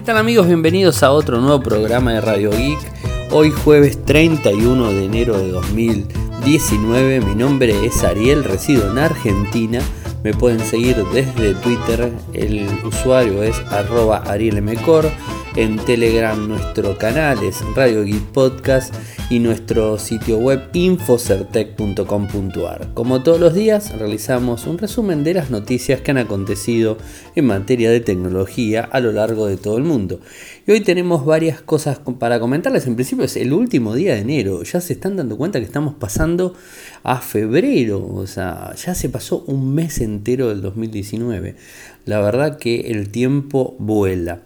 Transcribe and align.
¿Qué 0.00 0.06
tal 0.06 0.16
amigos? 0.16 0.46
Bienvenidos 0.46 1.02
a 1.02 1.12
otro 1.12 1.42
nuevo 1.42 1.60
programa 1.60 2.14
de 2.14 2.22
Radio 2.22 2.50
Geek. 2.52 2.78
Hoy 3.32 3.50
jueves 3.50 4.02
31 4.06 4.94
de 4.94 5.04
enero 5.04 5.38
de 5.38 5.48
2019. 5.48 7.20
Mi 7.20 7.34
nombre 7.34 7.84
es 7.84 8.02
Ariel, 8.02 8.42
resido 8.42 8.90
en 8.90 8.96
Argentina. 8.96 9.82
Me 10.24 10.32
pueden 10.32 10.60
seguir 10.60 10.96
desde 11.12 11.54
Twitter, 11.56 12.10
el 12.32 12.66
usuario 12.82 13.42
es 13.42 13.58
arroba 13.70 14.22
arielmcor. 14.26 15.04
En 15.60 15.76
Telegram 15.76 16.48
nuestro 16.48 16.96
canal 16.96 17.44
es 17.44 17.60
Radio 17.76 18.02
Geek 18.02 18.32
Podcast 18.32 18.94
y 19.28 19.40
nuestro 19.40 19.98
sitio 19.98 20.38
web 20.38 20.70
infocertec.com.ar. 20.72 22.94
Como 22.94 23.22
todos 23.22 23.38
los 23.38 23.52
días 23.52 23.92
realizamos 23.98 24.66
un 24.66 24.78
resumen 24.78 25.22
de 25.22 25.34
las 25.34 25.50
noticias 25.50 26.00
que 26.00 26.12
han 26.12 26.16
acontecido 26.16 26.96
en 27.34 27.44
materia 27.44 27.90
de 27.90 28.00
tecnología 28.00 28.88
a 28.90 29.00
lo 29.00 29.12
largo 29.12 29.48
de 29.48 29.58
todo 29.58 29.76
el 29.76 29.84
mundo. 29.84 30.20
Y 30.66 30.72
hoy 30.72 30.80
tenemos 30.80 31.26
varias 31.26 31.60
cosas 31.60 32.00
para 32.18 32.40
comentarles. 32.40 32.86
En 32.86 32.94
principio 32.94 33.26
es 33.26 33.36
el 33.36 33.52
último 33.52 33.94
día 33.94 34.14
de 34.14 34.20
enero. 34.20 34.62
Ya 34.62 34.80
se 34.80 34.94
están 34.94 35.18
dando 35.18 35.36
cuenta 35.36 35.58
que 35.58 35.66
estamos 35.66 35.92
pasando 35.92 36.54
a 37.02 37.20
febrero. 37.20 38.02
O 38.02 38.26
sea, 38.26 38.74
ya 38.76 38.94
se 38.94 39.10
pasó 39.10 39.44
un 39.46 39.74
mes 39.74 40.00
entero 40.00 40.48
del 40.48 40.62
2019. 40.62 41.54
La 42.06 42.22
verdad 42.22 42.56
que 42.56 42.92
el 42.92 43.10
tiempo 43.10 43.76
vuela. 43.78 44.40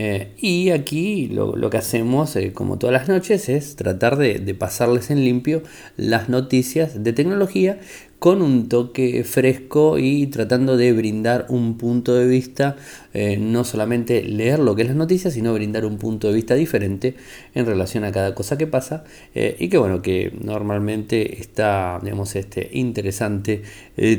Eh, 0.00 0.28
y 0.38 0.70
aquí 0.70 1.26
lo, 1.26 1.70
que 1.70 1.76
hacemos, 1.76 2.36
eh, 2.36 2.52
como 2.52 2.78
todas 2.78 2.92
las 2.92 3.08
noches, 3.08 3.48
es 3.48 3.74
tratar 3.74 4.16
de, 4.16 4.54
pasarles 4.54 5.10
en 5.10 5.24
limpio 5.24 5.64
las 5.96 6.28
noticias 6.28 7.02
de 7.02 7.12
tecnología 7.12 7.80
con 8.20 8.40
un 8.40 8.68
toque 8.68 9.24
fresco 9.24 9.98
y 9.98 10.28
tratando 10.28 10.76
de 10.76 10.92
brindar 10.92 11.46
un 11.48 11.76
punto 11.78 12.14
de 12.14 12.28
vista, 12.28 12.76
eh, 13.12 13.38
no 13.38 13.64
solamente 13.64 14.22
leer 14.22 14.60
lo 14.60 14.76
que 14.76 14.82
es 14.82 14.88
las 14.88 14.96
noticias, 14.96 15.34
sino 15.34 15.52
brindar 15.52 15.84
un 15.84 15.98
punto 15.98 16.28
de 16.28 16.34
vista 16.34 16.54
diferente 16.54 17.16
en 17.56 17.66
relación 17.66 18.04
a 18.04 18.12
cada 18.12 18.36
cosa 18.36 18.56
que 18.56 18.68
pasa 18.68 19.02
y 19.34 19.68
que 19.68 19.78
bueno, 19.78 20.00
que 20.00 20.32
normalmente 20.40 21.40
está, 21.40 21.98
digamos, 22.04 22.36
este, 22.36 22.70
interesante 22.72 23.62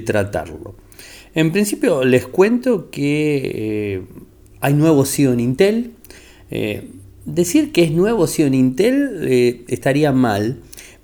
tratarlo. 0.05 0.75
En 1.33 1.53
principio 1.53 2.03
les 2.03 2.27
cuento 2.27 2.89
que 2.89 4.03
hay 4.61 4.73
nuevo 4.73 5.05
CEO 5.05 5.33
en 5.33 5.39
Intel. 5.39 5.93
Eh, 6.51 6.89
decir 7.25 7.71
que 7.71 7.83
es 7.83 7.91
nuevo 7.91 8.27
CEO 8.27 8.47
en 8.47 8.53
Intel 8.53 9.19
eh, 9.23 9.63
estaría 9.67 10.11
mal, 10.11 10.57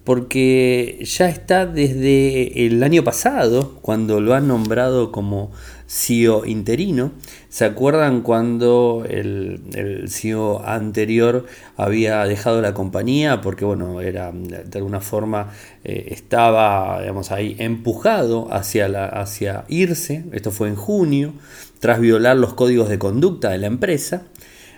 porque 0.03 0.99
ya 1.03 1.29
está 1.29 1.65
desde 1.65 2.65
el 2.67 2.83
año 2.83 3.03
pasado, 3.03 3.79
cuando 3.81 4.21
lo 4.21 4.35
han 4.35 4.47
nombrado 4.47 5.11
como 5.11 5.51
CEO 5.87 6.45
interino. 6.45 7.11
¿Se 7.49 7.65
acuerdan 7.65 8.21
cuando 8.21 9.05
el, 9.09 10.05
CEO 10.09 10.63
anterior 10.65 11.45
había 11.77 12.25
dejado 12.25 12.61
la 12.61 12.73
compañía? 12.73 13.41
Porque, 13.41 13.65
bueno, 13.65 14.01
era 14.01 14.31
de 14.31 14.77
alguna 14.77 14.99
forma 14.99 15.51
eh, 15.83 16.07
estaba, 16.11 16.99
digamos, 17.01 17.31
ahí 17.31 17.55
empujado 17.59 18.47
hacia, 18.51 18.87
la, 18.87 19.05
hacia 19.05 19.65
irse. 19.69 20.25
Esto 20.33 20.51
fue 20.51 20.67
en 20.67 20.75
junio 20.75 21.33
tras 21.79 21.99
violar 21.99 22.37
los 22.37 22.53
códigos 22.53 22.89
de 22.89 22.99
conducta 22.99 23.49
de 23.49 23.57
la 23.57 23.67
empresa, 23.67 24.23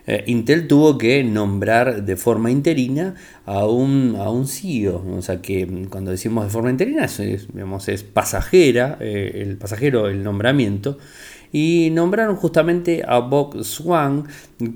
eh, 0.08 0.24
Intel 0.28 0.68
tuvo 0.68 0.98
que 0.98 1.22
nombrar 1.26 2.06
de 2.06 2.16
forma 2.16 2.50
interina 2.50 3.16
a 3.46 3.66
un, 3.66 4.16
a 4.18 4.30
un 4.30 4.48
CEO. 4.48 5.04
O 5.18 5.22
sea 5.22 5.42
que 5.42 5.68
cuando 5.90 6.12
decimos 6.12 6.46
de 6.46 6.50
forma 6.50 6.70
interina, 6.70 7.06
es, 7.06 7.20
es 7.20 8.04
pasajera, 8.04 8.98
eh, 9.02 9.44
el 9.46 9.58
pasajero, 9.58 10.08
el 10.08 10.24
nombramiento. 10.24 10.98
Y 11.52 11.90
nombraron 11.92 12.36
justamente 12.38 13.04
a 13.06 13.20
Bob 13.20 13.64
Swan, 13.64 14.28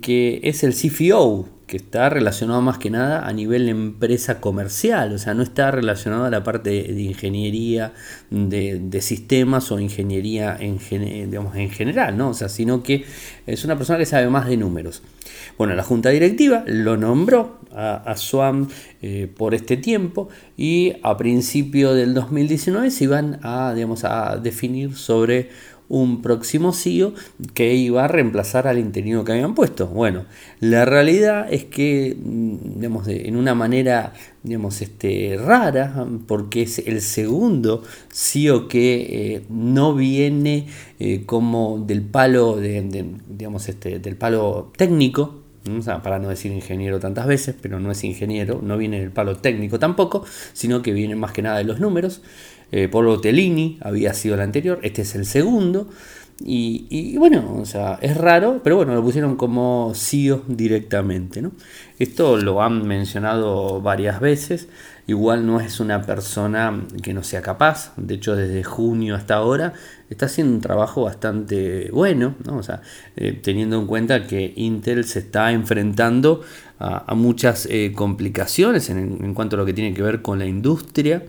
que 0.02 0.42
es 0.44 0.64
el 0.64 0.74
CFO 0.74 1.48
que 1.72 1.78
está 1.78 2.10
relacionado 2.10 2.62
más 2.62 2.78
que 2.78 2.90
nada 2.90 3.26
a 3.26 3.32
nivel 3.32 3.70
empresa 3.70 4.42
comercial, 4.42 5.14
o 5.14 5.18
sea, 5.18 5.34
no 5.34 5.42
está 5.42 5.72
relacionado 5.72 6.26
a 6.26 6.30
la 6.30 6.44
parte 6.44 6.70
de 6.70 7.02
ingeniería 7.02 7.94
de, 8.30 9.02
sistemas 9.02 9.72
o 9.72 9.80
ingeniería 9.80 10.58
en, 10.60 10.80
general, 10.80 12.18
¿no? 12.18 12.32
O 12.32 12.34
sea, 12.34 12.50
sino 12.50 12.84
que 12.84 13.06
es 13.48 13.64
una 13.64 13.78
persona 13.78 14.00
que 14.00 14.06
sabe 14.06 14.28
más 14.28 14.48
de 14.48 14.58
números. 14.58 15.02
Bueno, 15.58 15.74
la 15.74 15.84
junta 15.84 16.10
directiva 16.10 16.66
lo 16.68 16.98
nombró 16.98 17.62
a, 17.74 18.18
Swan 18.18 18.68
eh, 19.02 19.32
por 19.34 19.56
este 19.56 19.78
tiempo 19.78 20.28
y 20.58 20.96
a 21.04 21.16
principio 21.16 21.94
del 21.94 22.14
2019 22.14 22.92
se 22.92 23.06
iban 23.06 23.40
a, 23.44 23.74
digamos, 23.74 24.04
a 24.04 24.36
definir 24.36 24.98
sobre 24.98 25.50
un 25.92 26.22
próximo 26.22 26.72
CEO 26.72 27.14
que 27.54 27.76
iba 27.76 28.06
a 28.06 28.08
reemplazar 28.08 28.66
al 28.66 28.80
interino 28.80 29.26
que 29.26 29.34
habían 29.34 29.54
puesto. 29.54 29.88
Bueno, 29.88 30.26
la 30.62 30.86
realidad 30.86 31.52
es 31.52 31.66
que, 31.66 32.16
mm, 32.18 32.84
en 33.08 33.36
una 33.36 33.54
manera, 33.56 34.14
digamos, 34.42 34.82
este, 34.82 35.38
rara, 35.38 36.08
porque 36.28 36.64
es 36.64 36.80
el 36.80 37.02
segundo 37.02 37.84
CEO 38.10 38.70
que 38.70 39.36
eh, 39.36 39.42
no 39.50 39.94
viene 39.94 40.68
eh, 41.00 41.24
como 41.26 41.84
del 41.86 42.02
palo, 42.04 42.56
de, 42.56 43.06
digamos, 43.28 43.68
este, 43.68 44.00
del 44.00 44.16
palo 44.16 44.72
técnico, 44.78 45.42
para 46.04 46.18
no 46.18 46.30
decir 46.30 46.52
ingeniero 46.52 47.00
tantas 47.00 47.28
veces, 47.28 47.56
pero 47.62 47.80
no 47.80 47.92
es 47.92 48.04
ingeniero, 48.04 48.62
no 48.64 48.78
viene 48.78 49.00
del 49.00 49.12
palo 49.12 49.38
técnico 49.38 49.78
tampoco, 49.78 50.26
sino 50.54 50.82
que 50.82 50.92
viene 50.92 51.16
más 51.16 51.34
que 51.34 51.44
nada 51.44 51.58
de 51.58 51.66
los 51.66 51.80
números. 51.80 52.22
Eh, 52.72 52.88
Polo 52.88 53.20
Tellini 53.20 53.78
había 53.82 54.14
sido 54.14 54.36
el 54.36 54.42
anterior, 54.42 54.80
este 54.84 55.02
es 55.04 55.16
el 55.16 55.26
segundo. 55.26 55.88
Y, 56.44 57.18
bueno, 57.18 57.58
o 57.60 57.66
sea, 57.66 58.00
es 58.02 58.18
raro, 58.18 58.62
pero 58.64 58.76
bueno, 58.76 58.96
lo 58.96 59.04
pusieron 59.04 59.36
como 59.36 59.92
CEO 59.96 60.44
directamente. 60.48 61.42
¿no? 61.42 61.52
Esto 62.00 62.38
lo 62.38 62.62
han 62.64 62.88
mencionado 62.88 63.82
varias 63.82 64.20
veces. 64.20 64.68
Igual 65.08 65.46
no 65.46 65.60
es 65.60 65.80
una 65.80 66.02
persona 66.02 66.84
que 67.04 67.14
no 67.14 67.24
sea 67.24 67.42
capaz. 67.42 67.94
De 67.98 68.16
hecho, 68.16 68.36
desde 68.36 68.64
junio 68.64 69.16
hasta 69.16 69.36
ahora 69.36 69.74
está 70.10 70.26
haciendo 70.26 70.54
un 70.54 70.62
trabajo 70.62 71.04
bastante 71.04 71.90
bueno. 71.92 72.36
¿no? 72.46 72.58
O 72.58 72.64
sea, 72.64 72.82
eh, 73.16 73.34
teniendo 73.34 73.80
en 73.80 73.88
cuenta 73.88 74.26
que 74.26 74.54
Intel 74.56 75.04
se 75.04 75.20
está 75.20 75.52
enfrentando 75.52 76.42
a, 76.82 77.16
muchas 77.16 77.68
eh, 77.70 77.92
complicaciones 77.96 78.90
en, 78.90 79.34
cuanto 79.34 79.56
a 79.56 79.60
lo 79.60 79.66
que 79.66 79.74
tiene 79.74 79.94
que 79.94 80.02
ver 80.02 80.22
con 80.22 80.40
la 80.40 80.46
industria. 80.46 81.24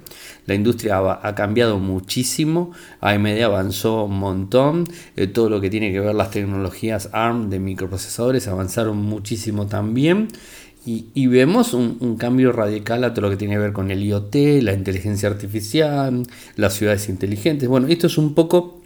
La 0.47 0.55
industria 0.55 0.99
ha, 0.99 1.35
cambiado 1.35 1.79
muchísimo, 1.79 2.73
AMD 3.01 3.43
avanzó 3.43 4.05
un 4.05 4.19
montón, 4.19 4.85
eh, 5.17 5.27
todo 5.27 5.49
lo 5.49 5.61
que 5.61 5.71
tiene 5.71 5.93
que 5.93 6.01
ver 6.01 6.15
las 6.15 6.31
tecnologías 6.31 7.11
ARM 7.13 7.49
de 7.49 7.61
microprocesadores 7.61 8.49
avanzaron 8.49 8.97
muchísimo 8.97 9.67
también. 9.67 10.29
Y, 10.85 11.29
vemos 11.29 11.75
un, 11.75 11.97
un, 12.01 12.17
cambio 12.17 12.51
radical 12.51 13.05
a 13.05 13.15
todo 13.15 13.27
lo 13.27 13.31
que 13.31 13.37
tiene 13.37 13.55
que 13.55 13.61
ver 13.61 13.73
con 13.73 13.93
el 13.93 14.03
IoT, 14.03 14.35
la 14.63 14.73
inteligencia 14.73 15.29
artificial, 15.29 16.25
las 16.57 16.75
ciudades 16.75 17.09
inteligentes. 17.09 17.69
Bueno, 17.69 17.87
esto 17.87 18.09
es 18.09 18.19
un 18.19 18.35
poco 18.35 18.83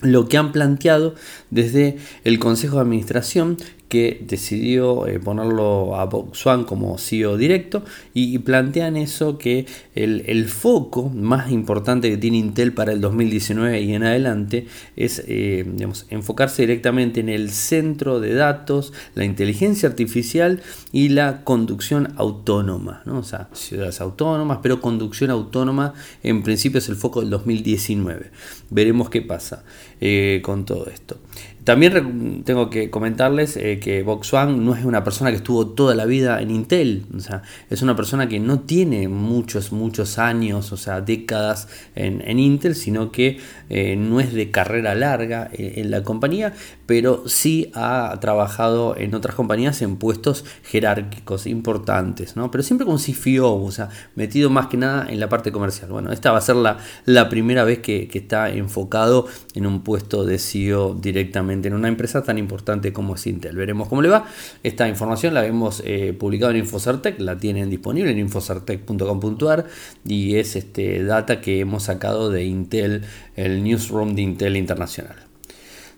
lo 0.00 0.28
que 0.28 0.36
han 0.36 0.52
planteado 0.52 1.14
desde 1.50 1.98
el 2.24 2.38
Consejo 2.38 2.76
de 2.76 2.82
Administración 2.82 3.56
que 3.88 4.24
decidió 4.26 5.06
eh, 5.06 5.20
ponerlo 5.20 5.96
a 5.96 6.08
Swan 6.32 6.64
como 6.64 6.98
CEO 6.98 7.36
directo 7.36 7.84
y, 8.14 8.36
plantean 8.38 8.96
eso 8.96 9.38
que 9.38 9.66
el, 9.94 10.46
foco 10.48 11.08
más 11.08 11.50
importante 11.50 12.10
que 12.10 12.16
tiene 12.16 12.38
Intel 12.38 12.72
para 12.72 12.92
el 12.92 13.00
2019 13.00 13.80
y 13.80 13.94
en 13.94 14.04
adelante 14.04 14.66
es 14.96 15.22
eh, 15.26 15.64
enfocarse 16.10 16.62
directamente 16.62 17.20
en 17.20 17.28
el 17.28 17.50
centro 17.50 18.20
de 18.20 18.34
datos, 18.34 18.92
la 19.14 19.24
inteligencia 19.24 19.88
artificial 19.88 20.62
y 20.92 21.08
la 21.08 21.44
conducción 21.44 22.12
autónoma, 22.16 23.02
¿no? 23.04 23.18
o 23.18 23.24
sea, 23.24 23.48
ciudades 23.52 24.00
autónomas, 24.00 24.58
pero 24.62 24.80
conducción 24.80 25.30
autónoma 25.30 25.94
en 26.22 26.42
principio 26.42 26.78
es 26.78 26.88
el 26.88 26.96
foco 26.96 27.20
del 27.20 27.30
2019. 27.30 28.30
Veremos 28.70 29.10
qué 29.10 29.22
pasa 29.22 29.64
eh, 30.00 30.40
con 30.44 30.64
todo 30.64 30.86
esto. 30.86 31.18
También 31.66 32.44
tengo 32.44 32.70
que 32.70 32.90
comentarles 32.90 33.56
eh, 33.56 33.80
que 33.80 34.04
Volkswagen 34.04 34.64
no 34.64 34.76
es 34.76 34.84
una 34.84 35.02
persona 35.02 35.30
que 35.30 35.38
estuvo 35.38 35.66
toda 35.66 35.96
la 35.96 36.04
vida 36.04 36.40
en 36.40 36.52
Intel, 36.52 37.06
o 37.12 37.18
sea, 37.18 37.42
es 37.68 37.82
una 37.82 37.96
persona 37.96 38.28
que 38.28 38.38
no 38.38 38.60
tiene 38.60 39.08
muchos, 39.08 39.72
muchos 39.72 40.20
años, 40.20 40.70
o 40.70 40.76
sea, 40.76 41.00
décadas 41.00 41.66
en, 41.96 42.38
Intel, 42.38 42.76
sino 42.76 43.10
que 43.10 43.40
eh, 43.68 43.96
no 43.96 44.20
es 44.20 44.32
de 44.32 44.52
carrera 44.52 44.94
larga 44.94 45.50
eh, 45.52 45.72
en 45.78 45.90
la 45.90 46.04
compañía, 46.04 46.54
pero 46.86 47.24
sí 47.26 47.72
ha 47.74 48.16
trabajado 48.20 48.96
en 48.96 49.16
otras 49.16 49.34
compañías 49.34 49.82
en 49.82 49.96
puestos 49.96 50.44
jerárquicos 50.62 51.48
importantes, 51.48 52.36
¿no? 52.36 52.48
Pero 52.52 52.62
siempre 52.62 52.86
con 52.86 52.98
CFO, 52.98 53.64
o 53.64 53.72
sea, 53.72 53.88
metido 54.14 54.50
más 54.50 54.68
que 54.68 54.76
nada 54.76 55.08
en 55.10 55.18
la 55.18 55.28
parte 55.28 55.50
comercial. 55.50 55.90
Bueno, 55.90 56.12
esta 56.12 56.30
va 56.30 56.38
a 56.38 56.42
ser 56.42 56.54
la, 56.54 56.78
la 57.06 57.28
primera 57.28 57.64
vez 57.64 57.80
que, 57.80 58.06
que 58.06 58.18
está 58.20 58.50
enfocado 58.50 59.26
en 59.54 59.66
un 59.66 59.82
puesto 59.82 60.24
de 60.24 60.38
CEO 60.38 60.94
directamente 60.94 61.55
en 61.64 61.74
una 61.74 61.88
empresa 61.88 62.22
tan 62.22 62.38
importante 62.38 62.92
como 62.92 63.14
es 63.14 63.26
Intel. 63.26 63.56
Veremos 63.56 63.88
cómo 63.88 64.02
le 64.02 64.08
va. 64.08 64.26
Esta 64.62 64.88
información 64.88 65.34
la 65.34 65.46
hemos 65.46 65.82
eh, 65.84 66.14
publicado 66.18 66.52
en 66.52 66.58
Infocertec, 66.58 67.20
la 67.20 67.36
tienen 67.38 67.70
disponible 67.70 68.10
en 68.10 68.18
infocertec.com.ar 68.18 69.66
y 70.04 70.36
es 70.36 70.56
este 70.56 71.02
data 71.04 71.40
que 71.40 71.60
hemos 71.60 71.84
sacado 71.84 72.30
de 72.30 72.44
Intel, 72.44 73.02
el 73.36 73.62
newsroom 73.62 74.14
de 74.14 74.22
Intel 74.22 74.56
Internacional. 74.56 75.16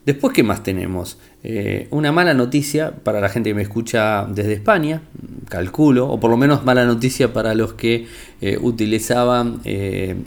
Después, 0.06 0.32
¿qué 0.32 0.43
más 0.43 0.62
tenemos? 0.62 1.19
Eh, 1.43 1.87
una 1.90 2.12
mala 2.12 2.32
noticia 2.32 2.93
para 2.93 3.20
la 3.20 3.28
gente 3.28 3.50
que 3.50 3.54
me 3.54 3.62
escucha 3.62 4.26
desde 4.26 4.54
España, 4.54 5.02
calculo, 5.49 6.08
o 6.08 6.19
por 6.19 6.31
lo 6.31 6.37
menos 6.37 6.64
mala 6.64 6.87
noticia 6.87 7.32
para 7.32 7.54
los 7.54 7.75
que 7.75 8.06
eh, 8.40 8.58
utilizaban 8.61 9.61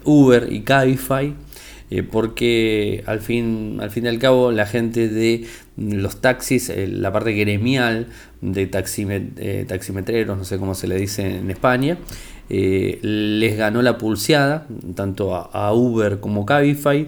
Uber 0.03 0.47
y 0.51 0.61
Cabify, 0.61 1.33
porque 2.11 3.03
al 3.05 3.19
fin, 3.19 3.79
al 3.81 3.91
fin 3.91 4.05
y 4.05 4.07
al 4.07 4.19
cabo 4.19 4.51
la 4.51 4.65
gente 4.65 5.09
de 5.09 5.45
los 5.77 6.21
taxis, 6.21 6.71
la 6.75 7.11
parte 7.11 7.33
gremial 7.33 8.07
de 8.41 8.67
taximetreros, 8.67 10.37
no 10.37 10.43
sé 10.45 10.57
cómo 10.57 10.73
se 10.73 10.87
le 10.87 10.95
dice 10.95 11.37
en 11.37 11.51
España, 11.51 11.97
les 12.49 13.57
ganó 13.57 13.81
la 13.81 13.97
pulseada, 13.97 14.67
tanto 14.95 15.35
a, 15.35 15.73
Uber 15.73 16.19
como 16.19 16.45
Cabify 16.45 17.07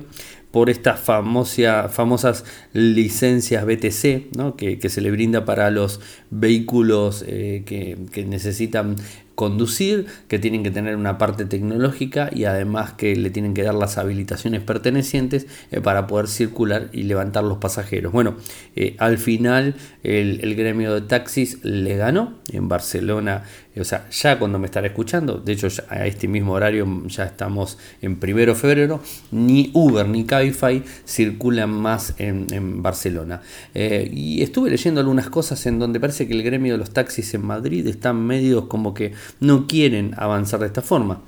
por 0.51 0.69
estas 0.69 0.99
famosas 0.99 2.45
licencias 2.73 3.65
BTC 3.65 4.55
que, 4.55 4.89
se 4.89 5.01
le 5.01 5.11
brinda 5.11 5.45
para 5.45 5.71
los 5.71 5.99
vehículos 6.33 7.23
eh, 7.27 7.63
que, 7.65 8.25
necesitan 8.25 8.95
conducir, 9.35 10.05
que 10.27 10.37
tienen 10.37 10.63
que 10.63 10.69
tener 10.69 10.95
una 10.95 11.17
parte 11.17 11.45
tecnológica 11.45 12.29
y 12.31 12.45
además 12.45 12.93
que 12.93 13.15
le 13.15 13.31
tienen 13.31 13.53
que 13.53 13.63
dar 13.63 13.73
las 13.73 13.97
habilitaciones 13.97 14.61
pertenecientes 14.61 15.47
eh, 15.71 15.81
para 15.81 16.05
poder 16.05 16.27
circular 16.27 16.89
y 16.91 17.03
levantar 17.03 17.43
los 17.43 17.57
pasajeros. 17.57 18.11
Bueno, 18.11 18.35
eh, 18.75 18.95
al 18.99 19.17
final 19.17 19.75
el, 20.03 20.55
gremio 20.55 20.93
de 20.93 21.01
taxis 21.01 21.63
le 21.63 21.97
ganó 21.97 22.33
en 22.51 22.67
Barcelona 22.67 23.43
o 23.79 23.83
sea, 23.83 24.07
ya 24.11 24.37
cuando 24.37 24.59
me 24.59 24.65
estará 24.67 24.85
escuchando, 24.85 25.37
de 25.37 25.53
hecho 25.53 25.67
a 25.89 26.05
este 26.05 26.27
mismo 26.27 26.53
horario 26.53 26.87
ya 27.07 27.23
estamos 27.23 27.79
en 28.03 28.17
primero 28.17 28.53
de 28.53 28.59
febrero, 28.59 29.01
ni 29.31 29.71
Uber 29.73 30.07
ni 30.07 30.25
Cabify 30.25 30.83
circulan 31.05 31.71
más 31.71 32.13
en, 32.19 32.83
Barcelona. 32.83 33.41
Eh, 33.73 34.09
y 34.13 34.43
estuve 34.43 34.69
leyendo 34.69 35.01
algunas 35.01 35.29
cosas 35.29 35.65
en 35.65 35.79
donde 35.79 35.99
parece 35.99 36.22
que 36.27 36.33
el 36.33 36.43
gremio 36.43 36.73
de 36.73 36.77
los 36.77 36.91
taxis 36.91 37.33
en 37.33 37.45
Madrid 37.45 37.85
están 37.87 38.25
medios 38.25 38.65
como 38.65 38.93
que 38.93 39.13
no 39.39 39.67
quieren 39.67 40.13
avanzar 40.17 40.59
de 40.59 40.67
esta 40.67 40.81
forma. 40.81 41.21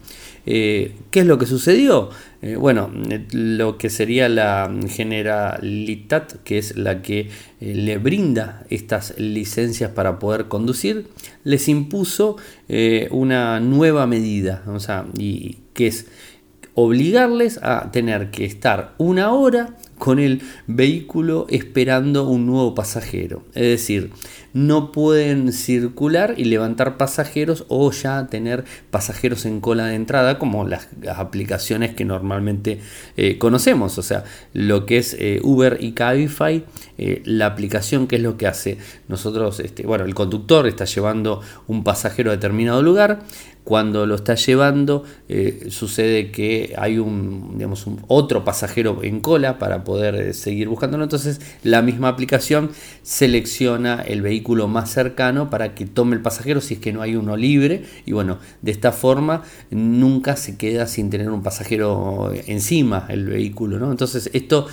Eh, 0.45 0.95
¿Qué 1.09 1.21
es 1.21 1.25
lo 1.25 1.39
que 1.39 1.47
sucedió? 1.47 2.09
Eh, 2.41 2.55
bueno, 2.55 2.91
lo 3.31 3.77
que 3.77 3.89
sería 3.89 4.29
la 4.29 4.71
Generalitat, 4.87 6.43
que 6.43 6.59
es 6.59 6.77
la 6.77 7.01
que 7.01 7.29
eh, 7.59 7.75
le 7.75 7.97
brinda 7.97 8.63
estas 8.69 9.17
licencias 9.17 9.89
para 9.91 10.19
poder 10.19 10.47
conducir, 10.47 11.07
les 11.43 11.67
impuso 11.67 12.37
una 13.11 13.59
nueva 13.59 14.07
medida, 14.07 14.63
o 14.67 14.79
sea, 14.79 15.05
y 15.17 15.59
que 15.73 15.87
es 15.87 16.07
obligarles 16.73 17.59
a 17.61 17.91
tener 17.91 18.31
que 18.31 18.45
estar 18.45 18.93
una 18.97 19.31
hora 19.31 19.75
con 19.97 20.19
el 20.19 20.41
vehículo 20.67 21.47
esperando 21.49 22.27
un 22.27 22.45
nuevo 22.45 22.75
pasajero. 22.75 23.43
Es 23.53 23.63
decir, 23.63 24.11
no 24.55 24.93
pueden 24.93 25.51
circular 25.51 26.35
y 26.37 26.45
levantar 26.45 26.95
pasajeros 26.95 27.65
o 27.67 27.91
ya 27.91 28.27
tener 28.27 28.63
pasajeros 28.89 29.45
en 29.45 29.59
cola 29.59 29.87
de 29.87 29.95
entrada 29.95 30.39
como 30.39 30.65
las, 30.65 30.87
aplicaciones 31.13 31.93
que 31.93 32.05
normalmente 32.05 32.79
eh, 33.17 33.37
conocemos. 33.37 33.97
O 33.97 34.01
sea, 34.01 34.23
lo 34.53 34.85
que 34.85 34.97
es 34.97 35.15
eh, 35.19 35.41
Uber 35.43 35.77
y 35.81 35.91
Cabify, 35.91 36.63
eh, 36.97 37.21
la 37.25 37.47
aplicación 37.47 38.07
que 38.07 38.15
es 38.15 38.21
lo 38.21 38.37
que 38.37 38.47
hace. 38.47 38.77
Nosotros, 39.09 39.59
este, 39.59 39.85
bueno, 39.85 40.05
el 40.05 40.15
conductor 40.15 40.67
está 40.67 40.85
llevando 40.85 41.41
un 41.67 41.83
pasajero 41.83 42.31
a 42.31 42.35
determinado 42.35 42.81
lugar, 42.81 43.23
cuando 43.65 44.05
lo 44.05 44.15
está 44.15 44.35
llevando 44.35 45.03
eh, 45.27 45.67
sucede 45.69 46.31
que 46.31 46.73
hay 46.77 46.99
un, 46.99 47.55
digamos, 47.55 47.87
un 47.87 47.99
otro 48.07 48.45
pasajero 48.45 49.03
en 49.03 49.19
cola 49.19 49.57
para 49.57 49.83
poder 49.83 50.15
eh, 50.15 50.33
seguir 50.33 50.69
buscándolo. 50.69 51.03
Entonces 51.03 51.41
la 51.63 51.81
misma 51.81 52.07
aplicación 52.09 52.69
selecciona 53.01 54.03
el 54.03 54.21
vehículo 54.21 54.67
más 54.67 54.91
cercano 54.91 55.49
para 55.49 55.73
que 55.73 55.87
tome 55.87 56.15
el 56.15 56.21
pasajero 56.21 56.61
si 56.61 56.75
es 56.75 56.79
que 56.79 56.93
no 56.93 57.01
hay 57.01 57.15
uno 57.15 57.35
libre. 57.35 57.83
Y 58.05 58.11
bueno, 58.11 58.37
de 58.61 58.71
esta 58.71 58.91
forma 58.91 59.41
nunca 59.71 60.37
se 60.37 60.57
queda 60.57 60.85
sin 60.85 61.09
tener 61.09 61.29
un 61.31 61.41
pasajero 61.41 62.31
encima 62.45 63.07
el 63.09 63.25
vehículo. 63.25 63.79
¿no? 63.79 63.89
Entonces 63.89 64.29
esto 64.33 64.67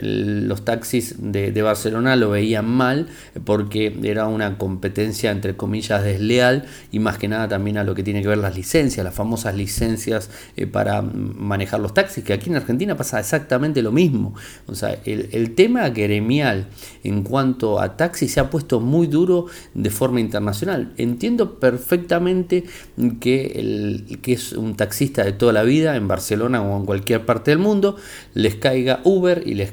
los 0.00 0.64
taxis 0.64 1.16
de, 1.18 1.62
Barcelona 1.62 2.16
lo 2.16 2.30
veían 2.30 2.68
mal 2.68 3.08
porque 3.44 3.98
era 4.02 4.26
una 4.26 4.58
competencia 4.58 5.30
entre 5.30 5.56
comillas 5.56 6.02
desleal 6.02 6.64
y 6.90 6.98
más 6.98 7.18
que 7.18 7.28
nada 7.28 7.48
también 7.48 7.78
a 7.78 7.84
lo 7.84 7.94
que 7.94 8.02
tiene 8.02 8.22
que 8.22 8.28
ver 8.28 8.38
las 8.38 8.56
licencias, 8.56 9.04
las 9.04 9.14
famosas 9.14 9.54
licencias 9.54 10.30
eh, 10.56 10.66
para 10.66 11.02
manejar 11.02 11.80
los 11.80 11.94
taxis, 11.94 12.24
que 12.24 12.32
aquí 12.32 12.50
en 12.50 12.56
Argentina 12.56 12.96
pasa 12.96 13.20
exactamente 13.20 13.82
lo 13.82 13.92
mismo. 13.92 14.34
O 14.66 14.74
sea, 14.74 14.98
el, 15.04 15.54
tema 15.54 15.88
gremial 15.88 16.68
en 17.02 17.22
cuanto 17.22 17.80
a 17.80 17.96
taxis 17.96 18.32
se 18.32 18.40
ha 18.40 18.50
puesto 18.50 18.80
muy 18.80 19.06
duro 19.06 19.46
de 19.74 19.90
forma 19.90 20.20
internacional. 20.20 20.92
Entiendo 20.96 21.58
perfectamente 21.58 22.64
que 23.20 23.46
el 23.56 24.18
que 24.22 24.34
es 24.34 24.52
un 24.52 24.76
taxista 24.76 25.24
de 25.24 25.32
toda 25.32 25.52
la 25.52 25.62
vida 25.62 25.96
en 25.96 26.06
Barcelona 26.06 26.62
o 26.62 26.78
en 26.78 26.86
cualquier 26.86 27.24
parte 27.24 27.50
del 27.50 27.58
mundo, 27.58 27.96
les 28.34 28.56
caiga 28.56 29.00
Uber 29.04 29.42
y 29.46 29.54
les, 29.54 29.67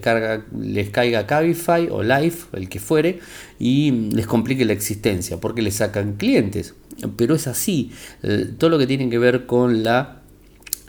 les 0.58 0.90
caiga 0.90 1.26
Cabify 1.26 1.88
o 1.90 2.04
Life, 2.04 2.48
el 2.54 2.70
que 2.70 2.80
fuere, 2.80 3.20
y 3.60 3.92
les 3.92 4.28
complique 4.28 4.66
la 4.66 4.74
existencia 4.74 5.38
porque 5.38 5.62
les 5.62 5.76
sacan 5.76 6.14
clientes 6.14 6.74
pero 7.18 7.36
es 7.36 7.48
así. 7.48 7.92
Eh, 8.24 8.54
todo 8.58 8.70
lo 8.70 8.78
que 8.78 8.88
tiene 8.88 9.10
que 9.10 9.18
ver 9.18 9.46
con 9.46 9.84
la 9.84 10.22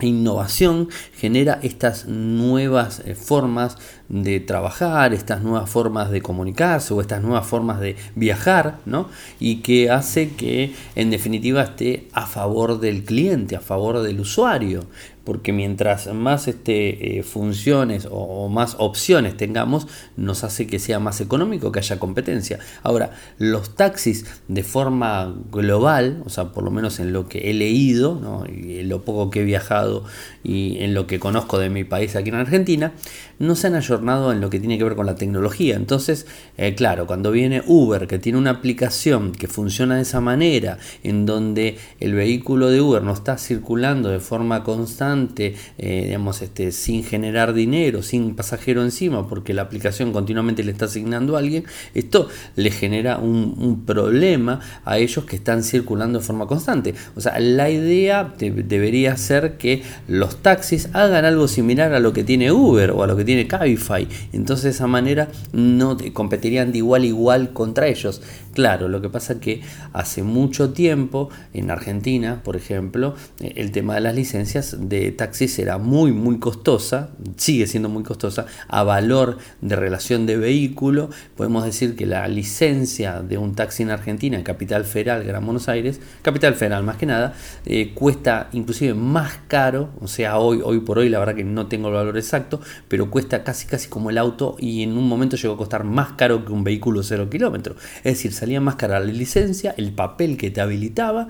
innovación 0.01 0.89
genera 1.15 1.59
estas 1.63 2.07
nuevas 2.07 3.03
eh, 3.07 3.15
formas 3.15 3.79
de 4.09 4.41
trabajar, 4.41 5.13
estas 5.13 5.43
nuevas 5.43 5.69
formas 5.69 6.11
de 6.11 6.23
comunicarse 6.23 6.95
o 6.95 7.01
estas 7.01 7.23
nuevas 7.23 7.47
formas 7.47 7.81
de 7.81 7.97
viajar, 8.15 8.79
¿no? 8.87 9.09
Y 9.41 9.57
que 9.57 9.91
hace 9.91 10.31
que 10.31 10.75
en 10.95 11.11
definitiva 11.11 11.63
esté 11.63 12.09
a 12.13 12.27
favor 12.27 12.81
del 12.81 13.05
cliente, 13.05 13.57
a 13.57 13.61
favor 13.61 14.03
del 14.03 14.21
usuario 14.21 14.87
porque 15.27 15.53
mientras 15.53 16.07
más 16.15 16.47
este, 16.47 17.19
eh, 17.19 17.23
funciones 17.25 18.07
o, 18.09 18.49
más 18.49 18.77
opciones 18.79 19.37
tengamos, 19.37 19.89
nos 20.17 20.45
hace 20.45 20.69
que 20.69 20.79
sea 20.79 21.01
más 21.01 21.21
económico, 21.21 21.73
que 21.73 21.81
haya 21.81 21.99
competencia. 21.99 22.61
Ahora, 22.85 23.11
los 23.37 23.75
taxis 23.75 24.25
de 24.47 24.63
forma 24.63 25.35
global, 25.51 26.23
o 26.25 26.29
sea, 26.29 26.53
por 26.53 26.63
lo 26.63 26.71
menos 26.71 27.01
en 27.01 27.13
lo 27.13 27.27
que 27.29 27.51
he 27.51 27.55
leído, 27.55 28.47
y 28.49 28.79
en 28.79 28.89
lo 28.89 29.03
poco 29.05 29.31
que 29.31 29.41
he 29.41 29.45
viajado 29.45 30.05
y 30.45 30.79
en 30.79 30.95
lo 30.95 31.09
que 31.09 31.19
conozco 31.19 31.59
de 31.59 31.71
mi 31.71 31.83
país 31.83 32.15
aquí 32.15 32.29
en 32.29 32.37
Argentina, 32.37 32.93
no 33.41 33.57
se 33.57 33.67
han 33.67 33.75
en 33.97 34.41
lo 34.41 34.51
que 34.51 34.59
tiene 34.59 34.79
que 34.79 34.85
ver 34.85 34.95
con 34.95 35.07
la 35.07 35.15
tecnología. 35.15 35.77
Entonces, 35.77 36.27
eh, 36.57 36.75
claro, 36.75 37.07
cuando 37.07 37.31
viene 37.31 37.63
Uber, 37.67 38.07
que 38.07 38.19
tiene 38.19 38.39
una 38.39 38.51
aplicación 38.51 39.33
que 39.33 39.49
funciona 39.49 39.97
de 39.97 40.03
esa 40.03 40.21
manera, 40.21 40.79
en 41.03 41.27
donde 41.27 41.79
el 42.01 42.15
vehículo 42.15 42.69
de 42.69 42.81
Uber 42.81 43.03
no 43.03 43.13
está 43.13 43.39
circulando 43.39 44.09
de 44.09 44.21
forma 44.21 44.63
constante, 44.65 45.55
eh, 45.79 46.03
digamos, 46.07 46.43
este, 46.43 46.73
sin 46.73 47.05
generar 47.05 47.53
dinero, 47.53 48.03
sin 48.03 48.35
pasajero 48.35 48.83
encima, 48.83 49.29
porque 49.29 49.55
la 49.55 49.63
aplicación 49.63 50.13
continuamente 50.13 50.63
le 50.63 50.73
está 50.73 50.87
asignando 50.87 51.37
a 51.37 51.41
alguien, 51.41 51.65
esto 51.95 52.29
le 52.57 52.71
genera 52.71 53.19
un, 53.19 53.47
problema 53.87 54.61
a 54.85 54.99
ellos 54.99 55.25
que 55.25 55.37
están 55.37 55.63
circulando 55.63 56.19
de 56.19 56.25
forma 56.25 56.47
constante. 56.47 56.95
O 57.15 57.21
sea, 57.21 57.39
la 57.39 57.71
idea 57.71 58.35
debería 58.39 59.17
ser 59.17 59.57
que 59.59 59.83
los 60.09 60.43
taxis 60.43 60.89
hagan 60.93 61.25
algo 61.25 61.49
similar 61.49 61.93
a 61.93 62.01
lo 62.01 62.13
que 62.13 62.25
tiene 62.25 62.53
Uber 62.53 62.91
o 62.93 63.03
a 63.03 63.07
lo 63.07 63.17
que 63.17 63.25
tiene 63.25 63.47
Cabify. 63.47 63.86
Entonces 64.33 64.65
de 64.65 64.71
esa 64.71 64.87
manera 64.87 65.29
no 65.53 65.97
competirían 66.13 66.73
de 66.73 66.79
igual 66.79 67.03
a 67.03 67.07
igual 67.07 67.53
contra 67.53 67.87
ellos. 67.89 68.23
Claro, 68.57 68.89
lo 68.89 69.03
que 69.03 69.11
pasa 69.11 69.39
que 69.39 69.61
hace 69.93 70.23
mucho 70.23 70.73
tiempo 70.73 71.29
en 71.53 71.71
Argentina, 71.71 72.41
por 72.43 72.57
ejemplo, 72.57 73.15
eh, 73.39 73.53
el 73.57 73.71
tema 73.71 73.97
de 73.97 74.01
las 74.01 74.15
licencias 74.15 74.79
de 74.81 75.13
taxis 75.13 75.59
era 75.59 75.77
muy, 75.77 76.13
muy 76.13 76.39
costosa, 76.39 77.11
sigue 77.37 77.67
siendo 77.67 77.91
muy 77.91 78.03
costosa, 78.03 78.47
a 78.69 78.83
valor 78.83 79.37
de 79.61 79.77
relación 79.77 80.25
de 80.25 80.39
vehículo. 80.39 81.11
Podemos 81.37 81.67
decir 81.67 81.97
que 81.97 82.07
la 82.07 82.27
licencia 82.29 83.21
de 83.21 83.37
un 83.37 83.55
taxi 83.55 83.83
en 83.83 83.91
Argentina, 83.91 84.39
en 84.39 84.43
Capital 84.43 84.87
Federal, 84.87 85.23
Gran 85.25 85.45
Buenos 85.45 85.69
Aires, 85.69 86.01
Capital 86.23 86.55
Federal 86.55 86.83
más 86.83 86.97
que 86.97 87.05
nada, 87.05 87.35
eh, 87.67 87.93
cuesta 87.93 88.49
inclusive 88.55 88.95
más 88.95 89.39
caro, 89.49 89.91
o 90.01 90.09
sea, 90.09 90.39
hoy, 90.39 90.63
hoy 90.65 90.81
por 90.81 90.99
hoy 90.99 91.11
la 91.11 91.19
verdad 91.19 91.35
que 91.35 91.45
no 91.45 91.67
tengo 91.67 91.89
el 91.89 91.95
valor 91.95 92.17
exacto, 92.17 92.63
pero 92.89 93.11
cuesta 93.11 93.45
casi 93.45 93.67
casi 93.67 93.91
como 93.91 94.09
el 94.09 94.17
auto 94.17 94.57
y 94.59 94.83
en 94.83 94.97
un 94.97 95.07
momento 95.07 95.37
llegó 95.37 95.53
a 95.53 95.59
costar 95.59 95.85
más 95.85 96.13
caro 96.13 96.43
que 96.47 96.53
un 96.53 96.65
vehículo 96.65 97.03
cero 97.03 97.29
kilómetros. 97.29 97.77
Es 97.99 98.15
decir, 98.15 98.33
salía 98.47 98.61
más 98.61 98.77
cara 98.77 99.01
la 99.01 99.07
licencia, 99.07 99.75
el 99.77 99.91
papel 99.91 100.37
que 100.37 100.53
te 100.53 100.61
habilitaba, 100.61 101.27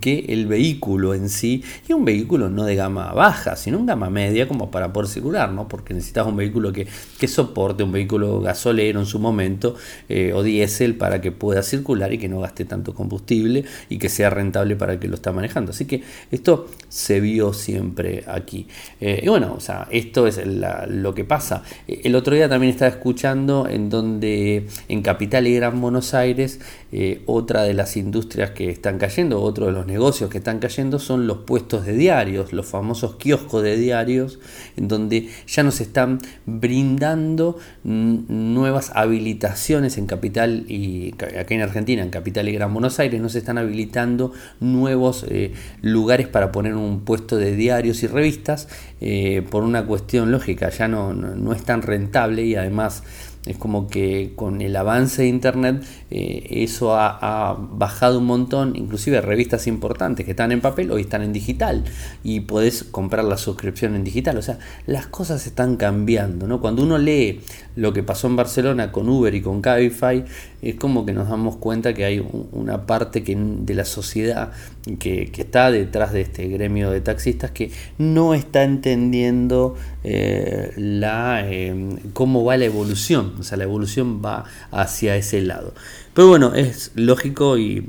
que 0.00 0.26
el 0.28 0.46
vehículo 0.46 1.14
en 1.14 1.28
sí, 1.28 1.64
y 1.88 1.94
un 1.94 2.04
vehículo 2.04 2.48
no 2.48 2.62
de 2.62 2.76
gama 2.76 3.12
baja, 3.12 3.56
sino 3.56 3.76
en 3.78 3.86
gama 3.86 4.08
media 4.08 4.46
como 4.46 4.70
para 4.70 4.92
poder 4.92 5.08
circular, 5.08 5.50
¿no? 5.50 5.66
Porque 5.66 5.94
necesitas 5.94 6.28
un 6.28 6.36
vehículo 6.36 6.72
que, 6.72 6.86
que 7.18 7.26
soporte, 7.26 7.82
un 7.82 7.90
vehículo 7.90 8.40
gasolero 8.40 9.00
en 9.00 9.06
su 9.06 9.18
momento 9.18 9.74
eh, 10.08 10.32
o 10.32 10.44
diésel 10.44 10.94
para 10.94 11.20
que 11.20 11.32
pueda 11.32 11.64
circular 11.64 12.12
y 12.12 12.18
que 12.18 12.28
no 12.28 12.38
gaste 12.38 12.64
tanto 12.64 12.94
combustible 12.94 13.64
y 13.88 13.98
que 13.98 14.08
sea 14.08 14.30
rentable 14.30 14.76
para 14.76 14.92
el 14.92 15.00
que 15.00 15.08
lo 15.08 15.16
está 15.16 15.32
manejando. 15.32 15.72
Así 15.72 15.86
que 15.86 16.04
esto 16.30 16.68
se 16.88 17.18
vio 17.18 17.52
siempre 17.52 18.22
aquí. 18.28 18.68
Eh, 19.00 19.22
y 19.24 19.28
bueno, 19.28 19.54
o 19.56 19.60
sea, 19.60 19.88
esto 19.90 20.28
es 20.28 20.40
lo 20.46 21.14
que 21.16 21.24
pasa. 21.24 21.64
El 21.88 22.14
otro 22.14 22.32
día 22.36 22.48
también 22.48 22.72
estaba 22.72 22.92
escuchando 22.92 23.66
en 23.68 23.90
donde 23.90 24.68
en 24.86 25.02
Capital 25.02 25.48
y 25.48 25.56
Gran 25.56 25.80
Buenos 25.80 26.14
Aires, 26.14 26.59
eh, 26.92 27.22
otra 27.26 27.62
de 27.62 27.74
las 27.74 27.96
industrias 27.96 28.50
que 28.50 28.70
están 28.70 28.98
cayendo, 28.98 29.40
otro 29.42 29.66
de 29.66 29.72
los 29.72 29.86
negocios 29.86 30.30
que 30.30 30.38
están 30.38 30.58
cayendo 30.58 30.98
son 30.98 31.26
los 31.26 31.38
puestos 31.38 31.86
de 31.86 31.92
diarios, 31.92 32.52
los 32.52 32.66
famosos 32.66 33.16
kioscos 33.16 33.62
de 33.62 33.76
diarios, 33.76 34.38
en 34.76 34.88
donde 34.88 35.28
ya 35.46 35.62
nos 35.62 35.80
están 35.80 36.18
brindando 36.46 37.58
nuevas 37.84 38.90
habilitaciones 38.94 39.98
en 39.98 40.06
Capital 40.06 40.64
y 40.68 41.14
acá 41.14 41.54
en 41.54 41.62
Argentina, 41.62 42.02
en 42.02 42.10
Capital 42.10 42.48
y 42.48 42.52
Gran 42.52 42.72
Buenos 42.72 42.98
Aires, 42.98 43.20
nos 43.20 43.34
están 43.34 43.58
habilitando 43.58 44.32
nuevos 44.60 45.24
eh, 45.28 45.52
lugares 45.82 46.28
para 46.28 46.52
poner 46.52 46.74
un 46.74 47.00
puesto 47.00 47.36
de 47.36 47.54
diarios 47.54 48.02
y 48.02 48.06
revistas 48.06 48.68
eh, 49.00 49.42
por 49.50 49.62
una 49.62 49.86
cuestión 49.86 50.30
lógica, 50.32 50.70
ya 50.70 50.88
no, 50.88 51.12
no 51.14 51.52
es 51.52 51.62
tan 51.62 51.82
rentable 51.82 52.44
y 52.44 52.54
además 52.56 53.02
es 53.46 53.56
como 53.56 53.88
que 53.88 54.32
con 54.36 54.60
el 54.60 54.76
avance 54.76 55.22
de 55.22 55.28
Internet 55.28 55.82
eh, 56.10 56.46
eso 56.62 56.94
ha, 56.94 57.56
bajado 57.72 58.18
un 58.18 58.26
montón, 58.26 58.76
inclusive 58.76 59.20
revistas 59.20 59.66
importantes 59.66 60.26
que 60.26 60.32
están 60.32 60.52
en 60.52 60.60
papel 60.60 60.90
hoy 60.90 61.02
están 61.02 61.22
en 61.22 61.32
digital 61.32 61.84
y 62.22 62.40
podés 62.40 62.84
comprar 62.84 63.24
la 63.24 63.38
suscripción 63.38 63.94
en 63.94 64.04
digital. 64.04 64.36
O 64.36 64.42
sea, 64.42 64.58
las 64.86 65.06
cosas 65.06 65.46
están 65.46 65.76
cambiando. 65.76 66.46
¿no? 66.46 66.60
Cuando 66.60 66.82
uno 66.82 66.98
lee 66.98 67.40
lo 67.76 67.92
que 67.92 68.02
pasó 68.02 68.26
en 68.26 68.36
Barcelona 68.36 68.92
con 68.92 69.08
Uber 69.08 69.34
y 69.34 69.40
con 69.40 69.62
Cabify, 69.62 70.24
es 70.60 70.74
como 70.74 71.06
que 71.06 71.12
nos 71.12 71.28
damos 71.28 71.56
cuenta 71.56 71.94
que 71.94 72.04
hay 72.04 72.22
una 72.52 72.86
parte 72.86 73.22
que, 73.22 73.34
de 73.36 73.74
la 73.74 73.84
sociedad 73.86 74.52
que, 74.98 75.30
está 75.36 75.70
detrás 75.70 76.12
de 76.12 76.20
este 76.20 76.48
gremio 76.48 76.90
de 76.90 77.00
taxistas 77.00 77.50
que 77.50 77.70
no 77.98 78.34
está 78.34 78.62
entendiendo 78.62 79.76
eh, 80.02 80.72
la, 80.76 81.42
eh, 81.46 81.74
cómo 82.12 82.44
va 82.44 82.56
la 82.56 82.64
evolución. 82.64 83.34
O 83.38 83.42
sea, 83.42 83.58
la 83.58 83.64
evolución 83.64 84.22
va 84.24 84.44
hacia 84.70 85.16
ese 85.16 85.42
lado. 85.42 85.74
Pero 86.14 86.28
bueno, 86.28 86.54
es 86.54 86.92
lógico 86.96 87.56
y 87.56 87.86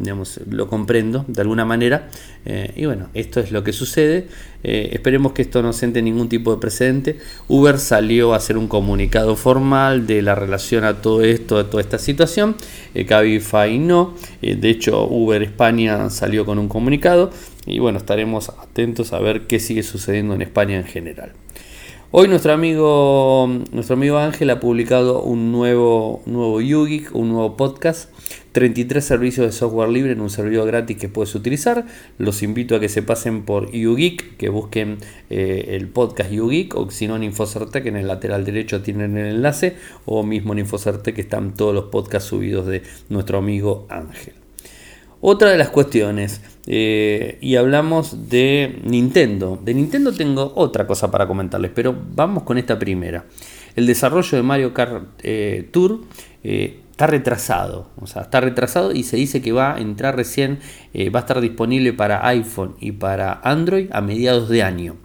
lo 0.49 0.67
comprendo 0.67 1.25
de 1.27 1.41
alguna 1.41 1.65
manera. 1.65 2.09
Eh, 2.45 2.73
y 2.75 2.85
bueno, 2.85 3.09
esto 3.13 3.39
es 3.39 3.51
lo 3.51 3.63
que 3.63 3.73
sucede. 3.73 4.27
Esperemos 4.63 5.31
que 5.31 5.41
esto 5.41 5.63
no 5.63 5.73
siente 5.73 6.03
ningún 6.03 6.29
tipo 6.29 6.53
de 6.53 6.61
precedente. 6.61 7.17
Uber 7.47 7.79
salió 7.79 8.33
a 8.33 8.37
hacer 8.37 8.57
un 8.57 8.67
comunicado 8.67 9.35
formal 9.35 10.05
de 10.05 10.21
la 10.21 10.35
relación 10.35 10.83
a 10.83 11.01
todo 11.01 11.23
esto, 11.23 11.57
a 11.57 11.69
toda 11.69 11.81
esta 11.81 11.97
situación. 11.97 12.55
Cabify 13.07 13.79
no. 13.79 14.15
de 14.41 14.69
hecho, 14.69 15.07
Uber 15.07 15.41
España 15.41 16.11
salió 16.11 16.45
con 16.45 16.59
un 16.59 16.67
comunicado. 16.67 17.31
Y 17.65 17.79
bueno, 17.79 17.97
estaremos 17.97 18.49
atentos 18.49 19.13
a 19.13 19.19
ver 19.19 19.47
qué 19.47 19.59
sigue 19.59 19.81
sucediendo 19.81 20.35
en 20.35 20.43
España 20.43 20.77
en 20.77 20.85
general. 20.85 21.33
Hoy 22.13 22.27
nuestro 22.27 22.51
amigo, 22.51 23.47
nuestro 23.71 23.93
amigo 23.93 24.17
Ángel 24.17 24.49
ha 24.49 24.59
publicado 24.59 25.23
un 25.23 25.53
nuevo, 25.53 26.21
nuevo 26.25 26.59
YouGeek, 26.59 27.15
un 27.15 27.29
nuevo 27.29 27.55
podcast, 27.55 28.09
33 28.51 29.01
servicios 29.01 29.45
de 29.45 29.53
software 29.53 29.87
libre 29.87 30.11
en 30.11 30.19
un 30.19 30.29
servidor 30.29 30.67
gratis 30.67 30.97
que 30.97 31.07
puedes 31.07 31.33
utilizar. 31.35 31.85
Los 32.17 32.43
invito 32.43 32.75
a 32.75 32.81
que 32.81 32.89
se 32.89 33.01
pasen 33.01 33.43
por 33.43 33.71
YouGeek, 33.71 34.35
que 34.35 34.49
busquen 34.49 34.97
eh, 35.29 35.67
el 35.69 35.87
podcast 35.87 36.31
YouGeek 36.31 36.75
o 36.75 36.91
si 36.91 37.07
no 37.07 37.15
en 37.15 37.23
Infocertec, 37.23 37.85
en 37.85 37.95
el 37.95 38.07
lateral 38.07 38.43
derecho 38.43 38.81
tienen 38.81 39.17
el 39.17 39.35
enlace 39.35 39.77
o 40.05 40.21
mismo 40.23 40.51
en 40.51 40.59
Infocertec 40.59 41.17
están 41.17 41.53
todos 41.53 41.73
los 41.73 41.85
podcasts 41.85 42.27
subidos 42.27 42.67
de 42.67 42.83
nuestro 43.07 43.37
amigo 43.37 43.85
Ángel. 43.87 44.40
Otra 45.23 45.51
de 45.51 45.57
las 45.59 45.69
cuestiones, 45.69 46.41
eh, 46.65 47.37
y 47.41 47.55
hablamos 47.55 48.27
de 48.27 48.79
Nintendo. 48.83 49.59
De 49.63 49.75
Nintendo 49.75 50.11
tengo 50.11 50.51
otra 50.55 50.87
cosa 50.87 51.11
para 51.11 51.27
comentarles, 51.27 51.69
pero 51.75 51.95
vamos 52.15 52.41
con 52.41 52.57
esta 52.57 52.79
primera. 52.79 53.25
El 53.75 53.85
desarrollo 53.85 54.35
de 54.35 54.41
Mario 54.41 54.73
Kart 54.73 55.03
eh, 55.21 55.69
Tour 55.71 56.01
eh, 56.43 56.79
está 56.89 57.05
retrasado, 57.05 57.91
o 57.97 58.07
sea, 58.07 58.23
está 58.23 58.41
retrasado 58.41 58.93
y 58.93 59.03
se 59.03 59.15
dice 59.15 59.43
que 59.43 59.51
va 59.51 59.75
a 59.75 59.79
entrar 59.79 60.15
recién, 60.15 60.57
va 61.13 61.19
a 61.19 61.21
estar 61.21 61.39
disponible 61.39 61.93
para 61.93 62.27
iPhone 62.27 62.75
y 62.79 62.91
para 62.91 63.41
Android 63.43 63.89
a 63.91 64.01
mediados 64.01 64.49
de 64.49 64.63
año. 64.63 64.95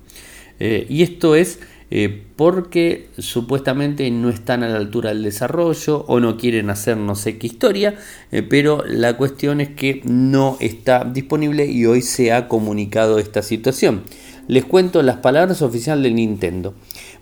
y 0.58 1.02
esto 1.02 1.34
es 1.34 1.60
eh, 1.90 2.24
porque 2.34 3.08
supuestamente 3.18 4.10
no 4.10 4.28
están 4.28 4.64
a 4.64 4.68
la 4.68 4.76
altura 4.76 5.10
del 5.10 5.22
desarrollo 5.22 6.04
o 6.08 6.18
no 6.18 6.36
quieren 6.36 6.68
hacer 6.70 6.96
no 6.96 7.14
sé 7.14 7.38
qué 7.38 7.46
historia, 7.46 7.94
eh, 8.32 8.42
pero 8.42 8.84
la 8.84 9.16
cuestión 9.16 9.60
es 9.60 9.68
que 9.68 10.00
no 10.04 10.56
está 10.60 11.04
disponible 11.04 11.66
y 11.66 11.86
hoy 11.86 12.02
se 12.02 12.32
ha 12.32 12.48
comunicado 12.48 13.18
esta 13.18 13.42
situación. 13.42 14.02
Les 14.48 14.64
cuento 14.64 15.02
las 15.02 15.16
palabras 15.16 15.60
oficiales 15.62 16.04
de 16.04 16.10
Nintendo. 16.12 16.74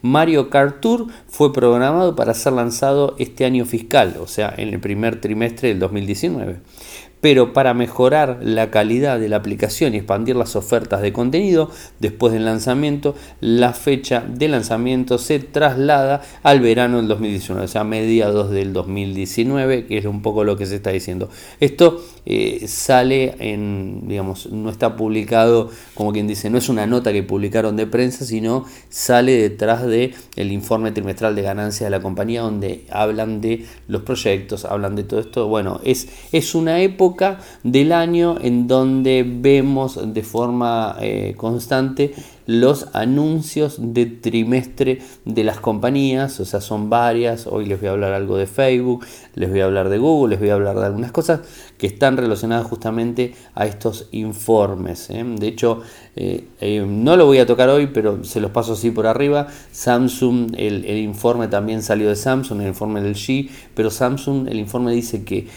Mario 0.02 0.50
Kart 0.50 0.80
Tour 0.80 1.06
fue 1.26 1.54
programado 1.54 2.14
para 2.16 2.34
ser 2.34 2.52
lanzado 2.52 3.16
este 3.18 3.46
año 3.46 3.64
fiscal, 3.64 4.16
o 4.20 4.26
sea, 4.26 4.52
en 4.54 4.68
el 4.68 4.80
primer 4.80 5.20
trimestre 5.20 5.70
del 5.70 5.78
2019 5.78 6.56
pero 7.24 7.54
para 7.54 7.72
mejorar 7.72 8.40
la 8.42 8.70
calidad 8.70 9.18
de 9.18 9.30
la 9.30 9.36
aplicación 9.36 9.94
y 9.94 9.96
expandir 9.96 10.36
las 10.36 10.56
ofertas 10.56 11.00
de 11.00 11.14
contenido 11.14 11.70
después 11.98 12.34
del 12.34 12.44
lanzamiento, 12.44 13.14
la 13.40 13.72
fecha 13.72 14.22
de 14.28 14.46
lanzamiento 14.46 15.16
se 15.16 15.38
traslada 15.38 16.20
al 16.42 16.60
verano 16.60 16.98
del 16.98 17.08
2019, 17.08 17.64
o 17.64 17.68
sea, 17.68 17.82
mediados 17.82 18.50
del 18.50 18.74
2019, 18.74 19.86
que 19.86 19.96
es 19.96 20.04
un 20.04 20.20
poco 20.20 20.44
lo 20.44 20.58
que 20.58 20.66
se 20.66 20.74
está 20.74 20.90
diciendo. 20.90 21.30
Esto 21.60 22.04
eh, 22.26 22.66
sale 22.68 23.36
en, 23.38 24.06
digamos, 24.06 24.50
no 24.52 24.68
está 24.68 24.94
publicado, 24.94 25.70
como 25.94 26.12
quien 26.12 26.26
dice, 26.26 26.50
no 26.50 26.58
es 26.58 26.68
una 26.68 26.86
nota 26.86 27.10
que 27.10 27.22
publicaron 27.22 27.74
de 27.76 27.86
prensa, 27.86 28.26
sino 28.26 28.66
sale 28.90 29.32
detrás 29.32 29.86
de 29.86 30.12
el 30.36 30.52
informe 30.52 30.92
trimestral 30.92 31.34
de 31.34 31.40
ganancias 31.40 31.86
de 31.86 31.90
la 31.90 32.02
compañía, 32.02 32.42
donde 32.42 32.84
hablan 32.90 33.40
de 33.40 33.64
los 33.88 34.02
proyectos, 34.02 34.66
hablan 34.66 34.94
de 34.94 35.04
todo 35.04 35.20
esto. 35.20 35.48
Bueno, 35.48 35.80
es, 35.84 36.08
es 36.30 36.54
una 36.54 36.82
época 36.82 37.13
del 37.62 37.92
año 37.92 38.36
en 38.40 38.66
donde 38.66 39.24
vemos 39.26 40.12
de 40.14 40.22
forma 40.22 40.96
eh, 41.00 41.34
constante 41.36 42.14
los 42.46 42.88
anuncios 42.94 43.76
de 43.78 44.06
trimestre 44.06 45.00
de 45.24 45.44
las 45.44 45.60
compañías, 45.60 46.40
o 46.40 46.44
sea, 46.44 46.60
son 46.60 46.90
varias, 46.90 47.46
hoy 47.46 47.64
les 47.66 47.80
voy 47.80 47.88
a 47.88 47.92
hablar 47.92 48.12
algo 48.12 48.36
de 48.36 48.46
Facebook, 48.46 49.04
les 49.34 49.50
voy 49.50 49.60
a 49.60 49.64
hablar 49.64 49.88
de 49.88 49.98
Google, 49.98 50.32
les 50.32 50.40
voy 50.40 50.50
a 50.50 50.54
hablar 50.54 50.78
de 50.78 50.86
algunas 50.86 51.12
cosas 51.12 51.40
están 51.86 52.16
relacionadas 52.16 52.66
justamente 52.66 53.34
a 53.54 53.66
estos 53.66 54.08
informes. 54.12 55.10
¿eh? 55.10 55.24
De 55.24 55.48
hecho, 55.48 55.82
eh, 56.16 56.48
eh, 56.60 56.84
no 56.86 57.16
lo 57.16 57.26
voy 57.26 57.38
a 57.38 57.46
tocar 57.46 57.68
hoy, 57.68 57.88
pero 57.88 58.24
se 58.24 58.40
los 58.40 58.50
paso 58.50 58.74
así 58.74 58.90
por 58.90 59.06
arriba. 59.06 59.48
Samsung, 59.72 60.54
el, 60.56 60.84
informe 60.98 61.48
también 61.48 61.82
salió 61.82 62.08
de 62.08 62.16
Samsung, 62.16 62.60
el 62.60 62.68
informe 62.68 63.00
del 63.00 63.14
G, 63.14 63.48
pero 63.74 63.90
Samsung, 63.90 64.48
el 64.48 64.58
informe 64.58 64.92
dice 64.92 65.24
que 65.24 65.48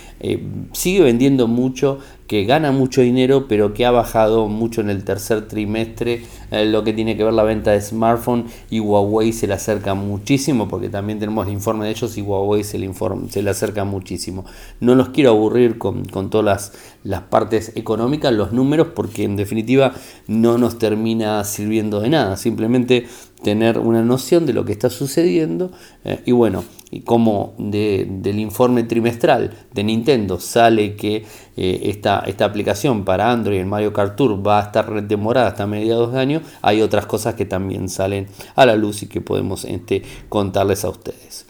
sigue 0.74 1.02
vendiendo 1.02 1.48
mucho 1.48 2.00
que 2.28 2.44
gana 2.44 2.72
mucho 2.72 3.02
dinero, 3.02 3.48
pero 3.48 3.74
que 3.74 3.86
ha 3.86 3.92
bajado 3.92 4.48
mucho 4.48 4.82
en 4.82 4.90
el 4.90 5.06
tercer 5.06 5.48
trimestre, 5.48 6.24
eh, 6.52 6.66
lo 6.66 6.84
que 6.84 6.92
tiene 6.94 7.16
que 7.16 7.24
ver 7.24 7.34
la 7.34 7.44
venta 7.44 7.72
de 7.72 7.82
smartphone 7.82 8.46
y 8.70 8.82
Huawei 8.82 9.32
se 9.32 9.48
le 9.48 9.54
acerca 9.54 9.94
muchísimo, 9.94 10.68
porque 10.68 10.90
también 10.90 11.20
tenemos 11.20 11.48
el 11.48 11.54
informe 11.54 11.86
de 11.86 11.92
ellos 11.92 12.18
y 12.18 12.22
Huawei 12.22 12.66
se 12.66 12.78
le, 12.78 12.92
se 13.30 13.42
le 13.42 13.50
acerca 13.50 13.86
muchísimo. 13.86 14.46
No 14.82 14.94
los 14.96 15.10
quiero 15.10 15.32
aburrir 15.32 15.78
con, 15.78 16.06
todas 16.30 16.46
las, 16.46 16.74
las 17.04 17.22
partes 17.24 17.72
económicas, 17.76 18.34
los 18.34 18.52
números, 18.52 18.90
porque 18.94 19.24
en 19.24 19.38
definitiva 19.38 19.94
no 20.28 20.58
nos 20.58 20.78
termina 20.78 21.44
sirviendo 21.46 22.02
de 22.02 22.10
nada, 22.10 22.36
simplemente 22.36 23.08
tener 23.44 23.80
una 23.80 24.02
noción 24.02 24.46
de 24.46 24.54
lo 24.54 24.66
que 24.66 24.72
está 24.72 24.90
sucediendo 24.90 25.72
eh, 26.04 26.20
y 26.26 26.32
bueno, 26.32 26.64
y 26.90 27.02
como 27.02 27.54
del 27.58 28.40
informe 28.40 28.84
trimestral 28.84 29.54
de 29.74 29.84
Nintendo 29.84 30.40
sale 30.40 30.96
que 30.96 31.26
eh, 31.58 31.82
esta, 31.84 32.20
esta, 32.22 32.46
aplicación 32.46 33.04
para 33.04 33.32
Android, 33.32 33.60
el 33.60 33.66
Mario 33.66 33.94
Kart 33.94 34.16
Tour, 34.16 34.46
va 34.46 34.60
a 34.60 34.64
estar 34.64 35.08
demorada 35.08 35.50
hasta 35.50 35.68
mediados 35.68 36.14
de 36.14 36.20
año, 36.20 36.42
hay 36.62 36.82
otras 36.82 37.06
cosas 37.06 37.36
que 37.36 37.46
también 37.46 37.90
salen 37.90 38.28
a 38.56 38.66
la 38.66 38.76
luz 38.76 39.04
y 39.04 39.08
que 39.08 39.22
podemos 39.22 39.66
este, 39.66 40.02
contarles 40.30 40.86
a 40.86 40.90
ustedes. 40.90 41.46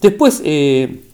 Después, 0.00 0.42
eh, 0.44 1.04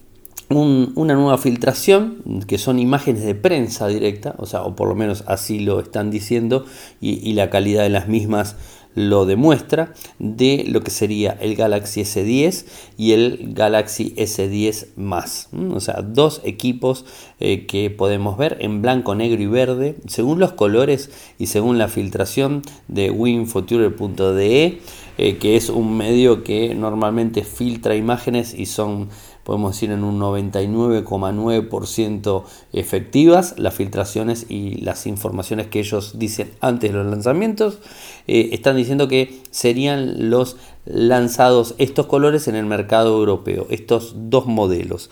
una 0.50 1.14
nueva 1.14 1.36
filtración, 1.36 2.42
que 2.46 2.56
son 2.56 2.78
imágenes 2.78 3.22
de 3.22 3.34
prensa 3.34 3.86
directa, 3.86 4.34
o 4.38 4.46
sea, 4.46 4.62
o 4.62 4.74
por 4.74 4.88
lo 4.88 4.94
menos 4.94 5.24
así 5.26 5.60
lo 5.60 5.80
están 5.80 6.10
diciendo, 6.10 6.64
y, 7.00 7.34
la 7.34 7.50
calidad 7.50 7.82
de 7.82 7.90
las 7.90 8.08
mismas 8.08 8.56
lo 8.94 9.26
demuestra, 9.26 9.94
de 10.18 10.64
lo 10.68 10.80
que 10.82 10.90
sería 10.90 11.36
el 11.40 11.54
Galaxy 11.54 12.02
S10 12.02 12.64
y 12.96 13.12
el 13.12 13.54
Galaxy 13.54 14.14
S10 14.16 14.88
más. 14.96 15.48
O 15.72 15.80
sea, 15.80 16.02
dos 16.02 16.40
equipos 16.44 17.04
eh, 17.40 17.66
que 17.66 17.90
podemos 17.90 18.36
ver 18.36 18.56
en 18.60 18.82
blanco, 18.82 19.14
negro 19.14 19.40
y 19.42 19.46
verde, 19.46 19.96
según 20.06 20.40
los 20.40 20.52
colores 20.52 21.10
y 21.38 21.46
según 21.46 21.78
la 21.78 21.88
filtración 21.88 22.62
de 22.88 23.10
winfuture.de, 23.10 24.80
eh, 25.18 25.36
que 25.38 25.56
es 25.56 25.68
un 25.68 25.96
medio 25.96 26.42
que 26.44 26.74
normalmente 26.74 27.44
filtra 27.44 27.94
imágenes 27.96 28.54
y 28.54 28.66
son 28.66 29.08
podemos 29.48 29.72
decir 29.72 29.90
en 29.92 30.04
un 30.04 30.20
99,9% 30.20 32.44
efectivas 32.74 33.54
las 33.56 33.72
filtraciones 33.72 34.44
y 34.50 34.74
las 34.82 35.06
informaciones 35.06 35.68
que 35.68 35.78
ellos 35.78 36.18
dicen 36.18 36.50
antes 36.60 36.92
de 36.92 36.98
los 36.98 37.06
lanzamientos. 37.06 37.78
Eh, 38.26 38.50
están 38.52 38.76
diciendo 38.76 39.08
que 39.08 39.40
serían 39.50 40.28
los 40.28 40.58
lanzados 40.84 41.74
estos 41.78 42.04
colores 42.04 42.46
en 42.46 42.56
el 42.56 42.66
mercado 42.66 43.16
europeo, 43.16 43.66
estos 43.70 44.12
dos 44.14 44.44
modelos. 44.44 45.08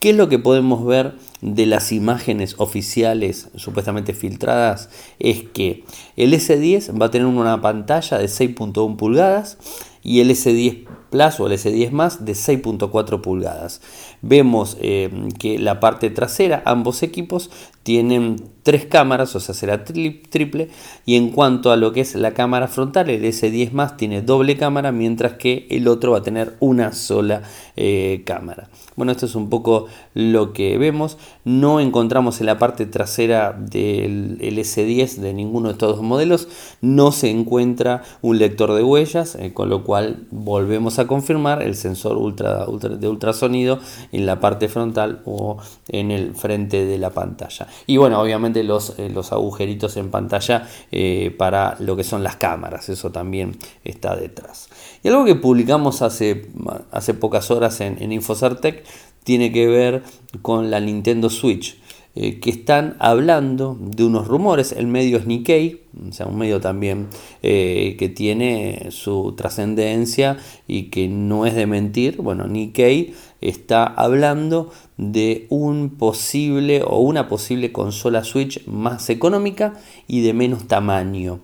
¿Qué 0.00 0.10
es 0.10 0.16
lo 0.16 0.30
que 0.30 0.38
podemos 0.38 0.86
ver 0.86 1.12
de 1.42 1.66
las 1.66 1.92
imágenes 1.92 2.54
oficiales 2.56 3.50
supuestamente 3.54 4.14
filtradas? 4.14 4.88
Es 5.18 5.42
que 5.42 5.84
el 6.16 6.32
S10 6.32 6.98
va 6.98 7.06
a 7.06 7.10
tener 7.10 7.26
una 7.26 7.60
pantalla 7.60 8.16
de 8.16 8.28
6.1 8.28 8.96
pulgadas 8.96 9.58
y 10.02 10.20
el 10.20 10.30
S10 10.30 10.86
Plus 11.10 11.40
o 11.40 11.46
el 11.46 11.52
S10 11.52 11.90
más 11.90 12.24
de 12.24 12.32
6.4 12.32 13.20
pulgadas. 13.20 13.80
Vemos 14.22 14.76
eh, 14.80 15.10
que 15.38 15.58
la 15.58 15.80
parte 15.80 16.10
trasera, 16.10 16.62
ambos 16.64 17.02
equipos 17.02 17.50
tienen 17.84 18.36
tres 18.64 18.86
cámaras, 18.86 19.36
o 19.36 19.40
sea, 19.40 19.54
será 19.54 19.84
triple. 19.84 20.70
Y 21.04 21.16
en 21.16 21.30
cuanto 21.30 21.70
a 21.70 21.76
lo 21.76 21.92
que 21.92 22.00
es 22.00 22.14
la 22.16 22.32
cámara 22.32 22.66
frontal, 22.66 23.10
el 23.10 23.22
S10 23.22 23.70
más 23.72 23.96
tiene 23.96 24.22
doble 24.22 24.56
cámara, 24.56 24.90
mientras 24.90 25.34
que 25.34 25.68
el 25.70 25.86
otro 25.86 26.12
va 26.12 26.18
a 26.18 26.22
tener 26.22 26.54
una 26.60 26.92
sola 26.92 27.42
eh, 27.76 28.22
cámara. 28.24 28.70
Bueno, 28.96 29.12
esto 29.12 29.26
es 29.26 29.34
un 29.34 29.50
poco 29.50 29.86
lo 30.14 30.52
que 30.52 30.78
vemos. 30.78 31.18
No 31.44 31.78
encontramos 31.78 32.40
en 32.40 32.46
la 32.46 32.58
parte 32.58 32.86
trasera 32.86 33.52
del 33.52 34.38
S10 34.40 35.16
de 35.16 35.34
ninguno 35.34 35.68
de 35.68 35.72
estos 35.72 35.96
dos 35.96 36.02
modelos, 36.02 36.48
no 36.80 37.12
se 37.12 37.28
encuentra 37.28 38.02
un 38.22 38.38
lector 38.38 38.72
de 38.72 38.82
huellas, 38.82 39.34
eh, 39.34 39.52
con 39.52 39.68
lo 39.68 39.84
cual 39.84 40.26
volvemos 40.30 40.98
a 40.98 41.06
confirmar 41.06 41.62
el 41.62 41.74
sensor 41.74 42.14
de 42.34 43.08
ultrasonido 43.08 43.78
en 44.12 44.24
la 44.24 44.40
parte 44.40 44.68
frontal 44.68 45.20
o 45.26 45.58
en 45.88 46.10
el 46.10 46.34
frente 46.34 46.86
de 46.86 46.96
la 46.96 47.10
pantalla. 47.10 47.66
Y 47.86 47.96
bueno, 47.96 48.20
obviamente 48.20 48.62
los, 48.64 48.98
eh, 48.98 49.10
los 49.10 49.32
agujeritos 49.32 49.96
en 49.96 50.10
pantalla 50.10 50.68
eh, 50.90 51.34
para 51.36 51.76
lo 51.80 51.96
que 51.96 52.04
son 52.04 52.22
las 52.22 52.36
cámaras, 52.36 52.88
eso 52.88 53.10
también 53.10 53.56
está 53.84 54.16
detrás. 54.16 54.68
Y 55.02 55.08
algo 55.08 55.24
que 55.24 55.34
publicamos 55.34 56.02
hace, 56.02 56.48
hace 56.90 57.14
pocas 57.14 57.50
horas 57.50 57.80
en, 57.80 58.02
en 58.02 58.12
Infocertec 58.12 58.84
tiene 59.22 59.52
que 59.52 59.66
ver 59.66 60.02
con 60.42 60.70
la 60.70 60.80
Nintendo 60.80 61.30
Switch. 61.30 61.78
Eh, 62.16 62.38
que 62.38 62.50
están 62.50 62.94
hablando 63.00 63.76
de 63.80 64.04
unos 64.04 64.28
rumores. 64.28 64.70
El 64.70 64.86
medio 64.86 65.18
es 65.18 65.26
Nikkei, 65.26 65.80
o 66.08 66.12
sea, 66.12 66.26
un 66.26 66.38
medio 66.38 66.60
también 66.60 67.08
que 67.42 68.12
tiene 68.14 68.86
su 68.90 69.34
trascendencia 69.36 70.36
y 70.68 70.90
que 70.90 71.08
no 71.08 71.44
es 71.44 71.56
de 71.56 71.66
mentir. 71.66 72.18
Bueno, 72.18 72.46
Nikkei 72.46 73.14
está 73.44 73.84
hablando 73.84 74.70
de 74.96 75.46
un 75.50 75.90
posible 75.90 76.82
o 76.84 76.98
una 76.98 77.28
posible 77.28 77.72
consola 77.72 78.24
Switch 78.24 78.66
más 78.66 79.10
económica 79.10 79.74
y 80.06 80.22
de 80.22 80.32
menos 80.32 80.66
tamaño. 80.66 81.40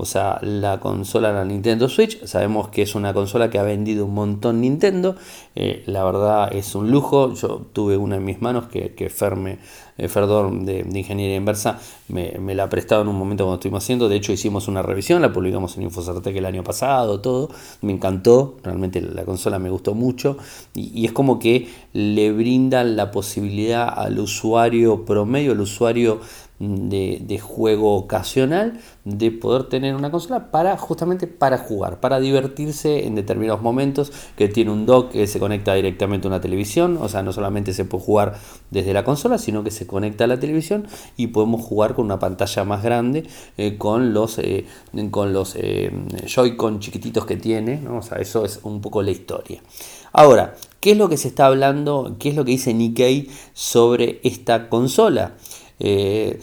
O 0.00 0.04
sea, 0.04 0.38
la 0.42 0.78
consola, 0.78 1.32
la 1.32 1.44
Nintendo 1.44 1.88
Switch, 1.88 2.24
sabemos 2.24 2.68
que 2.68 2.82
es 2.82 2.94
una 2.94 3.12
consola 3.12 3.50
que 3.50 3.58
ha 3.58 3.64
vendido 3.64 4.06
un 4.06 4.14
montón 4.14 4.60
Nintendo. 4.60 5.16
Eh, 5.56 5.82
la 5.86 6.04
verdad 6.04 6.54
es 6.54 6.76
un 6.76 6.92
lujo. 6.92 7.34
Yo 7.34 7.66
tuve 7.72 7.96
una 7.96 8.14
en 8.14 8.24
mis 8.24 8.40
manos 8.40 8.68
que, 8.68 8.94
que 8.94 9.10
Ferme, 9.10 9.58
eh, 9.96 10.06
Ferdor 10.06 10.52
de, 10.60 10.86
Ingeniería 10.96 11.34
Inversa 11.34 11.80
me, 12.06 12.38
la 12.54 12.62
ha 12.62 12.68
prestado 12.68 13.02
en 13.02 13.08
un 13.08 13.16
momento 13.16 13.42
cuando 13.42 13.56
estuvimos 13.56 13.82
haciendo. 13.82 14.08
De 14.08 14.14
hecho, 14.14 14.30
hicimos 14.30 14.68
una 14.68 14.82
revisión, 14.82 15.20
la 15.20 15.32
publicamos 15.32 15.76
en 15.76 15.82
Infocertec 15.82 16.36
el 16.36 16.46
año 16.46 16.62
pasado, 16.62 17.20
todo. 17.20 17.50
Me 17.82 17.92
encantó, 17.92 18.56
realmente 18.62 19.00
la 19.00 19.24
consola 19.24 19.58
me 19.58 19.68
gustó 19.68 19.94
mucho. 19.94 20.38
Y, 20.76 20.96
y 20.96 21.06
es 21.06 21.12
como 21.12 21.40
que 21.40 21.66
le 21.92 22.30
brindan 22.30 22.94
la 22.94 23.10
posibilidad 23.10 23.88
al 23.88 24.20
usuario 24.20 25.04
promedio, 25.04 25.50
al 25.50 25.60
usuario 25.60 26.20
de, 26.60 27.40
juego 27.40 27.94
ocasional 27.94 28.80
de 29.04 29.30
poder 29.30 29.64
tener 29.68 29.94
una 29.94 30.10
consola 30.10 30.50
para 30.50 30.76
justamente 30.76 31.26
para 31.26 31.58
jugar, 31.58 32.00
para 32.00 32.18
divertirse 32.18 33.06
en 33.06 33.14
determinados 33.14 33.62
momentos, 33.62 34.12
que 34.36 34.48
tiene 34.48 34.72
un 34.72 34.84
dock 34.84 35.12
que 35.12 35.26
se 35.26 35.38
conecta 35.38 35.74
directamente 35.74 36.26
a 36.26 36.30
una 36.30 36.40
televisión, 36.40 36.98
o 37.00 37.08
sea, 37.08 37.22
no 37.22 37.32
solamente 37.32 37.72
se 37.72 37.84
puede 37.84 38.04
jugar 38.04 38.38
desde 38.70 38.92
la 38.92 39.04
consola, 39.04 39.38
sino 39.38 39.62
que 39.62 39.70
se 39.70 39.86
conecta 39.86 40.24
a 40.24 40.26
la 40.26 40.40
televisión 40.40 40.86
y 41.16 41.28
podemos 41.28 41.62
jugar 41.62 41.94
con 41.94 42.06
una 42.06 42.18
pantalla 42.18 42.64
más 42.64 42.82
grande 42.82 43.24
eh, 43.56 43.76
con 43.78 44.12
los 44.12 44.38
eh, 44.38 44.66
con 45.10 45.32
los 45.32 45.54
eh, 45.56 45.92
Joy-Con 46.26 46.80
chiquititos 46.80 47.24
que 47.24 47.36
tiene, 47.36 47.86
o 47.88 48.02
sea, 48.02 48.18
eso 48.18 48.44
es 48.44 48.60
un 48.64 48.80
poco 48.80 49.02
la 49.02 49.10
historia. 49.10 49.62
Ahora, 50.12 50.54
¿qué 50.80 50.92
es 50.92 50.96
lo 50.96 51.08
que 51.08 51.16
se 51.16 51.28
está 51.28 51.46
hablando? 51.46 52.16
¿Qué 52.18 52.30
es 52.30 52.34
lo 52.34 52.44
que 52.44 52.52
dice 52.52 52.74
Nikkei 52.74 53.28
sobre 53.52 54.20
esta 54.24 54.68
consola? 54.68 55.34
Eh, 55.80 56.40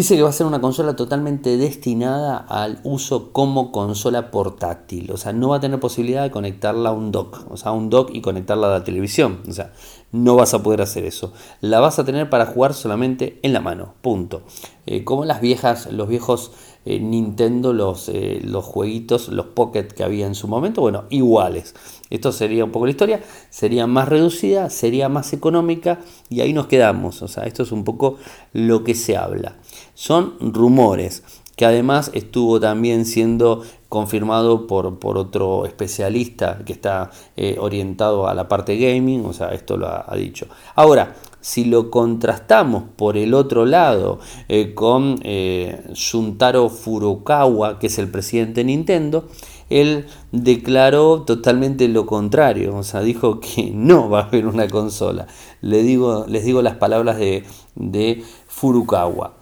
dice 0.00 0.16
que 0.16 0.22
va 0.22 0.30
a 0.30 0.32
ser 0.32 0.46
una 0.46 0.62
consola 0.62 0.96
totalmente 0.96 1.58
destinada 1.58 2.38
al 2.38 2.80
uso 2.84 3.32
como 3.32 3.70
consola 3.70 4.30
portátil. 4.30 5.10
O 5.12 5.18
sea, 5.18 5.34
no 5.34 5.50
va 5.50 5.56
a 5.56 5.60
tener 5.60 5.78
posibilidad 5.78 6.22
de 6.22 6.30
conectarla 6.30 6.88
a 6.88 6.92
un 6.92 7.12
dock. 7.12 7.44
O 7.50 7.58
sea, 7.58 7.72
a 7.72 7.74
un 7.74 7.90
dock 7.90 8.08
y 8.14 8.22
conectarla 8.22 8.68
a 8.68 8.78
la 8.78 8.84
televisión. 8.84 9.40
O 9.46 9.52
sea, 9.52 9.74
no 10.10 10.36
vas 10.36 10.54
a 10.54 10.62
poder 10.62 10.80
hacer 10.80 11.04
eso. 11.04 11.34
La 11.60 11.80
vas 11.80 11.98
a 11.98 12.06
tener 12.06 12.30
para 12.30 12.46
jugar 12.46 12.72
solamente 12.72 13.40
en 13.42 13.52
la 13.52 13.60
mano. 13.60 13.92
Punto. 14.00 14.40
Eh, 14.86 15.04
como 15.04 15.26
las 15.26 15.42
viejas, 15.42 15.92
los 15.92 16.08
viejos 16.08 16.52
eh, 16.86 16.98
Nintendo, 16.98 17.74
los, 17.74 18.10
los 18.42 18.64
jueguitos, 18.64 19.28
los 19.28 19.48
Pocket 19.48 19.88
que 19.88 20.02
había 20.02 20.26
en 20.26 20.34
su 20.34 20.48
momento. 20.48 20.80
Bueno, 20.80 21.04
iguales. 21.10 21.74
Esto 22.08 22.32
sería 22.32 22.64
un 22.64 22.72
poco 22.72 22.86
la 22.86 22.92
historia, 22.92 23.20
sería 23.50 23.86
más 23.86 24.08
reducida, 24.08 24.70
sería 24.70 25.10
más 25.10 25.32
económica 25.34 26.00
y 26.30 26.40
ahí 26.40 26.54
nos 26.54 26.68
quedamos. 26.68 27.20
O 27.20 27.28
sea, 27.28 27.44
esto 27.44 27.64
es 27.64 27.70
un 27.70 27.84
poco 27.84 28.16
lo 28.54 28.82
que 28.82 28.94
se 28.94 29.16
habla. 29.16 29.56
Son 30.00 30.36
rumores 30.40 31.22
que 31.56 31.66
además 31.66 32.10
estuvo 32.14 32.58
también 32.58 33.04
siendo 33.04 33.62
confirmado 33.90 34.66
por, 34.66 34.98
por 34.98 35.18
otro 35.18 35.66
especialista 35.66 36.60
que 36.64 36.72
está 36.72 37.10
eh, 37.36 37.58
orientado 37.60 38.26
a 38.26 38.32
la 38.32 38.48
parte 38.48 38.78
gaming, 38.78 39.26
o 39.26 39.34
sea, 39.34 39.48
esto 39.48 39.76
lo 39.76 39.88
ha, 39.88 40.16
dicho. 40.16 40.46
Ahora, 40.74 41.16
si 41.42 41.66
lo 41.66 41.90
contrastamos 41.90 42.84
por 42.96 43.18
el 43.18 43.34
otro 43.34 43.66
lado 43.66 44.20
eh, 44.48 44.72
con 44.72 45.20
eh, 45.22 45.84
Shuntaro 45.92 46.70
Furukawa, 46.70 47.78
que 47.78 47.88
es 47.88 47.98
el 47.98 48.10
presidente 48.10 48.60
de 48.60 48.64
Nintendo, 48.64 49.28
él 49.68 50.06
declaró 50.32 51.24
totalmente 51.24 51.88
lo 51.88 52.06
contrario, 52.06 52.74
o 52.74 52.82
sea, 52.84 53.02
dijo 53.02 53.38
que 53.38 53.70
no 53.74 54.08
va 54.08 54.20
a 54.20 54.24
haber 54.24 54.46
una 54.46 54.66
consola. 54.66 55.26
Le 55.60 55.82
digo, 55.82 56.24
les 56.26 56.46
digo 56.46 56.62
las 56.62 56.76
palabras 56.76 57.18
de, 57.18 57.44
de 57.74 58.24
Furukawa. 58.46 59.39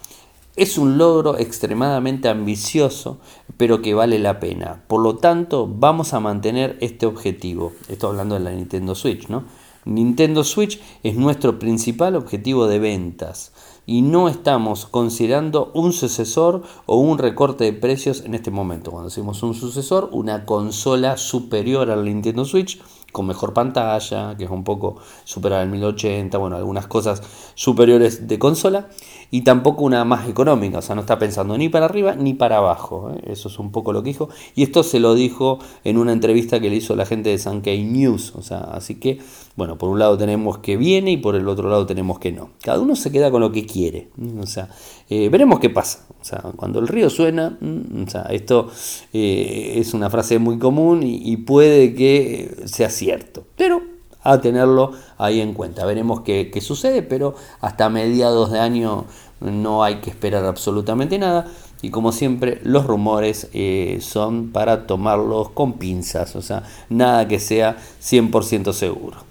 Es 0.58 0.76
un 0.76 0.98
logro 0.98 1.38
extremadamente 1.38 2.28
ambicioso, 2.28 3.18
pero 3.56 3.80
que 3.80 3.94
vale 3.94 4.18
la 4.18 4.40
pena. 4.40 4.82
Por 4.88 5.00
lo 5.00 5.14
tanto, 5.14 5.68
vamos 5.72 6.14
a 6.14 6.18
mantener 6.18 6.76
este 6.80 7.06
objetivo. 7.06 7.70
Estoy 7.88 8.10
hablando 8.10 8.34
de 8.34 8.40
la 8.40 8.50
Nintendo 8.50 8.96
Switch, 8.96 9.28
¿no? 9.28 9.44
Nintendo 9.84 10.42
Switch 10.42 10.80
es 11.04 11.14
nuestro 11.14 11.60
principal 11.60 12.16
objetivo 12.16 12.66
de 12.66 12.80
ventas 12.80 13.52
y 13.86 14.02
no 14.02 14.28
estamos 14.28 14.86
considerando 14.86 15.70
un 15.74 15.92
sucesor 15.92 16.62
o 16.86 16.96
un 16.96 17.18
recorte 17.18 17.62
de 17.62 17.72
precios 17.72 18.22
en 18.22 18.34
este 18.34 18.50
momento. 18.50 18.90
Cuando 18.90 19.10
decimos 19.10 19.44
un 19.44 19.54
sucesor, 19.54 20.08
una 20.10 20.44
consola 20.44 21.18
superior 21.18 21.88
al 21.88 22.04
Nintendo 22.04 22.44
Switch 22.44 22.82
con 23.12 23.26
mejor 23.26 23.54
pantalla, 23.54 24.36
que 24.36 24.44
es 24.44 24.50
un 24.50 24.64
poco 24.64 24.96
superior 25.24 25.60
al 25.60 25.68
1080, 25.68 26.36
bueno, 26.36 26.56
algunas 26.56 26.86
cosas 26.86 27.22
superiores 27.54 28.28
de 28.28 28.38
consola, 28.38 28.90
y 29.30 29.42
tampoco 29.42 29.84
una 29.84 30.04
más 30.04 30.28
económica, 30.28 30.78
o 30.78 30.82
sea, 30.82 30.94
no 30.94 31.02
está 31.02 31.18
pensando 31.18 31.56
ni 31.58 31.68
para 31.68 31.86
arriba 31.86 32.14
ni 32.14 32.34
para 32.34 32.58
abajo, 32.58 33.12
¿eh? 33.14 33.32
eso 33.32 33.48
es 33.48 33.58
un 33.58 33.70
poco 33.72 33.92
lo 33.92 34.02
que 34.02 34.10
dijo, 34.10 34.28
y 34.54 34.62
esto 34.62 34.82
se 34.82 35.00
lo 35.00 35.14
dijo 35.14 35.58
en 35.84 35.98
una 35.98 36.12
entrevista 36.12 36.60
que 36.60 36.70
le 36.70 36.76
hizo 36.76 36.96
la 36.96 37.06
gente 37.06 37.30
de 37.30 37.38
Sankei 37.38 37.84
News, 37.84 38.34
o 38.34 38.42
sea, 38.42 38.58
así 38.58 38.96
que, 38.96 39.18
bueno, 39.56 39.76
por 39.76 39.90
un 39.90 39.98
lado 39.98 40.16
tenemos 40.16 40.58
que 40.58 40.76
viene 40.76 41.12
y 41.12 41.16
por 41.16 41.34
el 41.34 41.48
otro 41.48 41.68
lado 41.68 41.84
tenemos 41.84 42.18
que 42.18 42.32
no. 42.32 42.50
Cada 42.62 42.80
uno 42.80 42.96
se 42.96 43.10
queda 43.10 43.30
con 43.30 43.40
lo 43.40 43.52
que 43.52 43.66
quiere, 43.66 44.08
o 44.40 44.46
sea, 44.46 44.70
eh, 45.10 45.28
veremos 45.28 45.60
qué 45.60 45.70
pasa, 45.70 46.06
o 46.20 46.24
sea, 46.24 46.40
cuando 46.56 46.78
el 46.78 46.88
río 46.88 47.10
suena, 47.10 47.58
mm, 47.60 48.04
o 48.06 48.10
sea, 48.10 48.22
esto 48.30 48.70
eh, 49.12 49.74
es 49.76 49.94
una 49.94 50.10
frase 50.10 50.38
muy 50.38 50.58
común 50.58 51.02
y 51.02 51.36
puede 51.38 51.94
que 51.94 52.62
sea 52.66 52.90
cierto. 52.90 53.44
Pero 53.56 53.97
a 54.32 54.40
tenerlo 54.40 54.92
ahí 55.16 55.40
en 55.40 55.54
cuenta. 55.54 55.84
Veremos 55.86 56.20
qué, 56.20 56.50
sucede, 56.60 57.02
pero 57.02 57.34
hasta 57.60 57.88
mediados 57.88 58.50
de 58.50 58.60
año 58.60 59.06
no 59.40 59.84
hay 59.84 59.96
que 59.96 60.10
esperar 60.10 60.44
absolutamente 60.44 61.18
nada. 61.18 61.46
Y 61.80 61.90
como 61.90 62.12
siempre, 62.12 62.60
los 62.64 62.86
rumores 62.86 63.48
eh, 63.52 63.98
son 64.00 64.50
para 64.50 64.86
tomarlos 64.86 65.50
con 65.50 65.74
pinzas, 65.74 66.34
o 66.34 66.42
sea, 66.42 66.64
nada 66.88 67.28
que 67.28 67.38
sea 67.38 67.76
100% 68.02 68.72
seguro. 68.72 69.28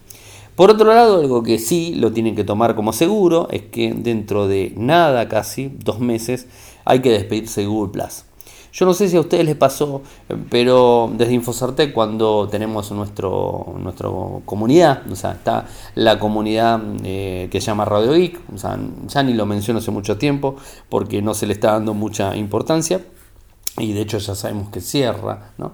Por 0.55 0.71
otro 0.71 0.87
lado, 0.91 1.19
algo 1.19 1.43
que 1.43 1.59
sí 1.59 1.93
lo 1.95 2.13
tienen 2.13 2.35
que 2.35 2.43
tomar 2.43 2.73
como 2.73 2.93
seguro 2.93 3.47
es 3.51 3.63
que 3.63 3.93
dentro 3.93 4.47
de 4.47 4.73
nada, 4.75 5.27
casi 5.27 5.71
dos 5.83 5.99
meses, 5.99 6.47
hay 6.83 7.01
que 7.01 7.11
despedirse 7.11 7.61
de 7.61 7.67
Google 7.67 7.91
Plus. 7.91 8.23
Yo 8.77 8.85
no 8.85 8.93
sé 8.93 9.09
si 9.09 9.17
a 9.17 9.21
ustedes 9.21 9.43
les 9.43 9.55
pasó, 9.55 10.03
pero 10.51 11.09
desde 11.11 11.33
Infosartec 11.33 11.91
cuando 11.93 12.47
tenemos 12.47 12.91
nuestro, 12.91 13.73
nuestra 13.79 14.07
comunidad, 14.45 15.01
o 15.11 15.15
sea, 15.15 15.31
está 15.31 15.65
la 15.95 16.19
comunidad 16.19 16.79
eh, 17.03 17.47
que 17.51 17.59
se 17.59 17.65
llama 17.65 17.85
Radio 17.85 18.13
Geek, 18.13 18.39
o 18.53 18.57
sea, 18.59 18.77
ya 19.07 19.23
ni 19.23 19.33
lo 19.33 19.47
menciono 19.47 19.79
hace 19.79 19.89
mucho 19.89 20.19
tiempo 20.19 20.57
porque 20.89 21.23
no 21.23 21.33
se 21.33 21.47
le 21.47 21.53
está 21.53 21.71
dando 21.71 21.95
mucha 21.95 22.35
importancia 22.35 23.01
y 23.79 23.93
de 23.93 24.01
hecho 24.01 24.19
ya 24.19 24.35
sabemos 24.35 24.69
que 24.69 24.79
cierra, 24.79 25.53
¿no? 25.57 25.71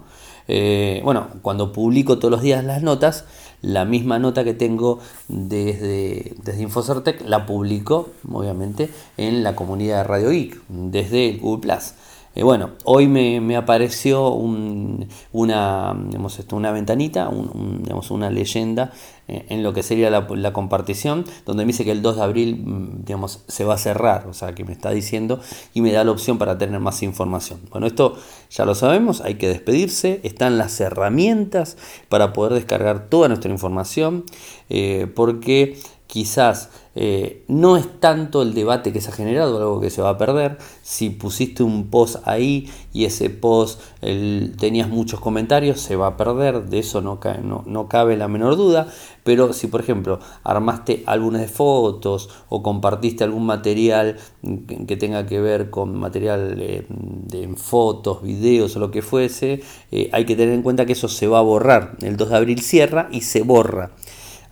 Eh, 0.48 1.02
bueno, 1.04 1.28
cuando 1.42 1.72
publico 1.72 2.18
todos 2.18 2.32
los 2.32 2.40
días 2.40 2.64
las 2.64 2.82
notas, 2.82 3.26
la 3.60 3.84
misma 3.84 4.18
nota 4.18 4.44
que 4.44 4.54
tengo 4.54 4.98
desde, 5.28 6.36
desde 6.42 6.62
Infocertec 6.62 7.22
la 7.28 7.44
publico, 7.44 8.08
obviamente, 8.32 8.88
en 9.18 9.42
la 9.42 9.54
comunidad 9.54 9.98
de 9.98 10.04
Radio 10.04 10.30
Geek, 10.30 10.62
desde 10.68 11.36
Google 11.36 11.60
Plus. 11.60 11.92
Eh, 12.34 12.42
bueno, 12.42 12.72
hoy 12.84 13.06
me, 13.06 13.56
apareció 13.56 14.30
una, 14.30 15.96
una 16.52 16.72
ventanita, 16.72 17.28
una 17.28 18.30
leyenda 18.30 18.92
eh, 19.26 19.46
en 19.48 19.62
lo 19.62 19.72
que 19.72 19.82
sería 19.82 20.10
la, 20.10 20.52
compartición, 20.52 21.24
donde 21.46 21.64
me 21.64 21.68
dice 21.68 21.84
que 21.84 21.92
el 21.92 22.02
2 22.02 22.16
de 22.16 22.22
abril 22.22 22.62
mm, 22.62 23.04
digamos, 23.04 23.42
se 23.48 23.64
va 23.64 23.74
a 23.74 23.78
cerrar, 23.78 24.26
o 24.26 24.34
sea, 24.34 24.54
que 24.54 24.64
me 24.64 24.72
está 24.72 24.90
diciendo 24.90 25.40
y 25.72 25.80
me 25.80 25.92
da 25.92 26.04
la 26.04 26.10
opción 26.10 26.36
para 26.36 26.58
tener 26.58 26.78
más 26.80 27.02
información. 27.02 27.60
Bueno, 27.70 27.86
esto 27.86 28.16
ya 28.50 28.66
lo 28.66 28.74
sabemos, 28.74 29.22
hay 29.22 29.36
que 29.36 29.48
despedirse, 29.48 30.20
están 30.24 30.58
las 30.58 30.78
herramientas 30.80 31.78
para 32.10 32.34
poder 32.34 32.52
descargar 32.52 33.08
toda 33.08 33.28
nuestra 33.28 33.50
información, 33.50 34.24
eh, 34.68 35.06
porque 35.14 35.78
quizás 36.14 36.68
eh, 36.94 37.42
no 37.48 37.76
es 37.76 37.98
tanto 37.98 38.42
el 38.42 38.54
debate 38.54 38.92
que 38.92 39.00
se 39.00 39.10
ha 39.10 39.12
generado, 39.12 39.56
algo 39.56 39.80
que 39.80 39.90
se 39.90 40.00
va 40.00 40.10
a 40.10 40.16
perder. 40.16 40.58
Si 40.80 41.10
pusiste 41.10 41.64
un 41.64 41.90
post 41.90 42.18
ahí 42.24 42.70
y 42.92 43.04
ese 43.04 43.30
post 43.30 43.80
tenías 44.00 44.88
muchos 44.88 45.18
comentarios, 45.18 45.80
se 45.80 45.96
va 45.96 46.06
a 46.06 46.16
perder, 46.16 46.66
de 46.66 46.78
eso 46.78 47.00
no, 47.00 47.18
cabe 47.88 48.16
la 48.16 48.28
menor 48.28 48.56
duda. 48.56 48.86
Pero 49.24 49.52
si, 49.54 49.66
por 49.66 49.80
ejemplo, 49.80 50.20
armaste 50.44 51.02
álbumes 51.06 51.40
de 51.40 51.48
fotos 51.48 52.28
o 52.48 52.62
compartiste 52.62 53.24
algún 53.24 53.44
material 53.44 54.16
que, 54.86 54.96
tenga 54.96 55.26
que 55.26 55.40
ver 55.40 55.70
con 55.70 55.98
material 55.98 56.58
eh, 56.60 56.86
de 56.88 57.48
fotos, 57.56 58.22
videos 58.22 58.76
o 58.76 58.78
lo 58.78 58.92
que 58.92 59.02
fuese, 59.02 59.62
eh, 59.90 60.10
hay 60.12 60.26
que 60.26 60.36
tener 60.36 60.54
en 60.54 60.62
cuenta 60.62 60.86
que 60.86 60.92
eso 60.92 61.08
se 61.08 61.26
va 61.26 61.40
a 61.40 61.42
borrar. 61.42 61.96
El 62.02 62.16
2 62.16 62.28
de 62.28 62.36
abril 62.36 62.60
cierra 62.60 63.08
y 63.10 63.22
se 63.22 63.42
borra. 63.42 63.90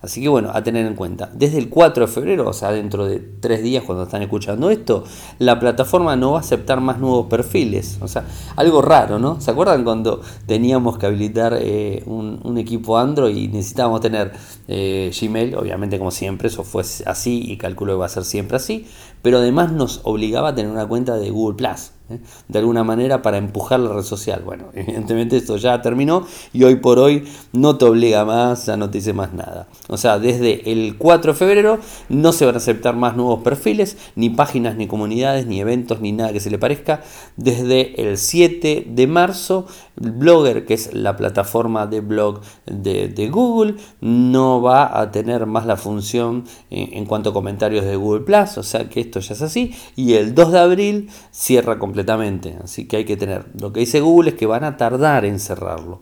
Así 0.03 0.21
que 0.21 0.27
bueno, 0.27 0.51
a 0.53 0.61
tener 0.61 0.85
en 0.85 0.95
cuenta. 0.95 1.31
Desde 1.33 1.57
el 1.57 1.69
4 1.69 2.07
de 2.07 2.11
febrero, 2.11 2.49
o 2.49 2.51
sea, 2.51 2.71
dentro 2.71 3.05
de 3.05 3.19
tres 3.39 3.63
días 3.63 3.85
cuando 3.85 4.03
están 4.03 4.21
escuchando 4.21 4.69
esto, 4.69 5.05
la 5.39 5.61
plataforma 5.61 6.17
no 6.17 6.33
va 6.33 6.39
a 6.39 6.41
aceptar 6.41 6.81
más 6.81 6.99
nuevos 6.99 7.27
perfiles. 7.27 7.99
O 8.01 8.09
sea, 8.09 8.25
algo 8.57 8.81
raro, 8.81 9.17
¿no? 9.17 9.39
¿Se 9.39 9.51
acuerdan 9.51 9.85
cuando 9.85 10.19
teníamos 10.45 10.97
que 10.97 11.05
habilitar 11.05 11.57
eh, 11.57 12.03
un, 12.05 12.57
equipo 12.57 12.97
Android 12.97 13.33
y 13.33 13.47
necesitábamos 13.47 14.01
tener 14.01 14.33
eh, 14.67 15.09
Gmail? 15.17 15.55
Obviamente, 15.55 15.97
como 15.97 16.11
siempre, 16.11 16.49
eso 16.49 16.65
fue 16.65 16.83
así 17.05 17.41
y 17.41 17.55
calculo 17.55 17.93
que 17.93 17.99
va 17.99 18.07
a 18.07 18.09
ser 18.09 18.25
siempre 18.25 18.57
así. 18.57 18.85
Pero 19.21 19.37
además 19.37 19.71
nos 19.71 20.01
obligaba 20.03 20.49
a 20.49 20.55
tener 20.55 20.69
una 20.69 20.85
cuenta 20.85 21.15
de 21.15 21.29
Google 21.29 21.55
Plus. 21.55 21.92
¿Eh? 22.09 22.19
de 22.47 22.59
alguna 22.59 22.83
manera 22.83 23.21
para 23.21 23.37
empujar 23.37 23.79
la 23.79 23.93
red 23.93 24.03
social. 24.03 24.41
Bueno, 24.43 24.65
evidentemente 24.73 25.37
esto 25.37 25.57
ya 25.57 25.81
terminó 25.81 26.25
y 26.51 26.63
hoy 26.63 26.75
por 26.75 26.99
hoy 26.99 27.25
no 27.51 27.77
te 27.77 27.85
obliga 27.85 28.25
más, 28.25 28.65
ya 28.65 28.77
no 28.77 28.89
te 28.89 28.97
dice 28.99 29.13
más 29.13 29.33
nada. 29.33 29.67
O 29.87 29.97
sea, 29.97 30.19
desde 30.19 30.71
el 30.71 30.97
4 30.97 31.33
de 31.33 31.37
febrero 31.37 31.79
no 32.09 32.31
se 32.31 32.45
van 32.45 32.55
a 32.55 32.57
aceptar 32.57 32.95
más 32.95 33.15
nuevos 33.15 33.43
perfiles, 33.43 33.97
ni 34.15 34.29
páginas, 34.29 34.75
ni 34.75 34.87
comunidades, 34.87 35.45
ni 35.45 35.59
eventos, 35.59 36.01
ni 36.01 36.11
nada 36.11 36.33
que 36.33 36.39
se 36.39 36.49
le 36.49 36.59
parezca. 36.59 37.01
Desde 37.37 38.01
el 38.01 38.17
7 38.17 38.87
de 38.87 39.07
marzo, 39.07 39.67
Blogger, 39.95 40.65
que 40.65 40.73
es 40.73 40.93
la 40.93 41.15
plataforma 41.15 41.87
de 41.87 42.01
blog 42.01 42.41
de, 42.65 43.29
Google, 43.31 43.75
no 44.01 44.61
va 44.61 44.99
a 44.99 45.11
tener 45.11 45.45
más 45.45 45.65
la 45.65 45.77
función 45.77 46.45
en, 46.69 47.05
cuanto 47.05 47.29
a 47.29 47.33
comentarios 47.33 47.85
de 47.85 47.95
Google 47.95 48.21
Plus, 48.21 48.57
o 48.57 48.63
sea 48.63 48.89
que 48.89 49.01
esto 49.01 49.19
ya 49.19 49.33
es 49.33 49.41
así. 49.41 49.73
Y 49.95 50.13
el 50.13 50.33
2 50.33 50.51
de 50.51 50.59
abril 50.59 51.09
cierra 51.31 51.79
completamente. 51.79 52.57
Así 52.63 52.87
que 52.87 52.97
hay 52.97 53.05
que 53.05 53.17
tener. 53.17 53.45
Lo 53.59 53.71
que 53.71 53.81
dice 53.81 54.01
Google 54.01 54.31
es 54.31 54.35
que 54.35 54.45
van 54.45 54.63
a 54.63 54.77
tardar 54.77 55.25
en 55.25 55.39
cerrarlo. 55.39 55.99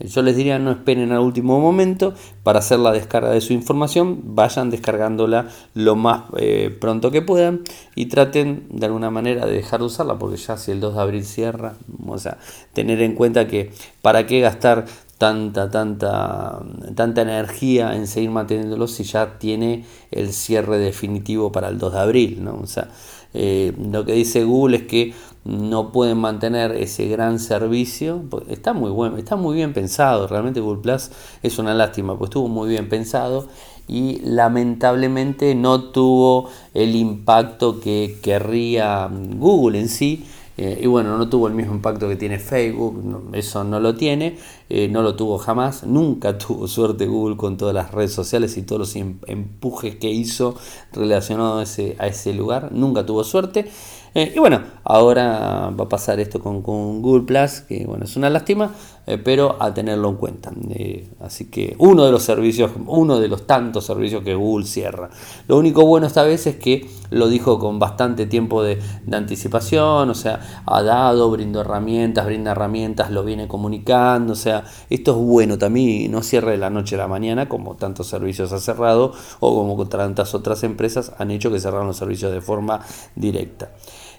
Yo 0.00 0.22
les 0.22 0.36
diría 0.36 0.58
no 0.58 0.72
esperen 0.72 1.12
al 1.12 1.20
último 1.20 1.60
momento 1.60 2.14
para 2.42 2.58
hacer 2.58 2.78
la 2.78 2.92
descarga 2.92 3.30
de 3.30 3.40
su 3.40 3.52
información, 3.52 4.20
vayan 4.34 4.70
descargándola 4.70 5.48
lo 5.74 5.94
más 5.94 6.24
eh, 6.36 6.76
pronto 6.80 7.10
que 7.10 7.22
puedan 7.22 7.62
y 7.94 8.06
traten 8.06 8.66
de 8.70 8.86
alguna 8.86 9.10
manera 9.10 9.46
de 9.46 9.52
dejar 9.52 9.80
de 9.80 9.86
usarla 9.86 10.18
porque 10.18 10.36
ya 10.36 10.56
si 10.56 10.72
el 10.72 10.80
2 10.80 10.94
de 10.94 11.00
abril 11.00 11.24
cierra, 11.24 11.74
o 12.06 12.18
sea, 12.18 12.38
tener 12.72 13.00
en 13.02 13.14
cuenta 13.14 13.46
que 13.46 13.70
para 14.02 14.26
qué 14.26 14.40
gastar 14.40 14.84
tanta, 15.18 15.70
tanta, 15.70 16.60
tanta 16.94 17.22
energía 17.22 17.94
en 17.94 18.06
seguir 18.06 18.30
manteniéndolo 18.30 18.88
si 18.88 19.04
ya 19.04 19.38
tiene 19.38 19.84
el 20.10 20.32
cierre 20.32 20.78
definitivo 20.78 21.52
para 21.52 21.68
el 21.68 21.78
2 21.78 21.92
de 21.92 21.98
abril, 22.00 22.44
¿no? 22.44 22.58
O 22.60 22.66
sea, 22.66 22.88
eh, 23.32 23.72
lo 23.90 24.04
que 24.04 24.12
dice 24.12 24.44
Google 24.44 24.78
es 24.78 24.82
que 24.84 25.14
no 25.44 25.92
pueden 25.92 26.18
mantener 26.18 26.72
ese 26.72 27.08
gran 27.08 27.38
servicio. 27.38 28.22
Está 28.48 28.72
muy 28.72 28.90
bueno, 28.90 29.16
está 29.16 29.36
muy 29.36 29.56
bien 29.56 29.72
pensado. 29.72 30.26
Realmente 30.26 30.60
Google 30.60 30.82
Plus 30.82 31.10
es 31.42 31.58
una 31.58 31.74
lástima, 31.74 32.18
pues 32.18 32.28
estuvo 32.28 32.48
muy 32.48 32.68
bien 32.68 32.88
pensado 32.88 33.48
y 33.86 34.20
lamentablemente 34.24 35.54
no 35.54 35.90
tuvo 35.90 36.48
el 36.72 36.96
impacto 36.96 37.80
que 37.80 38.18
querría 38.22 39.10
Google 39.10 39.78
en 39.78 39.88
sí 39.88 40.24
eh, 40.56 40.80
y 40.82 40.86
bueno, 40.86 41.18
no 41.18 41.28
tuvo 41.28 41.48
el 41.48 41.54
mismo 41.54 41.74
impacto 41.74 42.08
que 42.08 42.14
tiene 42.14 42.38
Facebook, 42.38 43.30
eso 43.32 43.64
no 43.64 43.80
lo 43.80 43.96
tiene, 43.96 44.38
eh, 44.68 44.86
no 44.88 45.02
lo 45.02 45.16
tuvo 45.16 45.38
jamás, 45.38 45.82
nunca 45.84 46.38
tuvo 46.38 46.68
suerte 46.68 47.06
Google 47.06 47.36
con 47.36 47.56
todas 47.56 47.74
las 47.74 47.90
redes 47.90 48.12
sociales 48.12 48.56
y 48.56 48.62
todos 48.62 48.78
los 48.80 48.96
em-, 48.96 49.18
empujes 49.26 49.96
que 49.96 50.10
hizo 50.10 50.54
relacionado 50.92 51.58
a 51.58 51.64
ese, 51.64 51.96
a 51.98 52.06
ese 52.06 52.32
lugar, 52.32 52.70
nunca 52.72 53.04
tuvo 53.04 53.24
suerte. 53.24 53.68
Eh, 54.16 54.32
y 54.32 54.38
bueno, 54.38 54.62
ahora 54.84 55.72
va 55.78 55.84
a 55.84 55.88
pasar 55.88 56.20
esto 56.20 56.38
con, 56.38 56.62
Google 56.62 57.24
Plus, 57.24 57.62
que 57.62 57.84
bueno, 57.84 58.04
es 58.04 58.14
una 58.16 58.30
lástima, 58.30 58.72
eh, 59.08 59.18
pero 59.18 59.56
a 59.60 59.74
tenerlo 59.74 60.08
en 60.08 60.16
cuenta. 60.16 60.52
Eh, 60.70 61.08
así 61.20 61.46
que 61.50 61.74
uno 61.78 62.04
de 62.04 62.12
los 62.12 62.22
servicios, 62.22 62.70
uno 62.86 63.18
de 63.18 63.26
los 63.26 63.44
tantos 63.44 63.84
servicios 63.84 64.22
que 64.22 64.36
Google 64.36 64.66
cierra. 64.66 65.10
Lo 65.48 65.58
único 65.58 65.84
bueno 65.84 66.06
esta 66.06 66.22
vez 66.22 66.46
es 66.46 66.56
que 66.56 66.88
lo 67.10 67.26
dijo 67.28 67.58
con 67.58 67.80
bastante 67.80 68.26
tiempo 68.26 68.62
de, 68.62 68.78
anticipación, 69.10 70.10
o 70.10 70.14
sea, 70.14 70.62
ha 70.64 70.82
dado, 70.82 71.30
brindó 71.32 71.62
herramientas, 71.62 72.24
brinda 72.26 72.52
herramientas, 72.52 73.10
lo 73.10 73.24
viene 73.24 73.48
comunicando, 73.48 74.34
o 74.34 74.36
sea, 74.36 74.64
esto 74.90 75.10
es 75.12 75.16
bueno 75.18 75.58
también, 75.58 76.12
no 76.12 76.22
cierre 76.22 76.52
de 76.52 76.58
la 76.58 76.70
noche 76.70 76.94
a 76.94 76.98
la 76.98 77.08
mañana 77.08 77.48
como 77.48 77.74
tantos 77.76 78.08
servicios 78.08 78.52
ha 78.52 78.58
cerrado 78.58 79.12
o 79.40 79.54
como 79.54 79.88
tantas 79.88 80.34
otras 80.34 80.62
empresas 80.62 81.12
han 81.18 81.30
hecho 81.30 81.50
que 81.50 81.58
cerraron 81.58 81.88
los 81.88 81.96
servicios 81.96 82.32
de 82.32 82.40
forma 82.40 82.80
directa. 83.14 83.70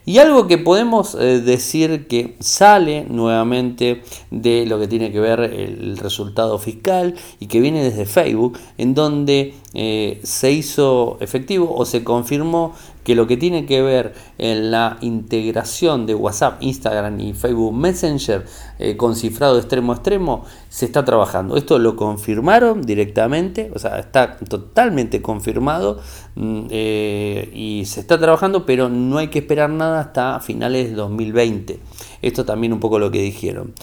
Y 0.05 0.19
algo 0.19 0.47
que 0.47 0.59
podemos 0.59 1.15
eh, 1.15 1.41
decir 1.41 2.07
que 2.07 2.35
sale 2.39 3.05
nuevamente 3.09 4.03
de 4.29 4.65
lo 4.67 4.79
que 4.79 4.87
tiene 4.87 5.11
que 5.11 5.19
ver 5.19 5.39
el 5.39 5.97
resultado 5.97 6.59
fiscal 6.59 7.15
y 7.39 7.47
que 7.47 7.59
viene 7.59 7.83
desde 7.83 8.05
Facebook, 8.05 8.59
en 8.77 8.93
donde 8.93 9.55
eh, 9.77 10.21
se 10.23 10.53
hizo 10.53 11.17
efectivo 11.19 11.75
o 11.75 11.83
se 11.83 12.05
confirmó 12.05 12.73
que 13.03 13.13
lo 13.13 13.27
que 13.27 13.35
tiene 13.35 13.65
que 13.65 13.81
ver 13.81 14.13
en 14.37 14.71
la 14.71 14.97
integración 15.01 16.05
de 16.05 16.15
WhatsApp, 16.15 16.63
Instagram 16.63 17.19
y 17.19 17.33
Facebook 17.33 17.75
Messenger 17.75 18.45
eh, 18.79 18.95
con 18.95 19.17
cifrado 19.17 19.59
extremo 19.59 19.91
a 19.91 19.95
extremo 19.95 20.45
se 20.69 20.85
está 20.85 21.03
trabajando. 21.03 21.57
Esto 21.57 21.77
lo 21.77 21.97
confirmaron 21.97 22.83
directamente, 22.83 23.69
o 23.75 23.79
sea, 23.79 23.99
está 23.99 24.37
totalmente 24.37 25.21
confirmado 25.21 25.99
mm, 26.35 26.67
eh, 26.69 27.51
y 27.53 27.83
se 27.85 27.99
está 27.99 28.17
trabajando, 28.17 28.65
pero 28.65 28.87
no 28.87 29.17
hay 29.17 29.27
que 29.27 29.39
esperar 29.39 29.69
nada 29.69 29.99
hasta 29.99 30.39
finales 30.39 30.89
de 30.89 30.95
2020. 30.95 31.79
Esto 32.21 32.45
también 32.45 32.71
un 32.71 32.79
poco 32.79 32.97
lo 32.97 33.11
que 33.11 33.21
dijeron. 33.21 33.73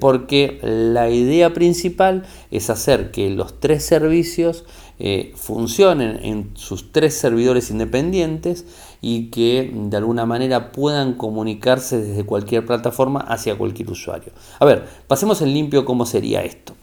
Porque 0.00 0.58
la 0.62 1.10
idea 1.10 1.54
principal 1.54 2.24
es 2.50 2.70
hacer 2.70 3.12
que 3.12 3.30
los 3.30 3.60
tres 3.60 3.84
servicios 3.84 4.64
eh, 5.02 5.32
funcionen 5.34 6.20
en 6.22 6.50
sus 6.56 6.92
tres 6.92 7.14
servidores 7.14 7.70
independientes 7.70 8.66
y 9.00 9.30
que 9.30 9.72
de 9.74 9.96
alguna 9.96 10.26
manera 10.26 10.72
puedan 10.72 11.14
comunicarse 11.14 12.02
desde 12.02 12.26
cualquier 12.26 12.66
plataforma 12.66 13.20
hacia 13.20 13.56
cualquier 13.56 13.90
usuario. 13.90 14.32
A 14.58 14.66
ver, 14.66 14.86
pasemos 15.08 15.40
en 15.40 15.54
limpio 15.54 15.86
cómo 15.86 16.04
sería 16.04 16.42
esto. 16.42 16.74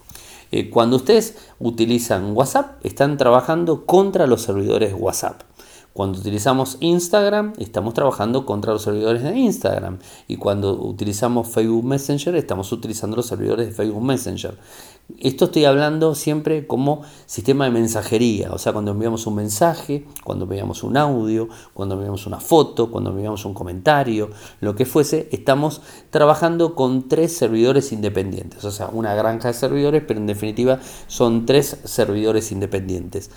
Eh, 0.52 0.72
cuando 0.72 0.96
ustedes 0.96 1.36
utilizan 1.60 2.36
WhatsApp, 2.36 2.84
están 2.84 3.18
trabajando 3.18 3.86
contra 3.86 4.26
los 4.26 4.42
servidores 4.42 4.96
WhatsApp. 4.98 5.44
Cuando 5.98 6.20
utilizamos 6.20 6.78
Instagram, 6.80 7.54
estamos 7.58 7.96
trabajando 7.96 8.46
contra 8.46 8.72
los 8.72 8.84
servidores 8.84 9.24
de 9.24 9.36
Instagram. 9.36 9.98
Y 10.28 10.38
cuando 10.38 10.80
utilizamos 10.80 11.48
Facebook 11.48 11.84
Messenger, 11.86 12.36
estamos 12.36 12.72
utilizando 12.72 13.16
los 13.16 13.26
servidores 13.26 13.66
de 13.66 13.74
Facebook 13.74 14.04
Messenger. 14.04 14.60
Esto 15.18 15.46
estoy 15.46 15.66
hablando 15.66 16.14
siempre 16.14 16.68
como 16.68 17.02
sistema 17.26 17.66
de 17.66 17.72
mensajería, 17.72 18.52
o 18.52 18.60
sea, 18.60 18.74
cuando 18.74 18.92
enviamos 18.92 19.26
un 19.26 19.36
mensaje, 19.36 20.06
cuando 20.24 20.44
enviamos 20.44 20.84
un 20.84 20.98
audio, 20.98 21.48
cuando 21.74 21.96
enviamos 21.96 22.28
una 22.28 22.42
foto, 22.42 22.92
cuando 22.92 23.10
enviamos 23.12 23.46
un 23.46 23.54
comentario, 23.54 24.30
lo 24.60 24.76
que 24.76 24.86
fuese, 24.86 25.30
estamos 25.32 25.82
trabajando 26.12 26.76
con 26.76 27.08
tres 27.08 27.36
servidores 27.36 27.94
independientes, 27.94 28.66
o 28.66 28.72
sea, 28.72 28.90
una 28.92 29.16
granja 29.16 29.48
de 29.48 29.54
servidores, 29.54 30.04
pero 30.06 30.20
en 30.20 30.28
definitiva 30.28 30.80
son 31.08 31.46
tres 31.46 31.78
servidores 31.86 32.52
independientes. 32.52 33.32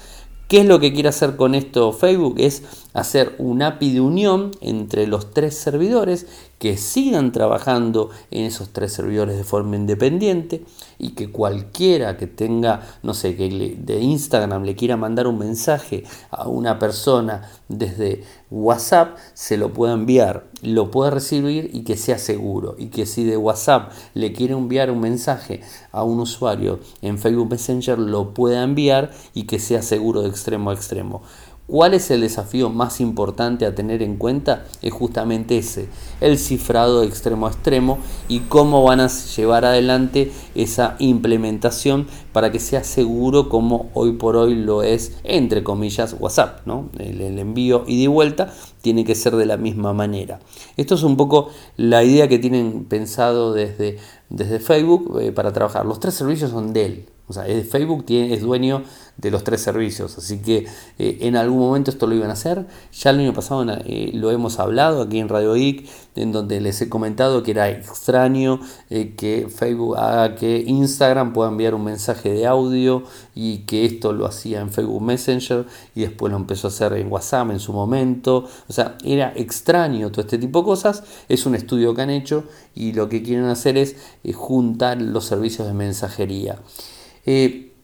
¿Qué 0.51 0.63
es 0.63 0.67
lo 0.67 0.81
que 0.81 0.93
quiere 0.93 1.11
hacer 1.11 1.37
con 1.37 1.55
esto 1.55 1.93
Facebook? 1.93 2.35
Es 2.39 2.65
hacer 2.93 3.37
un 3.39 3.63
API 3.63 3.93
de 3.93 4.01
unión 4.01 4.51
entre 4.61 5.07
los 5.07 5.31
tres 5.31 5.55
servidores 5.55 6.27
que 6.61 6.77
sigan 6.77 7.33
trabajando 7.33 8.11
en 8.31 8.45
esos 8.45 8.69
tres 8.69 8.93
servidores 8.93 9.35
de 9.39 9.45
forma 9.45 9.77
independiente 9.77 10.63
y 10.99 11.13
que 11.13 11.33
cualquiera 11.33 12.19
que 12.19 12.27
tenga, 12.27 12.83
no 13.03 13.15
sé, 13.15 13.35
que 13.35 13.49
de 13.79 14.01
Instagram 14.01 14.65
le 14.65 14.77
quiera 14.77 14.99
mandar 14.99 15.27
un 15.27 15.39
mensaje 15.39 16.05
a 16.31 16.49
una 16.49 16.79
persona 16.79 17.51
desde 17.69 18.25
WhatsApp, 18.51 19.17
se 19.33 19.57
lo 19.57 19.73
pueda 19.73 19.95
enviar, 19.95 20.45
lo 20.61 20.91
pueda 20.91 21.11
recibir 21.11 21.71
y 21.73 21.83
que 21.85 21.97
sea 21.97 22.19
seguro. 22.19 22.75
Y 22.77 22.89
que 22.89 23.07
si 23.07 23.25
de 23.25 23.39
WhatsApp 23.39 23.93
le 24.13 24.35
quiere 24.35 24.53
enviar 24.53 24.91
un 24.91 25.01
mensaje 25.01 25.63
a 25.93 26.05
un 26.05 26.21
usuario 26.21 26.81
en 27.01 27.17
Facebook 27.17 27.49
Messenger, 27.49 27.99
lo 27.99 28.35
pueda 28.35 28.63
enviar 28.63 29.13
y 29.33 29.45
que 29.45 29.59
sea 29.61 29.81
seguro 29.81 30.21
de 30.21 30.29
extremo 30.29 30.69
a 30.69 30.75
extremo. 30.75 31.23
¿Cuál 31.71 31.95
es 31.95 32.11
el 32.11 32.23
desafío 32.23 32.69
más 32.69 33.01
importante 33.01 33.65
a 33.65 33.77
tener 33.77 34.03
en 34.03 34.17
cuenta? 34.17 34.65
Es 34.83 34.93
justamente 34.93 35.57
ese, 35.57 35.87
el 36.21 36.37
cifrado 36.37 37.01
de 37.01 37.07
extremo 37.07 37.47
a 37.47 37.51
extremo 37.51 37.99
y 38.27 38.41
cómo 38.41 38.83
van 38.83 38.99
a 38.99 39.07
llevar 39.07 39.65
adelante 39.65 40.33
esa 40.57 40.97
implementación 40.99 42.09
para 42.33 42.51
que 42.51 42.59
sea 42.59 42.83
seguro 42.83 43.49
como 43.49 43.89
hoy 43.95 44.15
por 44.15 44.35
hoy 44.35 44.57
lo 44.57 44.83
es, 44.83 45.13
entre 45.23 45.63
comillas, 45.63 46.17
WhatsApp. 46.19 46.67
¿no? 46.67 46.91
El, 46.99 47.39
envío 47.39 47.85
y 47.87 48.03
de 48.03 48.09
vuelta 48.09 48.53
tiene 48.83 49.05
que 49.05 49.15
ser 49.15 49.37
de 49.37 49.47
la 49.47 49.57
misma 49.57 49.93
manera. 49.93 50.41
Esto 50.77 50.97
es 50.97 51.05
un 51.05 51.17
poco 51.17 51.51
la 51.77 52.03
idea 52.03 52.27
que 52.27 52.41
tienen 52.41 52.85
pensado 52.87 53.53
desde, 53.53 53.99
desde 54.29 54.59
Facebook 54.59 55.21
eh, 55.21 55.31
para 55.31 55.53
trabajar. 55.53 55.87
Los 55.87 56.01
tres 56.01 56.15
servicios 56.15 56.51
son 56.51 56.73
de 56.73 56.85
él. 56.85 57.07
O 57.31 57.33
sea, 57.33 57.45
Facebook 57.65 58.05
es 58.09 58.43
dueño 58.43 58.83
de 59.21 59.31
los 59.31 59.45
tres 59.45 59.61
servicios. 59.61 60.17
Así 60.19 60.39
que 60.39 60.67
eh, 60.99 61.19
en 61.21 61.37
algún 61.37 61.59
momento 61.59 61.91
esto 61.91 62.07
lo 62.07 62.15
iban 62.15 62.31
a 62.31 62.35
hacer. 62.35 62.67
Ya 62.93 63.11
el 63.11 63.21
año 63.21 63.33
pasado 63.33 63.65
eh, 63.85 64.11
lo 64.15 64.31
hemos 64.31 64.59
hablado 64.59 65.03
aquí 65.03 65.19
en 65.19 65.29
Radio 65.29 65.57
IC, 65.57 65.89
en 66.17 66.33
donde 66.33 66.61
les 66.61 66.81
he 66.81 66.89
comentado 66.89 67.43
que 67.43 67.53
era 67.53 67.69
extraño 67.69 68.61
eh, 68.89 69.15
que 69.17 69.49
Facebook 69.49 69.97
haga 69.97 70.35
que 70.35 70.65
Instagram 70.67 71.33
pueda 71.33 71.51
enviar 71.51 71.75
un 71.75 71.85
mensaje 71.85 72.33
de 72.33 72.47
audio 72.47 73.05
y 73.35 73.59
que 73.59 73.85
esto 73.85 74.13
lo 74.13 74.27
hacía 74.27 74.61
en 74.61 74.71
Facebook 74.71 75.03
Messenger 75.03 75.67
y 75.95 76.01
después 76.01 76.33
lo 76.33 76.39
empezó 76.39 76.67
a 76.67 76.71
hacer 76.71 76.95
en 76.95 77.13
WhatsApp 77.13 77.51
en 77.51 77.61
su 77.61 77.73
momento. 77.73 78.49
O 78.69 78.73
sea, 78.73 78.97
era 79.05 79.33
extraño 79.37 80.11
todo 80.11 80.23
este 80.23 80.39
tipo 80.39 80.61
de 80.61 80.65
cosas. 80.65 81.05
Es 81.29 81.47
un 81.47 81.55
estudio 81.55 81.95
que 81.95 82.03
han 82.03 82.11
hecho 82.11 82.45
y 82.75 82.93
lo 82.93 83.09
que 83.09 83.23
quieren 83.23 83.47
hacer 83.47 83.77
es 83.77 83.97
juntar 84.35 85.01
los 85.01 85.27
servicios 85.27 85.67
de 85.67 85.75
mensajería 85.75 86.59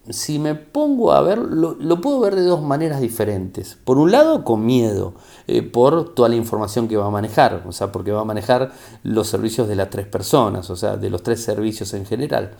si 0.08 0.38
me 0.38 0.54
pongo 0.54 1.12
a 1.12 1.20
ver, 1.20 1.38
lo, 1.38 2.00
puedo 2.00 2.20
ver 2.20 2.36
de 2.36 2.42
dos 2.42 2.62
maneras 2.62 3.00
diferentes. 3.00 3.76
Por 3.84 3.98
un 3.98 4.12
lado, 4.12 4.44
con 4.44 4.64
miedo, 4.64 5.14
eh, 5.46 5.62
por 5.62 6.14
toda 6.14 6.28
la 6.28 6.36
información 6.36 6.86
que 6.88 6.96
va 6.96 7.06
a 7.06 7.10
manejar, 7.10 7.64
o 7.66 7.72
sea, 7.72 7.90
porque 7.90 8.12
va 8.12 8.20
a 8.20 8.24
manejar 8.24 8.72
los 9.02 9.28
servicios 9.28 9.68
de 9.68 9.76
las 9.76 9.90
tres 9.90 10.06
personas, 10.06 10.70
o 10.70 10.76
sea, 10.76 10.96
de 10.96 11.10
los 11.10 11.22
tres 11.22 11.42
servicios 11.42 11.92
en 11.94 12.06
general. 12.06 12.52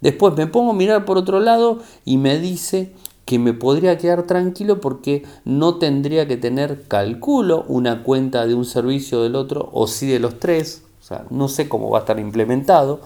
Después 0.00 0.34
me 0.36 0.46
pongo 0.46 0.72
a 0.72 0.74
mirar 0.74 1.04
por 1.04 1.18
otro 1.18 1.40
lado 1.40 1.78
y 2.04 2.18
me 2.18 2.38
dice 2.38 2.92
que 3.24 3.38
me 3.38 3.52
podría 3.52 3.98
quedar 3.98 4.22
tranquilo 4.22 4.80
porque 4.80 5.24
no 5.44 5.76
tendría 5.76 6.26
que 6.26 6.36
tener, 6.36 6.84
calculo, 6.88 7.64
una 7.68 8.02
cuenta 8.02 8.46
de 8.46 8.54
un 8.54 8.64
servicio 8.64 9.22
del 9.22 9.36
otro 9.36 9.68
o 9.72 9.86
sí 9.86 10.06
de 10.06 10.18
los 10.18 10.40
tres, 10.40 10.82
o 11.00 11.04
sea, 11.04 11.26
no 11.30 11.48
sé 11.48 11.68
cómo 11.68 11.90
va 11.90 11.98
a 11.98 12.00
estar 12.00 12.18
implementado. 12.18 13.00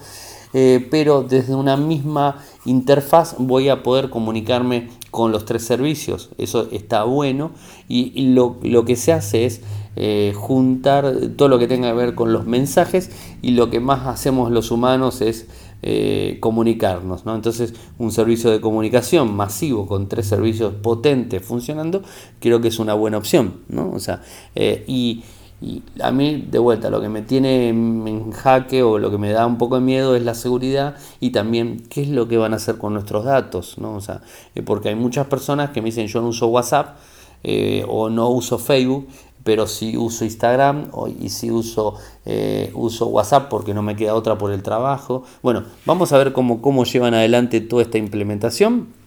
Eh, 0.53 0.87
pero 0.91 1.23
desde 1.23 1.55
una 1.55 1.77
misma 1.77 2.43
interfaz 2.65 3.35
voy 3.39 3.69
a 3.69 3.81
poder 3.81 4.09
comunicarme 4.09 4.89
con 5.11 5.31
los 5.31 5.45
tres 5.45 5.63
servicios. 5.63 6.29
Eso 6.37 6.67
está 6.71 7.03
bueno 7.03 7.51
y, 7.87 8.33
lo, 8.33 8.59
que 8.85 8.95
se 8.95 9.13
hace 9.13 9.45
es 9.45 9.61
eh, 9.95 10.33
juntar 10.35 11.11
todo 11.35 11.49
lo 11.49 11.59
que 11.59 11.67
tenga 11.67 11.89
que 11.89 11.97
ver 11.97 12.15
con 12.15 12.33
los 12.33 12.45
mensajes 12.45 13.09
y 13.41 13.51
lo 13.51 13.69
que 13.69 13.79
más 13.79 14.07
hacemos 14.07 14.51
los 14.51 14.71
humanos 14.71 15.21
es 15.21 15.47
eh, 15.81 16.37
comunicarnos. 16.39 17.23
Entonces 17.25 17.73
un 17.97 18.11
servicio 18.11 18.51
de 18.51 18.61
comunicación 18.61 19.35
masivo 19.35 19.87
con 19.87 20.07
tres 20.07 20.27
servicios 20.27 20.73
potentes 20.75 21.43
funcionando 21.43 22.03
creo 22.39 22.61
que 22.61 22.67
es 22.67 22.79
una 22.79 22.93
buena 22.93 23.17
opción. 23.17 23.55
¿no? 23.69 23.91
O 23.91 23.99
sea, 23.99 24.21
y 24.55 25.23
y 25.63 25.81
a 26.01 26.11
mí, 26.11 26.45
de 26.51 26.59
vuelta, 26.59 26.89
lo 26.89 26.99
que 26.99 27.07
me 27.07 27.21
tiene 27.21 27.69
en 27.69 28.31
jaque 28.31 28.83
o 28.83 28.99
lo 28.99 29.09
que 29.09 29.17
me 29.17 29.31
da 29.31 29.47
un 29.47 29.57
poco 29.57 29.75
de 29.75 29.81
miedo 29.81 30.13
es 30.13 30.23
la 30.23 30.35
seguridad 30.35 30.97
y 31.21 31.29
también 31.29 31.83
qué 31.89 32.01
es 32.01 32.09
lo 32.09 32.27
que 32.27 32.35
van 32.35 32.51
a 32.51 32.57
hacer 32.57 32.77
con 32.77 32.93
nuestros 32.93 33.23
datos, 33.23 33.77
¿no? 33.77 33.95
O 33.95 34.01
sea, 34.01 34.21
eh, 34.55 34.61
porque 34.61 34.89
hay 34.89 34.95
muchas 34.95 35.27
personas 35.27 35.69
que 35.69 35.81
me 35.81 35.85
dicen 35.85 36.07
yo 36.07 36.19
no 36.19 36.27
uso 36.27 36.47
WhatsApp 36.47 36.97
eh, 37.43 37.85
o 37.87 38.09
no 38.09 38.27
uso 38.27 38.59
Facebook, 38.59 39.07
pero 39.45 39.65
sí 39.65 39.95
uso 39.95 40.25
Instagram 40.25 40.89
y 41.21 41.29
sí 41.29 41.49
uso, 41.49 41.95
eh, 42.25 42.69
uso 42.73 43.07
WhatsApp 43.07 43.47
porque 43.49 43.73
no 43.73 43.81
me 43.81 43.95
queda 43.95 44.15
otra 44.15 44.37
por 44.37 44.51
el 44.51 44.63
trabajo. 44.63 45.23
Bueno, 45.41 45.63
vamos 45.85 46.11
a 46.11 46.17
ver 46.17 46.33
cómo, 46.33 46.61
cómo 46.61 46.83
llevan 46.83 47.13
adelante 47.13 47.61
toda 47.61 47.83
esta 47.83 47.97
implementación 47.97 49.02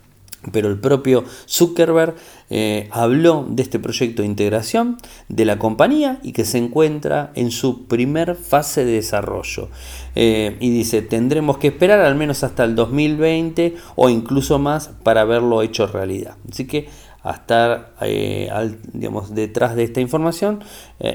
pero 0.53 0.69
el 0.69 0.79
propio 0.79 1.25
Zuckerberg 1.49 2.15
eh, 2.51 2.89
habló 2.93 3.47
de 3.49 3.63
este 3.63 3.79
proyecto 3.79 4.23
de 4.23 4.29
integración 4.29 4.99
de 5.29 5.45
la 5.45 5.59
compañía 5.59 6.21
y 6.23 6.33
que 6.33 6.45
se 6.45 6.59
encuentra 6.59 7.33
en 7.35 7.51
su 7.51 7.87
primer 7.87 8.37
fase 8.37 8.85
de 8.85 8.93
desarrollo. 8.93 9.69
Eh, 10.15 10.57
y 10.61 10.71
dice, 10.71 11.03
tendremos 11.03 11.59
que 11.59 11.69
esperar 11.69 12.01
al 12.01 12.15
menos 12.15 12.45
hasta 12.45 12.65
el 12.65 12.75
2020 12.75 13.77
o 13.97 14.09
incluso 14.09 14.59
más 14.59 14.91
para 15.03 15.25
verlo 15.25 15.63
hecho 15.63 15.87
realidad. 15.87 16.37
Así 16.51 16.67
que 16.67 16.89
a 17.23 17.33
estar 17.33 17.95
eh, 18.03 18.49
digamos, 18.93 19.35
detrás 19.35 19.75
de 19.75 19.83
esta 19.83 20.01
información 20.01 20.63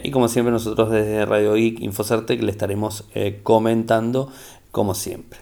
y 0.04 0.12
como 0.12 0.28
siempre 0.28 0.52
nosotros 0.52 0.91
desde 0.91 1.26
Radio 1.26 1.54
Geek 1.54 1.80
Infocertec 1.80 2.41
le 2.44 2.52
estaremos 2.52 3.06
comentando 3.44 4.30
como 4.72 4.94
siempre. 4.94 5.39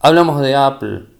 Hablamos 0.00 0.40
de 0.40 0.54
Apple 0.54 1.15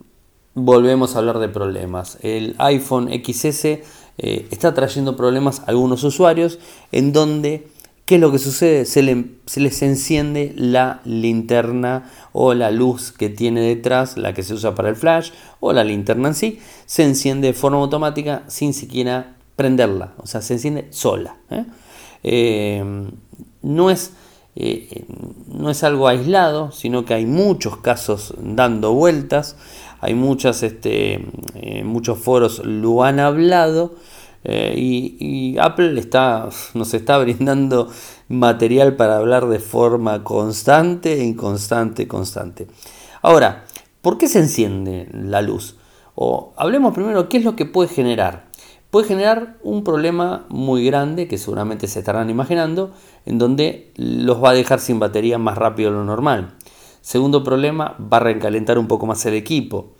volvemos 0.56 1.14
a 1.14 1.18
hablar 1.18 1.38
de 1.38 1.48
problemas. 1.48 2.18
El 2.22 2.56
iPhone 2.58 3.10
XS 3.10 3.64
eh, 3.64 4.48
está 4.50 4.74
trayendo 4.74 5.14
problemas 5.14 5.60
a 5.60 5.64
algunos 5.66 6.02
usuarios 6.02 6.58
en 6.92 7.12
donde, 7.12 7.68
¿qué 8.06 8.14
es 8.14 8.20
lo 8.20 8.32
que 8.32 8.38
sucede? 8.38 8.86
Se, 8.86 9.02
les 9.02 9.82
enciende 9.82 10.54
la 10.56 11.02
linterna 11.04 12.10
o 12.32 12.54
la 12.54 12.70
luz 12.70 13.12
que 13.12 13.28
tiene 13.28 13.60
detrás, 13.60 14.16
la 14.16 14.32
que 14.32 14.42
se 14.42 14.54
usa 14.54 14.74
para 14.74 14.88
el 14.88 14.96
flash 14.96 15.30
o 15.60 15.74
la 15.74 15.84
linterna 15.84 16.28
en 16.28 16.34
sí, 16.34 16.58
se 16.86 17.04
enciende 17.04 17.48
de 17.48 17.54
forma 17.54 17.78
automática 17.78 18.42
sin 18.48 18.72
siquiera 18.72 19.36
prenderla, 19.56 20.14
o 20.16 20.26
sea, 20.26 20.40
se 20.40 20.54
enciende 20.54 20.88
sola. 20.90 21.36
¿eh? 21.50 21.64
Eh, 22.22 22.84
no 23.62 23.90
es... 23.90 24.12
no 25.48 25.70
es 25.70 25.84
algo 25.84 26.08
aislado, 26.08 26.72
sino 26.72 27.04
que 27.04 27.12
hay 27.12 27.26
muchos 27.26 27.76
casos 27.76 28.32
dando 28.38 28.94
vueltas 28.94 29.56
hay 30.00 30.14
muchas, 30.14 30.62
este, 30.62 31.24
eh, 31.54 31.84
muchos 31.84 32.18
foros 32.18 32.62
lo 32.64 33.04
han 33.04 33.20
hablado 33.20 33.94
eh, 34.48 34.74
y, 34.76 35.56
Apple 35.58 35.98
está, 35.98 36.48
nos 36.74 36.94
está 36.94 37.18
brindando 37.18 37.88
material 38.28 38.94
para 38.94 39.16
hablar 39.16 39.46
de 39.46 39.58
forma 39.58 40.22
constante, 40.22 41.22
inconstante, 41.24 42.06
constante. 42.06 42.68
Ahora, 43.22 43.64
¿por 44.02 44.18
qué 44.18 44.28
se 44.28 44.38
enciende 44.38 45.08
la 45.12 45.42
luz? 45.42 45.76
O 46.14 46.52
hablemos 46.56 46.94
primero 46.94 47.28
qué 47.28 47.38
es 47.38 47.44
lo 47.44 47.56
que 47.56 47.66
puede 47.66 47.88
generar. 47.88 48.46
Puede 48.90 49.08
generar 49.08 49.56
un 49.62 49.82
problema 49.82 50.46
muy 50.48 50.86
grande 50.86 51.26
que 51.26 51.38
seguramente 51.38 51.88
se 51.88 51.98
estarán 51.98 52.30
imaginando, 52.30 52.94
en 53.26 53.38
donde 53.38 53.92
los 53.96 54.42
va 54.42 54.50
a 54.50 54.54
dejar 54.54 54.78
sin 54.78 55.00
batería 55.00 55.38
más 55.38 55.58
rápido 55.58 55.90
de 55.90 55.96
lo 55.96 56.04
normal. 56.04 56.55
Segundo 57.06 57.44
problema, 57.44 57.94
va 58.12 58.16
a 58.16 58.20
recalentar 58.20 58.80
un 58.80 58.88
poco 58.88 59.06
más 59.06 59.24
el 59.26 59.34
equipo. 59.34 59.92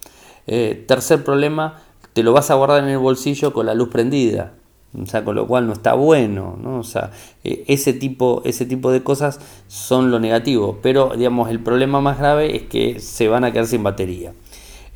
Eh, 0.48 0.84
tercer 0.88 1.22
problema, 1.22 1.80
te 2.14 2.24
lo 2.24 2.32
vas 2.32 2.50
a 2.50 2.54
guardar 2.54 2.82
en 2.82 2.88
el 2.88 2.98
bolsillo 2.98 3.52
con 3.52 3.66
la 3.66 3.74
luz 3.74 3.90
prendida. 3.90 4.54
O 5.00 5.06
sea, 5.06 5.24
con 5.24 5.36
lo 5.36 5.46
cual 5.46 5.68
no 5.68 5.72
está 5.72 5.94
bueno, 5.94 6.58
¿no? 6.60 6.80
O 6.80 6.82
sea, 6.82 7.12
eh, 7.44 7.62
ese, 7.68 7.92
tipo, 7.92 8.42
ese 8.44 8.66
tipo 8.66 8.90
de 8.90 9.04
cosas 9.04 9.38
son 9.68 10.10
lo 10.10 10.18
negativo. 10.18 10.80
Pero, 10.82 11.12
digamos, 11.16 11.48
el 11.48 11.60
problema 11.60 12.00
más 12.00 12.18
grave 12.18 12.56
es 12.56 12.62
que 12.64 12.98
se 12.98 13.28
van 13.28 13.44
a 13.44 13.52
quedar 13.52 13.68
sin 13.68 13.84
batería. 13.84 14.32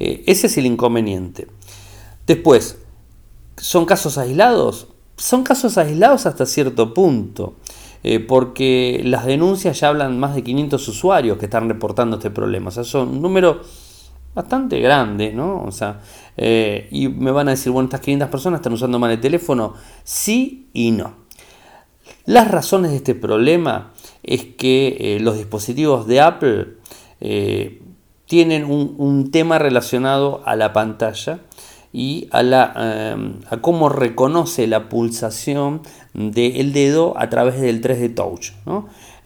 Eh, 0.01 0.25
ese 0.27 0.49
es 0.49 0.59
el 0.59 0.67
inconveniente. 0.67 1.47
Después, 2.27 2.77
¿son 3.57 3.87
casos 3.87 4.19
aislados? 4.19 4.89
Son 5.17 5.45
casos 5.45 5.79
aislados 5.79 6.27
hasta 6.27 6.45
cierto 6.45 6.93
punto. 6.93 7.55
Eh, 8.03 8.19
porque 8.19 9.03
las 9.05 9.27
denuncias 9.27 9.81
ya 9.81 9.89
hablan 9.89 10.19
más 10.19 10.35
de 10.35 10.43
500 10.43 10.89
usuarios 10.89 11.37
que 11.37 11.45
están 11.45 11.69
reportando 11.69 12.17
este 12.17 12.31
problema. 12.31 12.69
O 12.69 12.71
sea, 12.71 12.85
son 12.85 13.09
un 13.09 13.23
número 13.23 13.61
bastante 14.35 14.81
grande, 14.81 15.33
¿no? 15.33 15.63
O 15.65 15.73
sea, 15.73 16.01
eh, 16.37 16.89
y 16.91 17.09
me 17.09 17.31
van 17.31 17.49
a 17.49 17.51
decir, 17.53 17.73
bueno, 17.73 17.87
estas 17.87 18.01
500 18.01 18.29
personas 18.29 18.61
están 18.61 18.73
usando 18.73 18.99
mal 18.99 19.11
el 19.11 19.21
teléfono. 19.21 19.75
Sí 20.03 20.69
y 20.73 20.93
no. 20.93 21.15
Las 22.25 22.51
razones 22.51 22.93
de 22.93 22.99
este 22.99 23.15
problema 23.15 23.93
es 24.23 24.45
que 24.45 24.97
eh, 25.17 25.21
los 25.21 25.37
dispositivos 25.37 26.07
de 26.07 26.21
Apple 26.21 26.67
tienen 28.25 28.65
un, 28.65 29.31
tema 29.31 29.59
relacionado 29.59 30.41
a 30.47 30.57
la 30.57 30.73
pantalla 30.73 31.41
y 31.93 32.29
a, 32.31 32.43
la, 32.43 33.15
a 33.51 33.57
cómo 33.59 33.91
reconoce 33.91 34.67
la 34.67 34.89
pulsación 34.89 35.83
del 36.15 36.73
dedo 36.73 37.15
a 37.17 37.29
través 37.31 37.61
del 37.61 37.83
3D 37.83 38.15
Touch. 38.15 38.53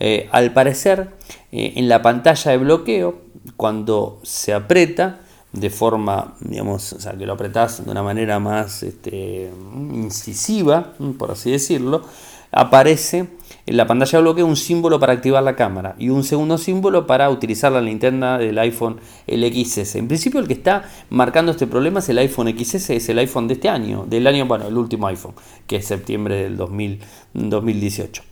Eh, 0.00 0.28
al 0.32 0.52
parecer, 0.52 1.10
eh, 1.52 1.74
en 1.76 1.88
la 1.88 2.02
pantalla 2.02 2.50
de 2.50 2.58
bloqueo, 2.58 3.22
cuando 3.56 4.20
se 4.22 4.52
aprieta 4.52 5.20
de 5.52 5.70
forma, 5.70 6.34
digamos, 6.40 6.92
o 6.92 7.00
sea, 7.00 7.12
que 7.12 7.26
lo 7.26 7.34
apretás 7.34 7.84
de 7.84 7.90
una 7.90 8.02
manera 8.02 8.40
más 8.40 8.82
este, 8.82 9.50
incisiva, 9.92 10.94
por 11.16 11.30
así 11.30 11.50
decirlo, 11.50 12.02
aparece 12.50 13.28
en 13.66 13.76
la 13.76 13.86
pantalla 13.86 14.18
de 14.18 14.22
bloqueo 14.22 14.46
un 14.46 14.56
símbolo 14.56 15.00
para 15.00 15.14
activar 15.14 15.42
la 15.42 15.56
cámara 15.56 15.94
y 15.98 16.10
un 16.10 16.24
segundo 16.24 16.58
símbolo 16.58 17.06
para 17.06 17.30
utilizar 17.30 17.72
la 17.72 17.80
linterna 17.80 18.38
del 18.38 18.58
iPhone 18.58 19.00
XS. 19.26 19.96
En 19.96 20.08
principio 20.08 20.40
el 20.40 20.46
que 20.46 20.52
está 20.52 20.84
marcando 21.10 21.52
este 21.52 21.66
problema 21.66 22.00
es 22.00 22.08
el 22.08 22.18
iPhone 22.18 22.48
XS, 22.48 22.90
es 22.90 23.08
el 23.08 23.18
iPhone 23.18 23.48
de 23.48 23.54
este 23.54 23.68
año, 23.68 24.04
del 24.06 24.26
año, 24.26 24.46
bueno, 24.46 24.68
el 24.68 24.76
último 24.76 25.06
iPhone, 25.06 25.34
que 25.66 25.76
es 25.76 25.86
septiembre 25.86 26.36
del 26.42 26.56
2018. 26.56 28.22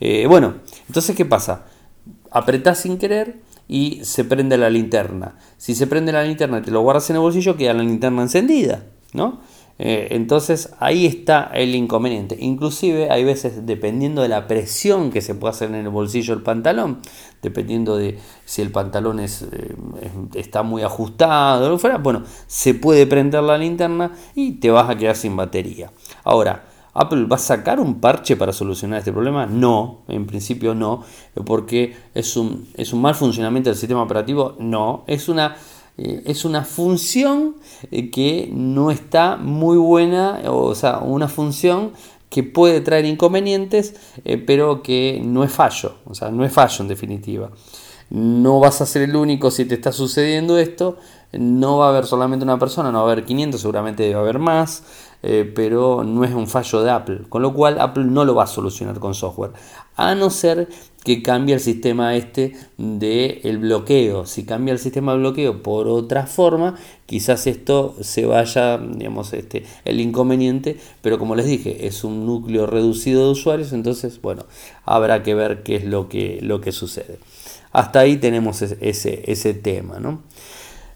Eh, 0.00 0.26
bueno, 0.26 0.54
entonces 0.88 1.16
¿qué 1.16 1.24
pasa? 1.24 1.66
Apretás 2.30 2.80
sin 2.80 2.98
querer 2.98 3.36
y 3.68 4.00
se 4.04 4.24
prende 4.24 4.58
la 4.58 4.68
linterna. 4.68 5.36
Si 5.56 5.74
se 5.74 5.86
prende 5.86 6.12
la 6.12 6.24
linterna 6.24 6.58
y 6.58 6.62
te 6.62 6.70
lo 6.70 6.82
guardas 6.82 7.08
en 7.08 7.16
el 7.16 7.22
bolsillo, 7.22 7.56
queda 7.56 7.72
la 7.72 7.82
linterna 7.82 8.22
encendida, 8.22 8.84
¿no? 9.14 9.40
Eh, 9.78 10.08
entonces 10.10 10.74
ahí 10.78 11.06
está 11.06 11.50
el 11.54 11.74
inconveniente. 11.74 12.36
Inclusive 12.38 13.10
hay 13.10 13.24
veces, 13.24 13.66
dependiendo 13.66 14.22
de 14.22 14.28
la 14.28 14.46
presión 14.46 15.10
que 15.10 15.20
se 15.20 15.34
puede 15.34 15.52
hacer 15.52 15.70
en 15.70 15.76
el 15.76 15.88
bolsillo 15.88 16.34
del 16.34 16.44
pantalón, 16.44 17.00
dependiendo 17.42 17.96
de 17.96 18.18
si 18.44 18.62
el 18.62 18.70
pantalón 18.70 19.18
es, 19.20 19.42
eh, 19.42 19.74
está 20.34 20.62
muy 20.62 20.82
ajustado 20.82 21.66
o 21.66 21.70
lo 21.70 21.78
fuera, 21.78 21.98
bueno, 21.98 22.22
se 22.46 22.74
puede 22.74 23.06
prender 23.06 23.42
la 23.42 23.58
linterna 23.58 24.12
y 24.34 24.52
te 24.52 24.70
vas 24.70 24.88
a 24.88 24.96
quedar 24.96 25.16
sin 25.16 25.36
batería. 25.36 25.90
Ahora, 26.24 26.64
¿Apple 26.94 27.24
va 27.24 27.36
a 27.36 27.38
sacar 27.38 27.80
un 27.80 28.00
parche 28.00 28.36
para 28.36 28.52
solucionar 28.52 28.98
este 28.98 29.12
problema? 29.12 29.46
No, 29.46 30.02
en 30.08 30.26
principio 30.26 30.74
no, 30.74 31.02
porque 31.46 31.96
es 32.14 32.36
un, 32.36 32.68
es 32.74 32.92
un 32.92 33.00
mal 33.00 33.14
funcionamiento 33.14 33.70
del 33.70 33.78
sistema 33.78 34.02
operativo, 34.02 34.56
no, 34.58 35.04
es 35.06 35.28
una 35.28 35.56
eh, 35.98 36.22
es 36.26 36.44
una 36.44 36.64
función 36.64 37.56
eh, 37.90 38.10
que 38.10 38.48
no 38.52 38.90
está 38.90 39.36
muy 39.36 39.76
buena, 39.76 40.40
o 40.46 40.74
sea, 40.74 40.98
una 40.98 41.28
función 41.28 41.92
que 42.30 42.42
puede 42.42 42.80
traer 42.80 43.04
inconvenientes, 43.04 43.94
eh, 44.24 44.38
pero 44.38 44.82
que 44.82 45.20
no 45.22 45.44
es 45.44 45.52
fallo, 45.52 45.96
o 46.06 46.14
sea, 46.14 46.30
no 46.30 46.44
es 46.44 46.52
fallo 46.52 46.76
en 46.80 46.88
definitiva. 46.88 47.50
No 48.08 48.58
vas 48.58 48.80
a 48.80 48.86
ser 48.86 49.02
el 49.02 49.16
único 49.16 49.50
si 49.50 49.64
te 49.66 49.74
está 49.74 49.92
sucediendo 49.92 50.58
esto, 50.58 50.96
no 51.32 51.78
va 51.78 51.86
a 51.86 51.88
haber 51.90 52.06
solamente 52.06 52.44
una 52.44 52.58
persona, 52.58 52.90
no 52.90 53.02
va 53.02 53.08
a 53.08 53.12
haber 53.12 53.24
500, 53.24 53.60
seguramente 53.60 54.02
debe 54.02 54.16
haber 54.16 54.38
más, 54.38 54.84
pero 55.54 56.04
no 56.04 56.24
es 56.24 56.34
un 56.34 56.46
fallo 56.46 56.82
de 56.82 56.90
Apple, 56.90 57.20
con 57.30 57.40
lo 57.40 57.54
cual 57.54 57.80
Apple 57.80 58.04
no 58.04 58.26
lo 58.26 58.34
va 58.34 58.44
a 58.44 58.46
solucionar 58.46 58.98
con 58.98 59.14
software, 59.14 59.52
a 59.96 60.14
no 60.14 60.28
ser 60.28 60.68
que 61.04 61.22
cambie 61.22 61.54
el 61.54 61.60
sistema 61.60 62.14
este 62.16 62.54
de 62.78 63.40
el 63.44 63.58
bloqueo. 63.58 64.26
Si 64.26 64.44
cambia 64.44 64.72
el 64.72 64.78
sistema 64.78 65.12
de 65.12 65.18
bloqueo 65.18 65.62
por 65.62 65.88
otra 65.88 66.26
forma, 66.26 66.76
quizás 67.06 67.46
esto 67.46 67.96
se 68.00 68.24
vaya, 68.26 68.78
digamos, 68.78 69.32
este, 69.32 69.64
el 69.84 70.00
inconveniente, 70.00 70.76
pero 71.00 71.18
como 71.18 71.34
les 71.34 71.46
dije, 71.46 71.86
es 71.86 72.04
un 72.04 72.26
núcleo 72.26 72.66
reducido 72.66 73.24
de 73.24 73.32
usuarios, 73.32 73.72
entonces, 73.72 74.20
bueno, 74.22 74.46
habrá 74.84 75.22
que 75.22 75.34
ver 75.34 75.62
qué 75.62 75.76
es 75.76 75.84
lo 75.84 76.08
que, 76.08 76.38
lo 76.40 76.60
que 76.60 76.72
sucede. 76.72 77.18
Hasta 77.72 78.00
ahí 78.00 78.18
tenemos 78.18 78.62
ese, 78.62 79.22
ese 79.26 79.54
tema, 79.54 79.98
¿no? 79.98 80.22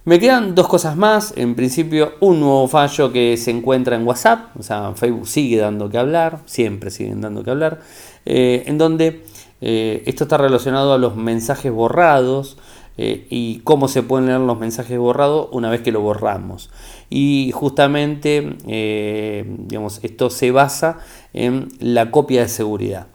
Me 0.05 0.21
quedan 0.21 0.55
dos 0.55 0.69
cosas 0.69 0.97
más. 0.97 1.35
En 1.37 1.57
principio, 1.57 2.13
un 2.21 2.39
nuevo 2.39 2.69
fallo 2.69 3.11
que 3.13 3.37
se 3.37 3.51
encuentra 3.51 3.97
en 3.97 4.07
WhatsApp. 4.07 4.57
O 4.57 4.63
sea, 4.63 4.93
Facebook 4.95 5.27
sigue 5.27 5.57
dando 5.57 5.91
que 5.91 5.99
hablar, 5.99 6.43
siempre 6.47 6.93
siguen 6.93 7.21
dando 7.21 7.43
que 7.43 7.51
hablar. 7.51 7.81
Eh, 8.25 8.63
en 8.67 8.79
donde 8.79 9.25
eh, 9.61 10.03
esto 10.07 10.25
está 10.25 10.37
relacionado 10.37 10.93
a 10.93 10.99
los 10.99 11.17
mensajes 11.17 11.73
borrados 11.73 12.59
eh, 12.99 13.27
y 13.29 13.59
cómo 13.61 13.89
se 13.89 14.03
pueden 14.03 14.27
leer 14.27 14.41
los 14.41 14.59
mensajes 14.59 14.99
borrados 14.99 15.49
una 15.53 15.71
vez 15.71 15.83
que 15.83 15.93
lo 15.93 16.01
borramos. 16.01 16.71
Y 17.11 17.51
justamente, 17.53 18.57
eh, 18.67 19.45
digamos, 19.59 20.01
esto 20.03 20.31
se 20.31 20.51
basa 20.51 20.99
en 21.33 21.69
la 21.79 22.11
copia 22.11 22.43
de 22.43 22.49
seguridad. 22.49 23.07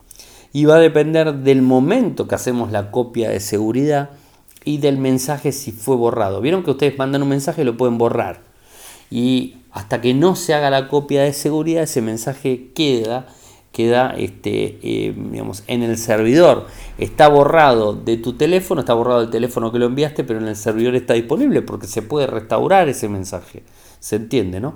Y 0.54 0.66
va 0.66 0.76
a 0.76 0.80
depender 0.80 1.34
del 1.34 1.62
momento 1.62 2.28
que 2.28 2.36
hacemos 2.36 2.72
la 2.72 2.92
copia 2.92 3.30
de 3.30 3.40
seguridad 3.40 4.12
y 4.64 4.78
del 4.78 4.98
mensaje 4.98 5.52
si 5.52 5.72
fue 5.72 5.96
borrado. 5.96 6.42
Vieron 6.42 6.64
que 6.64 6.72
ustedes 6.72 6.98
mandan 6.98 7.24
un 7.24 7.30
mensaje 7.30 7.62
y 7.62 7.66
lo 7.66 7.78
pueden 7.78 7.98
borrar. 7.98 8.42
Y 9.10 9.56
hasta 9.72 10.02
que 10.02 10.14
no 10.14 10.36
se 10.36 10.54
haga 10.54 10.70
la 10.70 10.88
copia 10.90 11.24
de 11.24 11.34
seguridad, 11.34 11.84
ese 11.84 12.02
mensaje 12.02 12.72
queda 12.76 13.28
queda 13.72 14.14
este, 14.18 14.80
eh, 14.84 15.14
digamos, 15.16 15.64
en 15.68 15.84
el 15.84 15.98
servidor. 15.98 16.68
Está 16.98 17.28
borrado 17.28 17.94
de 17.94 18.18
tu 18.18 18.34
teléfono, 18.34 18.82
está 18.82 18.94
borrado 18.94 19.22
del 19.22 19.30
teléfono 19.30 19.72
que 19.72 19.80
lo 19.80 19.86
enviaste, 19.86 20.24
pero 20.24 20.40
en 20.40 20.48
el 20.48 20.56
servidor 20.56 20.96
está 20.96 21.14
disponible 21.14 21.62
porque 21.62 21.88
se 21.88 22.02
puede 22.02 22.28
restaurar 22.28 22.90
ese 22.90 23.08
mensaje. 23.08 23.64
¿Se 24.00 24.18
entiende, 24.18 24.60
no? 24.60 24.76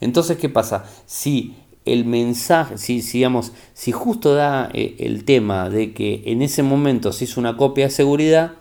Entonces, 0.00 0.36
¿qué 0.36 0.48
pasa? 0.48 0.84
Si 1.06 1.54
el 1.84 2.04
mensaje, 2.04 2.78
si, 2.78 3.00
digamos, 3.00 3.52
si 3.72 3.92
justo 3.92 4.34
da 4.34 4.68
eh, 4.74 4.96
el 4.98 5.24
tema 5.24 5.70
de 5.70 5.92
que 5.92 6.22
en 6.26 6.42
ese 6.42 6.62
momento 6.62 7.12
se 7.12 7.24
hizo 7.24 7.40
una 7.40 7.56
copia 7.56 7.86
de 7.86 7.90
seguridad, 7.90 8.52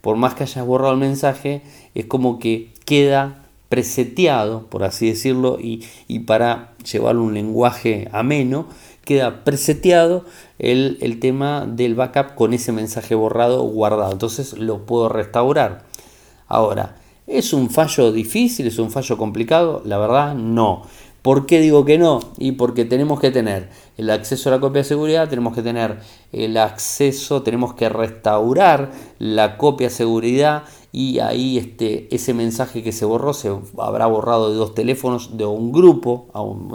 por 0.00 0.16
más 0.16 0.34
que 0.34 0.42
hayas 0.42 0.66
borrado 0.66 0.92
el 0.92 0.98
mensaje, 0.98 1.62
es 1.94 2.06
como 2.06 2.38
que 2.38 2.72
queda 2.84 3.46
preseteado, 3.68 4.66
por 4.66 4.84
así 4.84 5.08
decirlo, 5.08 5.58
y, 5.58 5.84
y 6.06 6.20
para 6.20 6.74
llevarlo 6.84 7.22
un 7.22 7.32
lenguaje 7.32 8.08
ameno, 8.12 8.66
queda 9.04 9.44
preseteado 9.44 10.24
el, 10.58 10.98
el, 11.00 11.20
tema 11.20 11.66
del 11.66 11.94
backup 11.94 12.34
con 12.34 12.52
ese 12.52 12.72
mensaje 12.72 13.14
borrado 13.14 13.62
guardado. 13.62 14.12
Entonces 14.12 14.58
lo 14.58 14.86
puedo 14.86 15.08
restaurar. 15.08 15.84
Ahora, 16.48 16.96
¿es 17.26 17.52
un 17.52 17.70
fallo 17.70 18.12
difícil? 18.12 18.66
¿Es 18.66 18.78
un 18.78 18.90
fallo 18.90 19.16
complicado? 19.18 19.82
La 19.84 19.98
verdad, 19.98 20.34
no. 20.34 20.82
¿Por 21.22 21.46
qué 21.46 21.60
digo 21.60 21.84
que 21.84 21.98
no? 21.98 22.18
Y 22.36 22.52
porque 22.52 22.84
tenemos 22.84 23.20
que 23.20 23.30
tener 23.30 23.68
el 23.96 24.10
acceso 24.10 24.48
a 24.48 24.52
la 24.52 24.60
copia 24.60 24.82
de 24.82 24.88
seguridad, 24.88 25.28
tenemos 25.28 25.54
que 25.54 25.62
tener 25.62 26.00
el 26.32 26.56
acceso, 26.56 27.42
tenemos 27.42 27.74
que 27.74 27.88
restaurar 27.88 28.90
la 29.20 29.56
copia 29.56 29.86
de 29.86 29.94
seguridad 29.94 30.64
y 30.94 31.20
ahí 31.20 31.56
este, 31.56 32.14
ese 32.14 32.34
mensaje 32.34 32.82
que 32.82 32.92
se 32.92 33.06
borró 33.06 33.32
se 33.32 33.50
habrá 33.78 34.06
borrado 34.06 34.50
de 34.50 34.56
dos 34.56 34.74
teléfonos 34.74 35.38
de 35.38 35.46
un 35.46 35.72
grupo, 35.72 36.28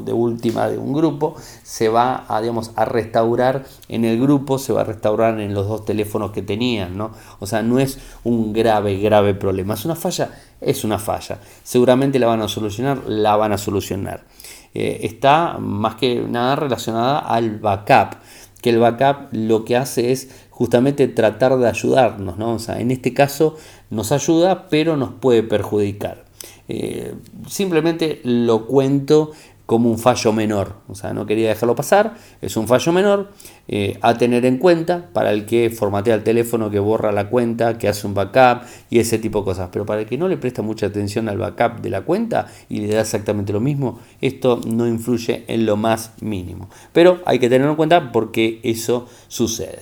de 0.03 0.11
última 0.11 0.67
de 0.67 0.79
un 0.79 0.91
grupo, 0.91 1.35
se 1.61 1.87
va 1.87 2.25
a, 2.27 2.41
digamos, 2.41 2.71
a 2.75 2.85
restaurar 2.85 3.65
en 3.87 4.05
el 4.05 4.19
grupo, 4.19 4.57
se 4.57 4.73
va 4.73 4.81
a 4.81 4.85
restaurar 4.85 5.39
en 5.39 5.53
los 5.53 5.67
dos 5.67 5.85
teléfonos 5.85 6.31
que 6.31 6.41
tenían, 6.41 6.97
¿no? 6.97 7.11
O 7.39 7.45
sea, 7.45 7.61
no 7.61 7.77
es 7.77 7.99
un 8.23 8.53
grave, 8.53 8.97
grave 8.97 9.35
problema, 9.35 9.75
es 9.75 9.85
una 9.85 9.95
falla, 9.95 10.31
es 10.59 10.83
una 10.83 10.97
falla. 10.97 11.39
Seguramente 11.63 12.17
la 12.17 12.25
van 12.25 12.41
a 12.41 12.47
solucionar, 12.47 13.03
la 13.07 13.35
van 13.35 13.51
a 13.51 13.59
solucionar. 13.59 14.25
Eh, 14.73 15.01
está 15.03 15.59
más 15.59 15.95
que 15.95 16.15
nada 16.21 16.55
relacionada 16.55 17.19
al 17.19 17.59
backup 17.59 18.17
que 18.61 18.71
el 18.71 18.79
backup 18.79 19.29
lo 19.31 19.65
que 19.65 19.77
hace 19.77 20.11
es 20.11 20.29
justamente 20.49 21.07
tratar 21.07 21.57
de 21.57 21.67
ayudarnos, 21.67 22.37
¿no? 22.37 22.53
O 22.53 22.59
sea, 22.59 22.79
en 22.79 22.91
este 22.91 23.13
caso 23.13 23.55
nos 23.89 24.11
ayuda, 24.11 24.67
pero 24.69 24.97
nos 24.97 25.13
puede 25.13 25.43
perjudicar. 25.43 26.25
Eh, 26.67 27.15
simplemente 27.47 28.19
lo 28.23 28.67
cuento 28.67 29.31
como 29.67 29.91
un 29.91 29.99
fallo 29.99 30.31
menor. 30.31 30.75
O 30.87 30.95
sea, 30.95 31.13
no 31.13 31.27
quería 31.27 31.49
dejarlo 31.49 31.75
pasar, 31.75 32.15
es 32.41 32.55
un 32.55 32.67
fallo 32.67 32.93
menor 32.93 33.31
eh, 33.67 33.99
a 34.01 34.17
tener 34.17 34.45
en 34.45 34.57
cuenta 34.57 35.09
para 35.11 35.31
el 35.31 35.45
que 35.45 35.69
formatea 35.69 36.15
el 36.15 36.23
teléfono, 36.23 36.71
que 36.71 36.79
borra 36.79 37.11
la 37.11 37.29
cuenta, 37.29 37.77
que 37.77 37.89
hace 37.89 38.07
un 38.07 38.13
backup 38.13 38.65
y 38.89 38.99
ese 38.99 39.19
tipo 39.19 39.39
de 39.39 39.45
cosas. 39.45 39.69
Pero 39.71 39.85
para 39.85 40.01
el 40.01 40.07
que 40.07 40.17
no 40.17 40.29
le 40.29 40.37
presta 40.37 40.61
mucha 40.61 40.87
atención 40.87 41.27
al 41.27 41.37
backup 41.37 41.81
de 41.81 41.89
la 41.89 42.01
cuenta 42.01 42.47
y 42.69 42.79
le 42.79 42.87
da 42.87 43.01
exactamente 43.01 43.51
lo 43.51 43.59
mismo, 43.59 43.99
esto 44.21 44.61
no 44.65 44.87
influye 44.87 45.43
en 45.47 45.65
lo 45.65 45.75
más 45.75 46.13
mínimo. 46.21 46.69
Pero 46.93 47.19
hay 47.25 47.37
que 47.37 47.49
tenerlo 47.49 47.71
en 47.71 47.77
cuenta 47.77 48.13
porque 48.13 48.61
eso 48.63 49.07
sucede. 49.27 49.81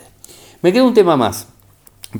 Me 0.64 0.74
queda 0.74 0.84
un 0.84 0.96
tema 0.96 1.16
más. 1.16 1.48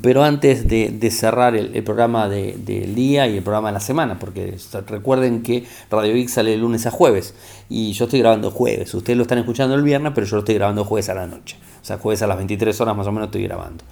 Pero 0.02 0.24
antes 0.24 0.68
de, 0.68 1.10
cerrar 1.12 1.56
el, 1.56 1.84
programa 1.84 2.28
del 2.28 2.96
día 2.96 3.28
y 3.28 3.38
el 3.38 3.44
programa 3.44 3.70
de 3.70 3.74
la 3.74 3.80
semana, 3.80 4.20
porque 4.20 4.58
recuerden 4.88 5.42
que 5.42 5.66
Radio 5.90 6.14
X 6.16 6.34
sale 6.34 6.52
de 6.52 6.58
lunes 6.58 6.86
a 6.86 6.92
jueves 6.92 7.34
y 7.70 7.94
yo 7.94 8.06
estoy 8.06 8.20
grabando 8.20 8.52
jueves. 8.52 8.94
Ustedes 8.94 9.16
lo 9.16 9.24
están 9.24 9.38
escuchando 9.38 9.74
el 9.76 9.84
viernes, 9.84 10.12
pero 10.14 10.28
yo 10.28 10.36
lo 10.36 10.40
estoy 10.40 10.56
grabando 10.56 10.84
jueves 10.84 11.08
a 11.10 11.14
la 11.14 11.28
noche. 11.28 11.58
O 11.82 11.86
sea, 11.86 11.98
jueves 11.98 12.22
a 12.24 12.28
las 12.28 12.38
23 12.38 12.82
horas 12.82 12.98
más 12.98 13.08
o 13.08 13.12
menos 13.12 13.28
estoy 13.28 13.44
grabando. 13.44 13.86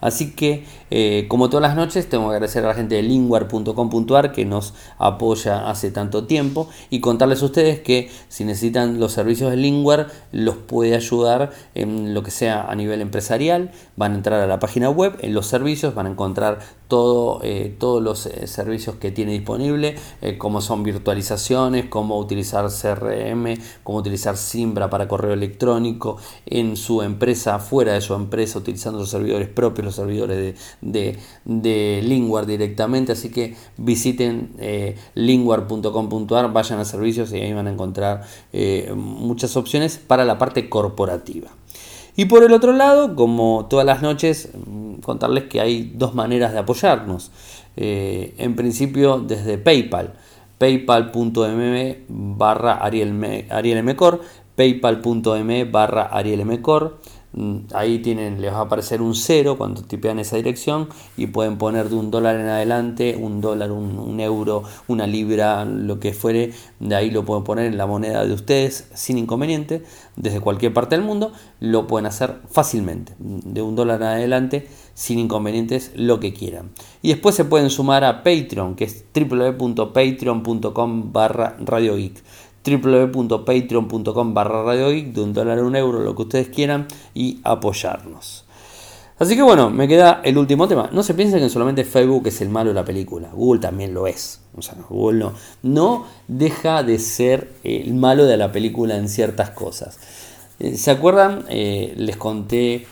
Así 0.00 0.32
que, 0.32 0.64
eh, 0.90 1.26
como 1.28 1.50
todas 1.50 1.62
las 1.62 1.76
noches, 1.76 2.08
tengo 2.08 2.28
que 2.28 2.36
agradecer 2.36 2.64
a 2.64 2.68
la 2.68 2.74
gente 2.74 2.94
de 2.94 3.02
linguar.com.ar 3.02 4.32
que 4.32 4.44
nos 4.44 4.74
apoya 4.98 5.68
hace 5.70 5.90
tanto 5.90 6.26
tiempo 6.26 6.68
y 6.90 7.00
contarles 7.00 7.42
a 7.42 7.46
ustedes 7.46 7.80
que 7.80 8.10
si 8.28 8.44
necesitan 8.44 8.98
los 8.98 9.12
servicios 9.12 9.50
de 9.50 9.56
Linguar, 9.56 10.08
los 10.32 10.56
puede 10.56 10.94
ayudar 10.94 11.50
en 11.74 12.14
lo 12.14 12.22
que 12.22 12.30
sea 12.30 12.62
a 12.62 12.74
nivel 12.74 13.00
empresarial. 13.00 13.70
Van 13.96 14.12
a 14.12 14.16
entrar 14.16 14.40
a 14.40 14.46
la 14.46 14.58
página 14.58 14.90
web, 14.90 15.18
en 15.20 15.34
los 15.34 15.46
servicios, 15.46 15.94
van 15.94 16.06
a 16.06 16.10
encontrar 16.10 16.60
todo, 16.90 17.40
eh, 17.42 17.74
todos 17.78 18.02
los 18.02 18.26
eh, 18.26 18.46
servicios 18.46 18.96
que 18.96 19.10
tiene 19.10 19.32
disponible, 19.32 19.96
como 20.36 20.60
son 20.60 20.82
virtualizaciones, 20.82 21.86
cómo 21.86 22.18
utilizar 22.18 22.68
CRM, 22.68 23.56
cómo 23.82 23.98
utilizar 23.98 24.36
Simbra 24.36 24.90
para 24.90 25.08
correo 25.08 25.32
electrónico 25.32 26.18
en 26.44 26.76
su 26.76 27.00
empresa, 27.00 27.58
fuera 27.58 27.94
de 27.94 28.02
su 28.02 28.12
empresa, 28.12 28.58
utilizando 28.58 28.98
los 28.98 29.08
servidores 29.08 29.48
propios 29.48 29.70
servidores 29.92 30.56
de, 30.80 31.18
de, 31.44 32.02
directamente. 32.46 33.12
Así 33.12 33.30
que 33.30 33.54
visiten 33.76 34.52
eh, 34.58 34.96
vayan 36.52 36.80
a 36.80 36.84
servicios 36.84 37.32
y 37.32 37.36
ahí 37.36 37.52
van 37.52 37.66
a 37.66 37.72
encontrar 37.72 38.22
eh, 38.52 38.92
muchas 38.94 39.56
opciones 39.56 39.98
para 39.98 40.24
la 40.24 40.38
parte 40.38 40.68
corporativa. 40.68 41.50
Y 42.20 42.26
por 42.26 42.44
el 42.44 42.52
otro 42.52 42.74
lado, 42.74 43.16
como 43.16 43.64
todas 43.70 43.86
las 43.86 44.02
noches, 44.02 44.50
mm, 44.52 44.96
contarles 44.96 45.44
que 45.44 45.58
hay 45.58 45.90
dos 45.94 46.14
maneras 46.14 46.52
de 46.52 46.58
apoyarnos. 46.58 47.30
Eh, 47.78 48.34
en 48.36 48.56
principio 48.56 49.20
desde 49.20 49.56
PayPal, 49.56 50.12
paypal.me 50.58 52.04
barra 52.08 52.74
arielmecor, 52.74 54.20
paypal.me 54.54 55.64
barra 55.64 56.02
arielmecor. 56.02 56.98
Mm, 57.32 57.58
ahí 57.74 58.00
tienen, 58.00 58.40
les 58.40 58.52
va 58.52 58.58
a 58.58 58.62
aparecer 58.62 59.00
un 59.00 59.14
cero 59.14 59.56
cuando 59.56 59.82
tipean 59.82 60.18
esa 60.18 60.34
dirección 60.36 60.88
y 61.16 61.28
pueden 61.28 61.58
poner 61.58 61.88
de 61.88 61.94
un 61.94 62.10
dólar 62.10 62.34
en 62.40 62.48
adelante, 62.48 63.16
un 63.16 63.40
dólar, 63.40 63.70
un, 63.70 64.18
euro, 64.18 64.64
una 64.88 65.06
libra, 65.06 65.64
lo 65.64 66.00
que 66.00 66.12
fuere. 66.12 66.52
De 66.80 66.96
ahí 66.96 67.10
lo 67.10 67.24
pueden 67.24 67.44
poner 67.44 67.66
en 67.66 67.78
la 67.78 67.86
moneda 67.86 68.26
de 68.26 68.32
ustedes 68.32 68.88
sin 68.94 69.16
inconveniente, 69.18 69.84
desde 70.16 70.40
cualquier 70.40 70.74
parte 70.74 70.96
del 70.96 71.04
mundo. 71.04 71.32
Lo 71.60 71.86
pueden 71.86 72.06
hacer 72.06 72.40
fácilmente, 72.50 73.14
de 73.18 73.62
un 73.62 73.76
dólar 73.76 74.00
en 74.02 74.08
adelante, 74.08 74.66
sin 74.94 75.20
inconvenientes, 75.20 75.92
lo 75.94 76.18
que 76.18 76.34
quieran. 76.34 76.70
Y 77.00 77.08
después 77.08 77.36
se 77.36 77.44
pueden 77.44 77.70
sumar 77.70 78.02
a 78.04 78.24
Patreon, 78.24 78.74
que 78.74 78.84
es 78.84 79.04
www.patreon.com 79.14 81.12
barra 81.12 81.56
Radio 81.60 81.96
Geek 81.96 82.22
www.patreon.com 82.64 84.34
barra 84.34 84.62
radio 84.62 84.88
de 84.88 85.20
un 85.20 85.32
dólar 85.32 85.62
un 85.62 85.76
euro, 85.76 86.00
lo 86.00 86.14
que 86.14 86.22
ustedes 86.22 86.48
quieran, 86.48 86.86
y 87.14 87.40
apoyarnos. 87.44 88.44
Así 89.20 89.36
que 89.36 89.42
bueno, 89.42 89.68
me 89.68 89.86
queda 89.86 90.22
el 90.24 90.38
último 90.38 90.66
tema. 90.66 90.88
No 90.92 91.02
se 91.02 91.12
piensen 91.12 91.40
que 91.40 91.50
solamente 91.50 91.84
Facebook 91.84 92.26
es 92.26 92.40
el 92.40 92.48
malo 92.48 92.70
de 92.70 92.74
la 92.74 92.86
película. 92.86 93.28
Google 93.34 93.60
también 93.60 93.92
lo 93.92 94.06
es. 94.06 94.40
O 94.56 94.62
sea, 94.62 94.74
Google 94.88 95.18
no, 95.18 95.32
no 95.62 96.06
deja 96.26 96.82
de 96.82 96.98
ser 96.98 97.52
el 97.62 97.92
malo 97.92 98.24
de 98.24 98.38
la 98.38 98.50
película 98.50 98.96
en 98.96 99.10
ciertas 99.10 99.50
cosas. 99.50 99.98
Eh, 100.58 100.74
¿Se 100.78 100.90
acuerdan? 100.90 101.44
Eh, 101.50 101.92
les 101.98 102.16
conté 102.16 102.86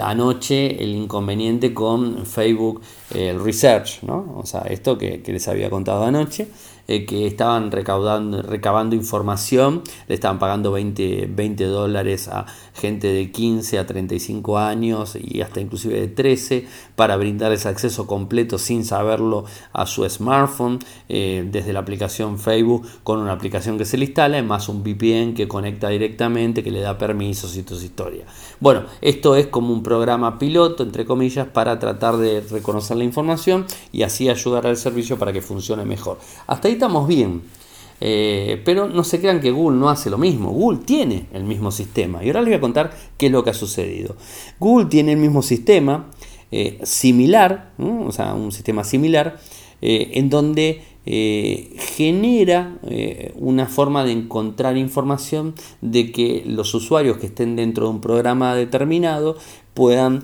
anoche 0.00 0.82
el 0.82 0.94
inconveniente 0.94 1.74
con 1.74 2.24
Facebook, 2.24 2.80
el 3.14 3.42
Research, 3.44 4.02
¿no? 4.04 4.36
O 4.38 4.46
sea, 4.46 4.62
esto 4.62 4.96
que 4.96 5.22
les 5.26 5.48
había 5.48 5.68
contado 5.68 6.04
anoche. 6.04 6.48
Eh, 6.90 7.04
que 7.04 7.26
estaban 7.26 7.70
recaudando, 7.70 8.40
recabando 8.40 8.96
información, 8.96 9.82
le 10.06 10.14
estaban 10.14 10.38
pagando 10.38 10.72
20, 10.72 11.26
20 11.28 11.64
dólares 11.64 12.28
a 12.28 12.46
gente 12.78 13.08
de 13.12 13.30
15 13.30 13.78
a 13.78 13.86
35 13.86 14.58
años 14.58 15.16
y 15.20 15.40
hasta 15.42 15.60
inclusive 15.60 16.00
de 16.00 16.08
13 16.08 16.66
para 16.96 17.16
brindarles 17.16 17.66
acceso 17.66 18.06
completo 18.06 18.58
sin 18.58 18.84
saberlo 18.84 19.44
a 19.72 19.86
su 19.86 20.08
smartphone 20.08 20.78
eh, 21.08 21.46
desde 21.50 21.72
la 21.72 21.80
aplicación 21.80 22.38
Facebook 22.38 22.86
con 23.02 23.18
una 23.18 23.32
aplicación 23.32 23.76
que 23.78 23.84
se 23.84 23.98
le 23.98 24.06
instala 24.06 24.42
más 24.42 24.68
un 24.68 24.82
VPN 24.82 25.34
que 25.34 25.48
conecta 25.48 25.88
directamente 25.88 26.62
que 26.62 26.70
le 26.70 26.80
da 26.80 26.96
permisos 26.96 27.56
y 27.56 27.62
toda 27.62 27.76
esa 27.76 27.86
historia. 27.86 28.24
Bueno, 28.60 28.84
esto 29.00 29.36
es 29.36 29.48
como 29.48 29.72
un 29.72 29.82
programa 29.82 30.38
piloto 30.38 30.82
entre 30.82 31.04
comillas 31.04 31.46
para 31.46 31.78
tratar 31.78 32.16
de 32.16 32.40
reconocer 32.40 32.96
la 32.96 33.04
información 33.04 33.66
y 33.92 34.02
así 34.02 34.28
ayudar 34.28 34.66
al 34.66 34.76
servicio 34.76 35.18
para 35.18 35.32
que 35.32 35.42
funcione 35.42 35.84
mejor. 35.84 36.18
Hasta 36.46 36.68
ahí 36.68 36.74
estamos 36.74 37.08
bien. 37.08 37.57
Eh, 38.00 38.62
pero 38.64 38.88
no 38.88 39.02
se 39.04 39.20
crean 39.20 39.40
que 39.40 39.50
Google 39.50 39.78
no 39.78 39.88
hace 39.88 40.10
lo 40.10 40.18
mismo. 40.18 40.50
Google 40.50 40.80
tiene 40.84 41.26
el 41.32 41.44
mismo 41.44 41.70
sistema. 41.70 42.22
Y 42.22 42.28
ahora 42.28 42.40
les 42.40 42.50
voy 42.50 42.56
a 42.56 42.60
contar 42.60 42.92
qué 43.16 43.26
es 43.26 43.32
lo 43.32 43.42
que 43.42 43.50
ha 43.50 43.54
sucedido. 43.54 44.16
Google 44.58 44.86
tiene 44.86 45.12
el 45.12 45.18
mismo 45.18 45.42
sistema 45.42 46.10
eh, 46.50 46.78
similar, 46.82 47.72
o 47.78 48.12
sea, 48.12 48.34
un 48.34 48.52
sistema 48.52 48.84
similar, 48.84 49.38
eh, 49.82 50.12
en 50.14 50.30
donde 50.30 50.82
genera 51.10 52.78
una 53.36 53.64
forma 53.64 54.04
de 54.04 54.12
encontrar 54.12 54.76
información 54.76 55.54
de 55.80 56.12
que 56.12 56.42
los 56.44 56.74
usuarios 56.74 57.16
que 57.16 57.28
estén 57.28 57.56
dentro 57.56 57.84
de 57.84 57.90
un 57.92 58.02
programa 58.02 58.54
determinado 58.54 59.38
puedan 59.72 60.22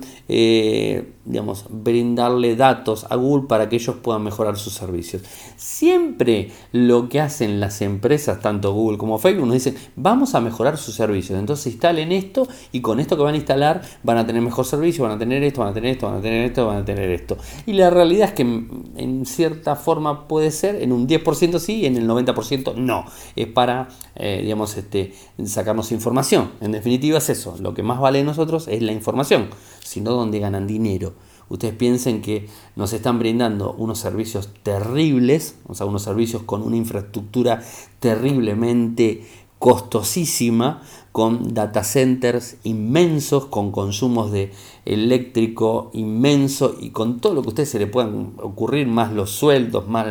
digamos, 1.25 1.65
brindarle 1.69 2.55
datos 2.55 3.07
a 3.09 3.15
Google 3.15 3.47
para 3.47 3.67
que 3.67 3.77
ellos 3.77 3.95
puedan 4.01 4.23
mejorar 4.23 4.57
sus 4.57 4.73
servicios. 4.73 5.23
Siempre 5.57 6.51
lo 6.71 7.09
que 7.09 7.19
hacen 7.19 7.59
las 7.59 7.81
empresas, 7.81 8.39
tanto 8.39 8.73
Google 8.73 8.97
como 8.97 9.17
Facebook, 9.17 9.47
nos 9.47 9.55
dicen, 9.55 9.75
vamos 9.95 10.35
a 10.35 10.41
mejorar 10.41 10.77
sus 10.77 10.93
servicios. 10.95 11.39
Entonces 11.39 11.73
instalen 11.73 12.11
esto 12.11 12.47
y 12.71 12.81
con 12.81 12.99
esto 12.99 13.17
que 13.17 13.23
van 13.23 13.33
a 13.33 13.37
instalar 13.37 13.81
van 14.03 14.17
a 14.17 14.25
tener 14.25 14.41
mejor 14.41 14.65
servicio, 14.65 15.03
van 15.03 15.13
a 15.13 15.17
tener 15.17 15.43
esto, 15.43 15.61
van 15.61 15.71
a 15.71 15.73
tener 15.73 15.91
esto, 15.91 16.07
van 16.07 16.17
a 16.17 16.21
tener 16.21 16.45
esto, 16.45 16.67
van 16.67 16.77
a 16.77 16.85
tener 16.85 17.09
esto. 17.09 17.37
Y 17.65 17.73
la 17.73 17.89
realidad 17.89 18.29
es 18.29 18.33
que 18.33 18.43
en 18.43 19.25
cierta 19.25 19.75
forma 19.75 20.27
puede 20.27 20.51
ser, 20.51 20.75
en 20.75 20.91
un 20.91 21.07
10% 21.07 21.59
sí 21.59 21.81
y 21.81 21.85
en 21.87 21.97
el 21.97 22.07
90% 22.07 22.75
no. 22.75 23.05
Es 23.35 23.47
para, 23.47 23.89
eh, 24.15 24.41
digamos, 24.43 24.77
este, 24.77 25.13
sacarnos 25.43 25.91
información. 25.91 26.51
En 26.61 26.71
definitiva 26.71 27.17
es 27.17 27.29
eso. 27.29 27.57
Lo 27.59 27.73
que 27.73 27.81
más 27.81 27.99
vale 27.99 28.19
de 28.19 28.25
nosotros 28.25 28.67
es 28.67 28.81
la 28.81 28.91
información 28.91 29.49
sino 29.85 30.11
donde 30.11 30.39
ganan 30.39 30.67
dinero. 30.67 31.13
Ustedes 31.49 31.75
piensen 31.75 32.21
que 32.21 32.47
nos 32.75 32.93
están 32.93 33.19
brindando 33.19 33.73
unos 33.73 33.99
servicios 33.99 34.49
terribles, 34.63 35.57
o 35.67 35.75
sea, 35.75 35.85
unos 35.85 36.03
servicios 36.03 36.43
con 36.43 36.63
una 36.63 36.75
infraestructura 36.75 37.63
terriblemente 37.99 39.23
costosísima, 39.59 40.81
con 41.11 41.53
data 41.53 41.83
centers 41.83 42.57
inmensos, 42.63 43.45
con 43.45 43.71
consumos 43.71 44.31
de 44.31 44.51
eléctrico 44.83 45.89
inmenso 45.93 46.75
y 46.79 46.89
con 46.89 47.19
todo 47.19 47.33
lo 47.33 47.41
que 47.41 47.47
a 47.47 47.49
ustedes 47.49 47.69
se 47.69 47.79
le 47.79 47.87
puedan 47.87 48.33
ocurrir, 48.41 48.87
más 48.87 49.13
los 49.13 49.31
sueldos, 49.31 49.87
más, 49.87 50.05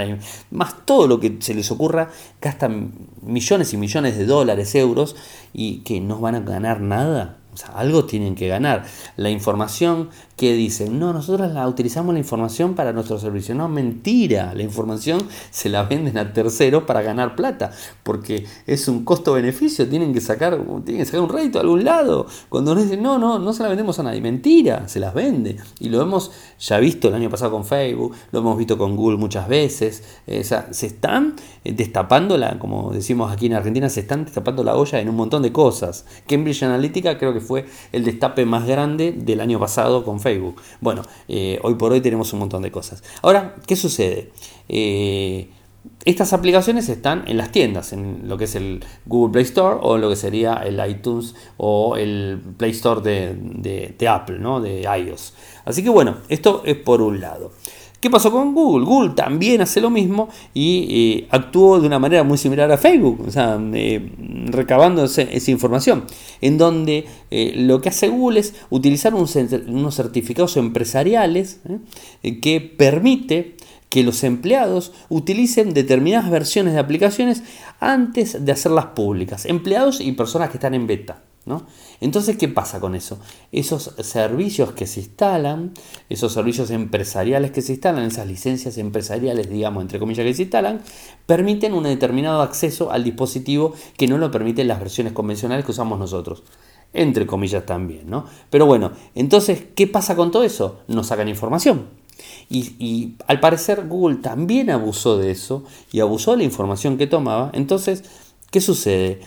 más 0.51 0.87
todo 0.87 1.07
lo 1.07 1.20
que 1.20 1.37
se 1.41 1.55
les 1.55 1.70
ocurra, 1.70 2.11
gastan 2.41 2.93
millones 3.22 3.72
y 3.74 3.76
millones 3.76 4.16
de 4.16 4.24
dólares, 4.24 4.74
euros, 4.74 5.14
y 5.53 5.80
que 5.80 6.01
no 6.01 6.20
van 6.20 6.37
a 6.37 6.41
ganar 6.41 6.80
nada. 6.80 7.39
O 7.53 7.57
sea, 7.57 7.68
algo 7.68 8.05
tienen 8.07 8.35
que 8.35 8.49
ganar. 8.49 8.85
La 9.16 9.30
información 9.30 10.09
que 10.37 10.55
dicen, 10.55 10.99
no, 10.99 11.12
nosotros 11.12 11.53
la 11.53 11.68
utilizamos 11.68 12.12
la 12.12 12.18
información 12.18 12.74
para 12.74 12.93
nuestro 12.93 13.18
servicio. 13.18 13.55
No, 13.55 13.68
mentira, 13.68 14.53
la 14.55 14.62
información 14.62 15.22
se 15.51 15.68
la 15.68 15.85
venden 15.85 16.18
a 16.18 16.32
terceros 16.32 16.85
para 16.85 17.03
ganar 17.03 17.37
plata, 17.37 17.70
porque 18.03 18.45
es 18.66 18.89
un 18.89 19.05
costo-beneficio, 19.05 19.89
tienen 19.89 20.12
que 20.12 20.20
sacar, 20.20 20.59
tienen 20.85 21.03
que 21.03 21.05
sacar 21.05 21.20
un 21.20 21.28
rédito 21.28 21.59
a 21.59 21.62
algún 21.62 21.85
lado. 21.85 22.26
Cuando 22.49 22.74
nos 22.74 22.85
dicen, 22.85 23.03
no, 23.03 23.18
no, 23.18 23.39
no 23.39 23.53
se 23.53 23.62
la 23.62 23.68
vendemos 23.68 23.99
a 23.99 24.03
nadie, 24.03 24.20
mentira, 24.20 24.89
se 24.89 24.99
las 24.99 25.14
vende. 25.14 25.57
Y 25.78 25.89
lo 25.89 26.03
hemos 26.03 26.32
ya 26.59 26.78
visto 26.78 27.09
el 27.09 27.14
año 27.14 27.30
pasado 27.30 27.53
con 27.53 27.64
Facebook, 27.64 28.14
lo 28.32 28.41
hemos 28.41 28.59
visto 28.59 28.76
con 28.76 28.97
Google 28.97 29.18
muchas 29.18 29.49
veces. 29.49 30.03
Eh, 30.26 30.43
se 30.43 30.87
están 30.87 31.37
eh, 31.64 31.72
destapando 31.72 32.37
la, 32.37 32.59
como 32.59 32.93
decimos 32.93 33.32
aquí 33.32 33.47
en 33.47 33.55
Argentina, 33.55 33.89
se 33.89 34.01
están 34.01 34.24
destapando 34.24 34.64
la 34.64 34.74
olla 34.74 35.01
en 35.01 35.09
un 35.09 35.16
montón 35.16 35.43
de 35.43 35.53
cosas. 35.53 36.07
Cambridge 36.26 36.64
Analytica 36.64 37.18
creo 37.18 37.32
que 37.32 37.41
fue 37.41 37.66
el 37.93 38.05
destape 38.05 38.45
más 38.45 38.66
grande 38.66 39.12
del 39.12 39.41
año 39.41 39.61
pasado 39.61 40.05
con 40.05 40.20
Facebook. 40.25 40.61
Bueno, 40.81 41.03
eh, 41.29 41.61
hoy 41.62 41.75
por 41.75 41.93
hoy 41.93 42.01
tenemos 42.01 42.33
un 42.33 42.41
montón 42.41 42.62
de 42.62 42.72
cosas. 42.72 43.05
Ahora, 43.22 43.55
¿qué 43.66 43.77
sucede? 43.77 44.33
Eh, 44.68 45.49
estas 46.05 46.33
aplicaciones 46.33 46.89
están 46.89 47.25
en 47.27 47.37
las 47.37 47.53
tiendas, 47.53 47.93
en 47.93 48.29
lo 48.29 48.37
que 48.37 48.45
es 48.45 48.55
el 48.55 48.85
Google 49.07 49.33
Play 49.33 49.45
Store 49.45 49.79
o 49.81 49.99
lo 49.99 50.09
que 50.09 50.16
sería 50.16 50.55
el 50.55 50.81
iTunes 50.89 51.35
o 51.57 51.97
el 51.97 52.41
Play 52.57 52.72
Store 52.72 53.01
de, 53.03 54.09
Apple, 54.09 54.39
¿no? 54.39 54.61
de 54.61 54.83
iOS. 54.83 55.35
Así 55.64 55.83
que 55.83 55.91
bueno, 55.91 56.16
esto 56.29 56.62
es 56.64 56.77
por 56.77 57.01
un 57.01 57.20
lado. 57.20 57.53
¿Qué 58.05 58.11
pasó 58.11 58.31
con 58.31 58.53
Google? 58.53 58.85
Google 58.85 59.15
también 59.15 59.63
hace 59.63 59.81
lo 59.81 59.89
mismo 59.89 60.29
y 60.53 61.23
eh, 61.23 61.27
actuó 61.31 61.81
de 61.81 61.87
una 61.87 61.99
manera 61.99 62.23
muy 62.23 62.37
similar 62.37 62.71
a 62.71 62.77
Facebook, 62.77 63.25
o 63.27 63.31
sea, 63.31 63.59
eh, 63.73 64.13
recabando 64.49 65.05
esa 65.05 65.51
información, 65.51 66.05
en 66.43 66.59
donde 66.59 67.07
lo 67.31 67.81
que 67.81 67.89
hace 67.89 68.09
Google 68.09 68.41
es 68.41 68.57
utilizar 68.69 69.15
unos 69.15 69.95
certificados 69.95 70.59
empresariales 70.59 71.61
que 72.43 72.61
permite 72.61 73.57
que 73.89 74.03
los 74.03 74.23
empleados 74.23 74.93
utilicen 75.09 75.73
determinadas 75.73 76.31
versiones 76.31 76.75
de 76.75 76.81
aplicaciones 76.81 77.43
antes 77.81 78.45
de 78.45 78.53
hacerlas 78.53 78.85
públicas. 78.89 79.47
Empleados 79.47 80.03
y 80.03 80.13
personas 80.13 80.51
que 80.51 80.59
están 80.59 80.75
en 80.75 80.87
beta. 80.87 81.23
¿No? 81.47 81.67
Entonces, 82.01 82.37
¿qué 82.37 82.49
pasa 82.49 82.81
con 82.81 82.95
eso? 82.95 83.19
Esos 83.53 83.95
servicios 84.01 84.73
que 84.73 84.87
se 84.87 85.01
instalan, 85.01 85.73
esos 86.09 86.33
servicios 86.33 86.71
empresariales 86.71 87.51
que 87.51 87.63
se 87.63 87.73
instalan, 87.73 88.05
esas 88.05 88.27
licencias 88.27 88.79
empresariales, 88.79 89.51
digamos, 89.51 89.83
entre 89.83 89.99
comillas, 89.99 90.25
que 90.25 90.35
se 90.35 90.43
instalan, 90.43 90.81
permiten 91.27 91.75
un 91.75 91.85
determinado 91.85 92.43
acceso 92.43 92.91
al 92.91 93.05
dispositivo 93.05 93.75
que 93.97 94.07
no 94.07 94.19
lo 94.19 94.31
permiten 94.31 94.69
las 94.69 94.81
versiones 94.81 95.13
convencionales 95.13 95.65
que 95.65 95.73
usamos 95.73 95.99
nosotros 95.99 96.43
entre 96.95 97.27
comillas 97.27 97.67
también, 97.67 98.09
¿no? 98.09 98.25
Pero 98.51 98.67
bueno, 98.67 98.93
entonces, 99.17 99.65
¿qué 99.75 99.87
pasa 99.87 100.15
con 100.17 100.31
todo 100.31 100.45
eso? 100.45 100.79
Nos 100.87 101.09
sacan 101.09 101.29
información. 101.29 101.89
Y, 102.49 103.17
al 103.27 103.41
parecer 103.41 103.87
Google 103.89 104.17
también 104.17 104.71
abusó 104.71 105.19
de 105.19 105.31
eso 105.31 105.65
y 105.91 106.01
abusó 106.01 106.33
de 106.33 106.39
la 106.39 106.45
información 106.45 106.97
que 106.97 107.07
tomaba. 107.07 107.51
Entonces, 107.53 108.05
¿qué 108.51 108.61
sucede? 108.61 109.21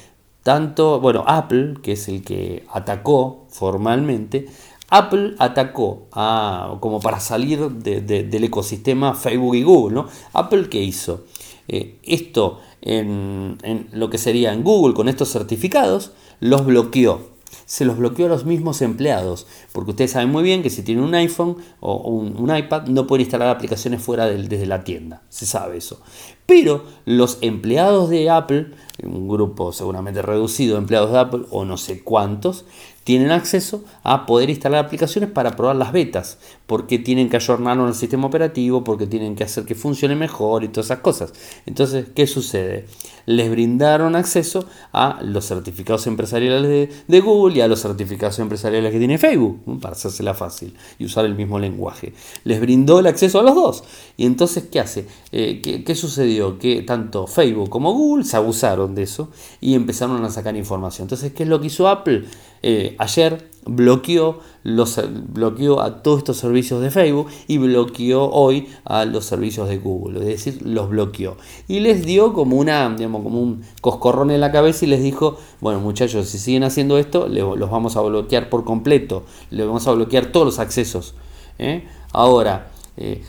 Tanto, 0.47 1.01
bueno, 1.01 1.25
Apple, 1.27 1.73
que 1.83 1.91
es 1.91 2.07
el 2.07 2.23
que 2.23 2.63
atacó 2.71 3.47
formalmente, 3.49 4.47
Apple 4.87 5.35
atacó 5.39 6.07
a, 6.13 6.77
como 6.79 7.01
para 7.01 7.19
salir 7.19 7.69
del 7.69 8.43
ecosistema 8.45 9.13
Facebook 9.13 9.55
y 9.55 9.63
Google. 9.63 10.03
Apple, 10.31 10.69
¿qué 10.69 10.81
hizo? 10.81 11.25
Eh, 11.67 11.99
esto 12.01 12.61
en, 12.81 13.57
en 13.61 13.89
lo 13.91 14.09
que 14.09 14.17
sería 14.17 14.53
en 14.53 14.63
Google 14.63 14.93
con 14.93 15.09
estos 15.09 15.33
certificados, 15.33 16.13
los 16.39 16.65
bloqueó 16.65 17.36
se 17.65 17.85
los 17.85 17.97
bloqueó 17.97 18.27
a 18.27 18.29
los 18.29 18.45
mismos 18.45 18.81
empleados, 18.81 19.47
porque 19.71 19.91
ustedes 19.91 20.11
saben 20.11 20.29
muy 20.29 20.43
bien 20.43 20.63
que 20.63 20.69
si 20.69 20.83
tienen 20.83 21.03
un 21.03 21.15
iPhone 21.15 21.57
o 21.79 21.95
un, 21.95 22.55
iPad 22.55 22.87
no 22.87 23.07
pueden 23.07 23.21
instalar 23.21 23.49
aplicaciones 23.49 24.01
fuera 24.01 24.25
desde 24.25 24.65
la 24.65 24.83
tienda, 24.83 25.21
se 25.29 25.45
sabe 25.45 25.77
eso. 25.77 26.01
Pero 26.45 26.85
los 27.05 27.39
empleados 27.41 28.09
de 28.09 28.29
Apple, 28.29 28.71
un 29.03 29.27
grupo 29.27 29.73
seguramente 29.73 30.21
reducido 30.21 30.75
de 30.75 30.81
empleados 30.81 31.11
de 31.11 31.19
Apple 31.19 31.41
o 31.51 31.65
no 31.65 31.75
sé 31.75 32.03
cuántos, 32.03 32.65
tienen 33.07 33.31
acceso 33.31 33.85
a 34.03 34.25
poder 34.25 34.49
instalar 34.49 34.83
aplicaciones 34.83 35.29
para 35.31 35.55
probar 35.55 35.77
las 35.77 35.93
betas, 35.93 36.39
porque 36.65 36.99
tienen 36.99 37.29
que 37.29 37.37
ayornarlo 37.37 37.83
en 37.83 37.89
el 37.89 37.95
sistema 37.95 38.27
operativo, 38.27 38.83
porque 38.83 39.07
tienen 39.07 39.35
que 39.35 39.45
hacer 39.45 39.63
que 39.63 39.75
funcione 39.75 40.13
mejor 40.15 40.65
y 40.65 40.67
todas 40.67 40.87
esas 40.87 40.99
cosas. 40.99 41.31
Entonces, 41.65 42.07
¿qué 42.13 42.27
sucede? 42.27 42.85
Les 43.27 43.51
brindaron 43.51 44.15
acceso 44.15 44.65
a 44.91 45.19
los 45.21 45.45
certificados 45.45 46.07
empresariales 46.07 46.89
de, 47.07 47.19
Google 47.19 47.57
y 47.57 47.61
a 47.61 47.67
los 47.67 47.81
certificados 47.81 48.39
empresariales 48.39 48.91
que 48.91 48.97
tiene 48.97 49.19
Facebook, 49.19 49.79
para 49.79 49.93
hacérsela 49.93 50.33
fácil 50.33 50.73
y 50.97 51.05
usar 51.05 51.25
el 51.25 51.35
mismo 51.35 51.59
lenguaje. 51.59 52.13
Les 52.43 52.59
brindó 52.59 52.99
el 52.99 53.07
acceso 53.07 53.39
a 53.39 53.43
los 53.43 53.53
dos. 53.53 53.83
Y 54.17 54.25
entonces, 54.25 54.69
¿qué 54.71 54.79
hace? 54.79 55.05
Eh, 55.31 55.61
¿qué, 55.61 55.83
¿Qué 55.83 55.93
sucedió? 55.93 56.57
Que 56.57 56.81
tanto 56.81 57.27
Facebook 57.27 57.69
como 57.69 57.93
Google 57.93 58.23
se 58.23 58.37
abusaron 58.37 58.95
de 58.95 59.03
eso 59.03 59.29
y 59.61 59.75
empezaron 59.75 60.23
a 60.23 60.29
sacar 60.31 60.55
información. 60.55 61.05
Entonces, 61.05 61.33
¿qué 61.33 61.43
es 61.43 61.49
lo 61.49 61.61
que 61.61 61.67
hizo 61.67 61.87
Apple? 61.87 62.25
Eh, 62.63 62.95
ayer 62.97 63.49
bloqueó, 63.67 64.39
los, 64.63 64.99
bloqueó 65.29 65.81
a 65.81 66.01
todos 66.01 66.19
estos 66.19 66.37
servicios 66.37 66.81
de 66.81 66.89
Facebook 66.89 67.27
y 67.47 67.57
bloqueó 67.57 68.29
hoy 68.29 68.67
a 68.85 69.05
los 69.05 69.25
servicios 69.25 69.67
de 69.67 69.77
Google, 69.77 70.19
es 70.19 70.25
decir, 70.25 70.61
los 70.65 70.89
bloqueó. 70.89 71.37
Y 71.67 71.81
les 71.81 72.05
dio 72.05 72.33
como, 72.33 72.57
una, 72.57 72.95
como 72.97 73.41
un 73.41 73.63
coscorrón 73.81 74.31
en 74.31 74.41
la 74.41 74.51
cabeza 74.51 74.85
y 74.85 74.87
les 74.87 75.03
dijo, 75.03 75.37
bueno 75.59 75.79
muchachos, 75.79 76.27
si 76.27 76.39
siguen 76.39 76.63
haciendo 76.63 76.97
esto, 76.97 77.27
los 77.27 77.69
vamos 77.69 77.97
a 77.97 78.01
bloquear 78.01 78.49
por 78.49 78.63
completo, 78.63 79.23
les 79.51 79.65
vamos 79.65 79.87
a 79.87 79.91
bloquear 79.91 80.27
todos 80.27 80.45
los 80.45 80.59
accesos. 80.59 81.15
¿eh? 81.59 81.87
Ahora, 82.13 82.71
eh, 82.95 83.21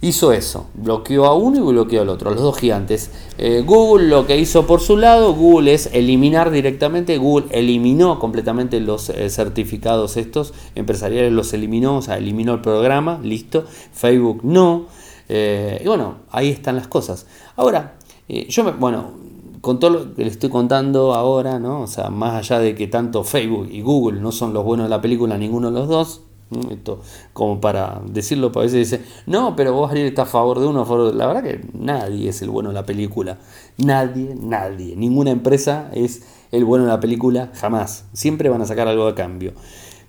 hizo 0.00 0.32
eso, 0.32 0.66
bloqueó 0.74 1.26
a 1.26 1.34
uno 1.34 1.58
y 1.58 1.72
bloqueó 1.72 2.02
al 2.02 2.08
otro, 2.08 2.30
los 2.30 2.42
dos 2.42 2.58
gigantes. 2.58 3.10
Eh, 3.38 3.62
Google 3.66 4.08
lo 4.08 4.26
que 4.26 4.36
hizo 4.36 4.66
por 4.66 4.80
su 4.80 4.96
lado, 4.96 5.34
Google 5.34 5.74
es 5.74 5.90
eliminar 5.92 6.50
directamente, 6.50 7.18
Google 7.18 7.46
eliminó 7.50 8.18
completamente 8.18 8.80
los 8.80 9.08
eh, 9.10 9.30
certificados 9.30 10.16
estos 10.16 10.54
empresariales, 10.74 11.32
los 11.32 11.52
eliminó, 11.52 11.98
o 11.98 12.02
sea, 12.02 12.18
eliminó 12.18 12.54
el 12.54 12.60
programa, 12.60 13.18
listo, 13.22 13.64
Facebook 13.92 14.40
no. 14.42 14.86
Eh, 15.28 15.80
y 15.84 15.88
bueno, 15.88 16.16
ahí 16.30 16.50
están 16.50 16.76
las 16.76 16.88
cosas. 16.88 17.26
Ahora, 17.56 17.96
yo 18.28 18.64
me, 18.64 18.72
bueno, 18.72 19.12
con 19.60 19.80
todo 19.80 19.90
lo 19.90 20.14
que 20.14 20.22
le 20.22 20.30
estoy 20.30 20.50
contando 20.50 21.14
ahora, 21.14 21.58
¿no? 21.58 21.82
O 21.82 21.86
sea, 21.86 22.10
más 22.10 22.34
allá 22.34 22.60
de 22.60 22.74
que 22.74 22.86
tanto 22.86 23.24
Facebook 23.24 23.68
y 23.70 23.80
Google 23.80 24.20
no 24.20 24.30
son 24.30 24.52
los 24.52 24.64
buenos 24.64 24.86
de 24.86 24.90
la 24.90 25.00
película, 25.00 25.36
ninguno 25.38 25.72
de 25.72 25.80
los 25.80 25.88
dos, 25.88 26.22
esto, 26.70 27.00
como 27.32 27.60
para 27.60 28.00
decirlo, 28.06 28.52
a 28.54 28.60
veces 28.60 28.90
dice, 28.90 29.04
no, 29.26 29.56
pero 29.56 29.72
vos 29.72 29.90
Ariel 29.90 30.06
está 30.06 30.22
a 30.22 30.26
favor 30.26 30.60
de 30.60 30.66
uno, 30.66 30.82
a 30.82 30.86
favor 30.86 31.10
de... 31.10 31.18
La 31.18 31.26
verdad 31.26 31.42
que 31.42 31.60
nadie 31.72 32.28
es 32.28 32.40
el 32.42 32.50
bueno 32.50 32.68
de 32.68 32.74
la 32.74 32.86
película. 32.86 33.38
Nadie, 33.78 34.36
nadie. 34.40 34.94
Ninguna 34.96 35.30
empresa 35.30 35.90
es 35.92 36.22
el 36.52 36.64
bueno 36.64 36.84
de 36.84 36.92
la 36.92 37.00
película, 37.00 37.50
jamás. 37.54 38.04
Siempre 38.12 38.48
van 38.48 38.62
a 38.62 38.66
sacar 38.66 38.86
algo 38.86 39.06
a 39.08 39.14
cambio. 39.14 39.52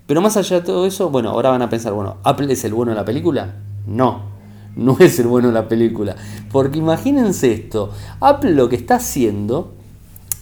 Pero 0.06 0.20
más 0.20 0.36
allá 0.36 0.60
de 0.60 0.66
todo 0.66 0.86
eso, 0.86 1.10
bueno, 1.10 1.30
ahora 1.30 1.50
van 1.50 1.62
a 1.62 1.68
pensar, 1.68 1.92
bueno, 1.92 2.16
¿Apple 2.22 2.52
es 2.52 2.64
el 2.64 2.72
bueno 2.72 2.92
de 2.92 2.96
la 2.96 3.04
película? 3.04 3.56
No, 3.86 4.22
no 4.76 4.96
es 5.00 5.18
el 5.18 5.26
bueno 5.26 5.48
de 5.48 5.54
la 5.54 5.68
película. 5.68 6.16
Porque 6.50 6.78
imagínense 6.78 7.52
esto, 7.52 7.90
Apple 8.20 8.52
lo 8.52 8.68
que 8.68 8.76
está 8.76 8.94
haciendo, 8.96 9.74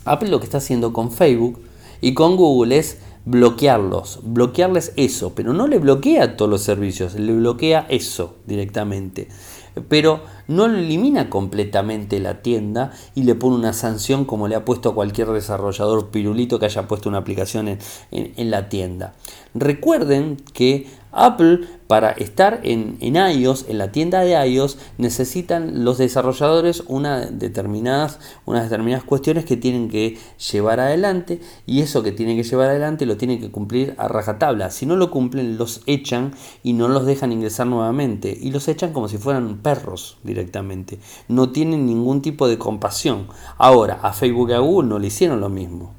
Apple 0.04 0.28
lo 0.28 0.38
que 0.38 0.44
está 0.44 0.58
haciendo 0.58 0.92
con 0.92 1.10
Facebook 1.10 1.58
y 2.00 2.14
con 2.14 2.36
Google 2.36 2.78
es 2.78 2.98
bloquearlos, 3.26 4.20
bloquearles 4.22 4.92
eso, 4.96 5.34
pero 5.34 5.52
no 5.52 5.66
le 5.66 5.78
bloquea 5.78 6.36
todos 6.36 6.50
los 6.50 6.62
servicios, 6.62 7.14
le 7.14 7.34
bloquea 7.34 7.84
eso 7.90 8.36
directamente. 8.46 9.28
Pero 9.88 10.22
no 10.48 10.68
lo 10.68 10.78
elimina 10.78 11.28
completamente 11.28 12.18
la 12.18 12.40
tienda 12.40 12.92
y 13.14 13.24
le 13.24 13.34
pone 13.34 13.56
una 13.56 13.74
sanción 13.74 14.24
como 14.24 14.48
le 14.48 14.54
ha 14.54 14.64
puesto 14.64 14.88
a 14.88 14.94
cualquier 14.94 15.28
desarrollador 15.28 16.08
pirulito 16.08 16.58
que 16.58 16.64
haya 16.64 16.88
puesto 16.88 17.10
una 17.10 17.18
aplicación 17.18 17.68
en, 17.68 17.78
en 18.10 18.50
la 18.50 18.70
tienda. 18.70 19.12
Recuerden 19.54 20.38
que 20.54 20.86
Apple 21.12 21.60
para 21.86 22.10
estar 22.10 22.60
en, 22.62 22.98
iOS, 23.00 23.66
en 23.68 23.78
la 23.78 23.92
tienda 23.92 24.20
de 24.20 24.32
iOS, 24.48 24.78
necesitan 24.98 25.84
los 25.84 25.98
desarrolladores 25.98 26.82
una 26.88 27.26
determinadas, 27.26 28.18
unas 28.44 28.64
determinadas 28.64 29.04
cuestiones 29.04 29.44
que 29.44 29.56
tienen 29.56 29.88
que 29.88 30.18
llevar 30.52 30.80
adelante 30.80 31.40
y 31.66 31.80
eso 31.80 32.02
que 32.02 32.12
tienen 32.12 32.36
que 32.36 32.42
llevar 32.42 32.70
adelante 32.70 33.06
lo 33.06 33.16
tienen 33.16 33.40
que 33.40 33.50
cumplir 33.50 33.94
a 33.98 34.08
rajatabla. 34.08 34.70
Si 34.70 34.86
no 34.86 34.96
lo 34.96 35.10
cumplen, 35.10 35.58
los 35.58 35.82
echan 35.86 36.34
y 36.62 36.72
no 36.72 36.88
los 36.88 37.06
dejan 37.06 37.32
ingresar 37.32 37.66
nuevamente 37.66 38.36
y 38.40 38.50
los 38.50 38.68
echan 38.68 38.92
como 38.92 39.08
si 39.08 39.18
fueran 39.18 39.58
perros 39.58 40.18
directamente. 40.24 40.98
No 41.28 41.50
tienen 41.50 41.86
ningún 41.86 42.22
tipo 42.22 42.48
de 42.48 42.58
compasión. 42.58 43.28
Ahora, 43.58 44.00
a 44.02 44.12
Facebook 44.12 44.50
y 44.50 44.54
a 44.54 44.58
Google 44.58 44.88
no 44.88 44.98
le 44.98 45.06
hicieron 45.08 45.40
lo 45.40 45.48
mismo. 45.48 45.94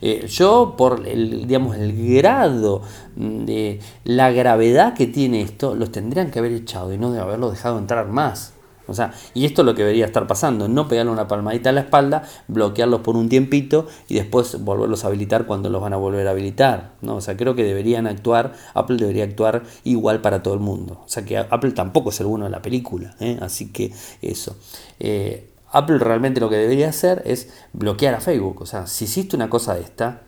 Eh, 0.00 0.26
yo, 0.28 0.74
por 0.76 1.06
el, 1.06 1.46
digamos, 1.46 1.76
el 1.76 2.14
grado 2.14 2.82
de 3.16 3.80
la 4.04 4.32
gravedad 4.32 4.94
que 4.94 5.06
tiene 5.14 5.42
esto, 5.42 5.76
los 5.76 5.92
tendrían 5.92 6.32
que 6.32 6.40
haber 6.40 6.50
echado 6.50 6.92
y 6.92 6.98
no 6.98 7.12
de 7.12 7.20
haberlo 7.20 7.48
dejado 7.48 7.78
entrar 7.78 8.08
más. 8.08 8.52
O 8.88 8.94
sea, 8.94 9.14
y 9.32 9.46
esto 9.46 9.62
es 9.62 9.66
lo 9.66 9.74
que 9.76 9.82
debería 9.82 10.06
estar 10.06 10.26
pasando, 10.26 10.66
no 10.66 10.88
pegarle 10.88 11.12
una 11.12 11.28
palmadita 11.28 11.70
a 11.70 11.72
la 11.72 11.82
espalda, 11.82 12.24
bloquearlos 12.48 13.00
por 13.00 13.16
un 13.16 13.28
tiempito 13.28 13.86
y 14.08 14.16
después 14.16 14.62
volverlos 14.62 15.04
a 15.04 15.06
habilitar 15.06 15.46
cuando 15.46 15.70
los 15.70 15.80
van 15.80 15.92
a 15.92 15.96
volver 15.96 16.26
a 16.26 16.32
habilitar. 16.32 16.94
¿no? 17.00 17.14
O 17.14 17.20
sea, 17.20 17.36
creo 17.36 17.54
que 17.54 17.62
deberían 17.62 18.08
actuar, 18.08 18.54
Apple 18.74 18.96
debería 18.96 19.22
actuar 19.22 19.62
igual 19.84 20.20
para 20.20 20.42
todo 20.42 20.54
el 20.54 20.60
mundo. 20.60 21.00
O 21.06 21.08
sea, 21.08 21.24
que 21.24 21.38
Apple 21.38 21.70
tampoco 21.70 22.10
es 22.10 22.18
el 22.20 22.26
bueno 22.26 22.44
de 22.46 22.50
la 22.50 22.60
película, 22.60 23.14
¿eh? 23.20 23.38
así 23.40 23.70
que 23.70 23.92
eso. 24.20 24.56
Eh, 24.98 25.48
Apple 25.70 25.98
realmente 25.98 26.40
lo 26.40 26.50
que 26.50 26.56
debería 26.56 26.88
hacer 26.88 27.22
es 27.24 27.48
bloquear 27.72 28.14
a 28.14 28.20
Facebook. 28.20 28.60
O 28.62 28.66
sea, 28.66 28.88
si 28.88 29.04
hiciste 29.04 29.36
una 29.36 29.48
cosa 29.48 29.74
de 29.74 29.82
esta, 29.82 30.22